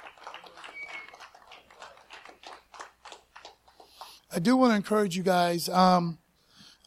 I 4.31 4.41
do 4.41 4.57
want 4.59 4.73
to 4.73 4.77
encourage 4.77 5.17
you 5.17 5.23
guys. 5.23 5.71
Um, 5.71 6.19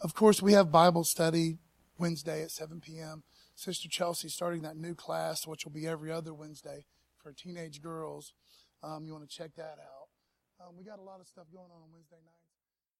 of 0.02 0.14
course, 0.14 0.44
we 0.44 0.54
have 0.54 0.72
Bible 0.72 1.04
study 1.04 1.58
Wednesday 1.98 2.44
at 2.44 2.52
7 2.52 2.80
p.m. 2.82 3.24
Sister 3.56 3.90
Chelsea 3.90 4.30
starting 4.30 4.62
that 4.62 4.78
new 4.78 4.94
class, 4.94 5.48
which 5.48 5.66
will 5.66 5.72
be 5.72 5.88
every 5.88 6.12
other 6.12 6.36
Wednesday 6.36 6.86
for 7.18 7.34
teenage 7.34 7.82
girls. 7.82 8.34
Um, 8.84 9.06
you 9.06 9.14
want 9.14 9.28
to 9.28 9.36
check 9.36 9.56
that 9.56 9.78
out. 9.80 10.68
Um, 10.68 10.76
we 10.78 10.84
got 10.84 11.00
a 11.00 11.04
lot 11.04 11.20
of 11.20 11.28
stuff 11.28 11.46
going 11.52 11.66
on 11.66 11.82
on 11.82 11.90
Wednesday 11.92 12.18
nights. 12.24 12.51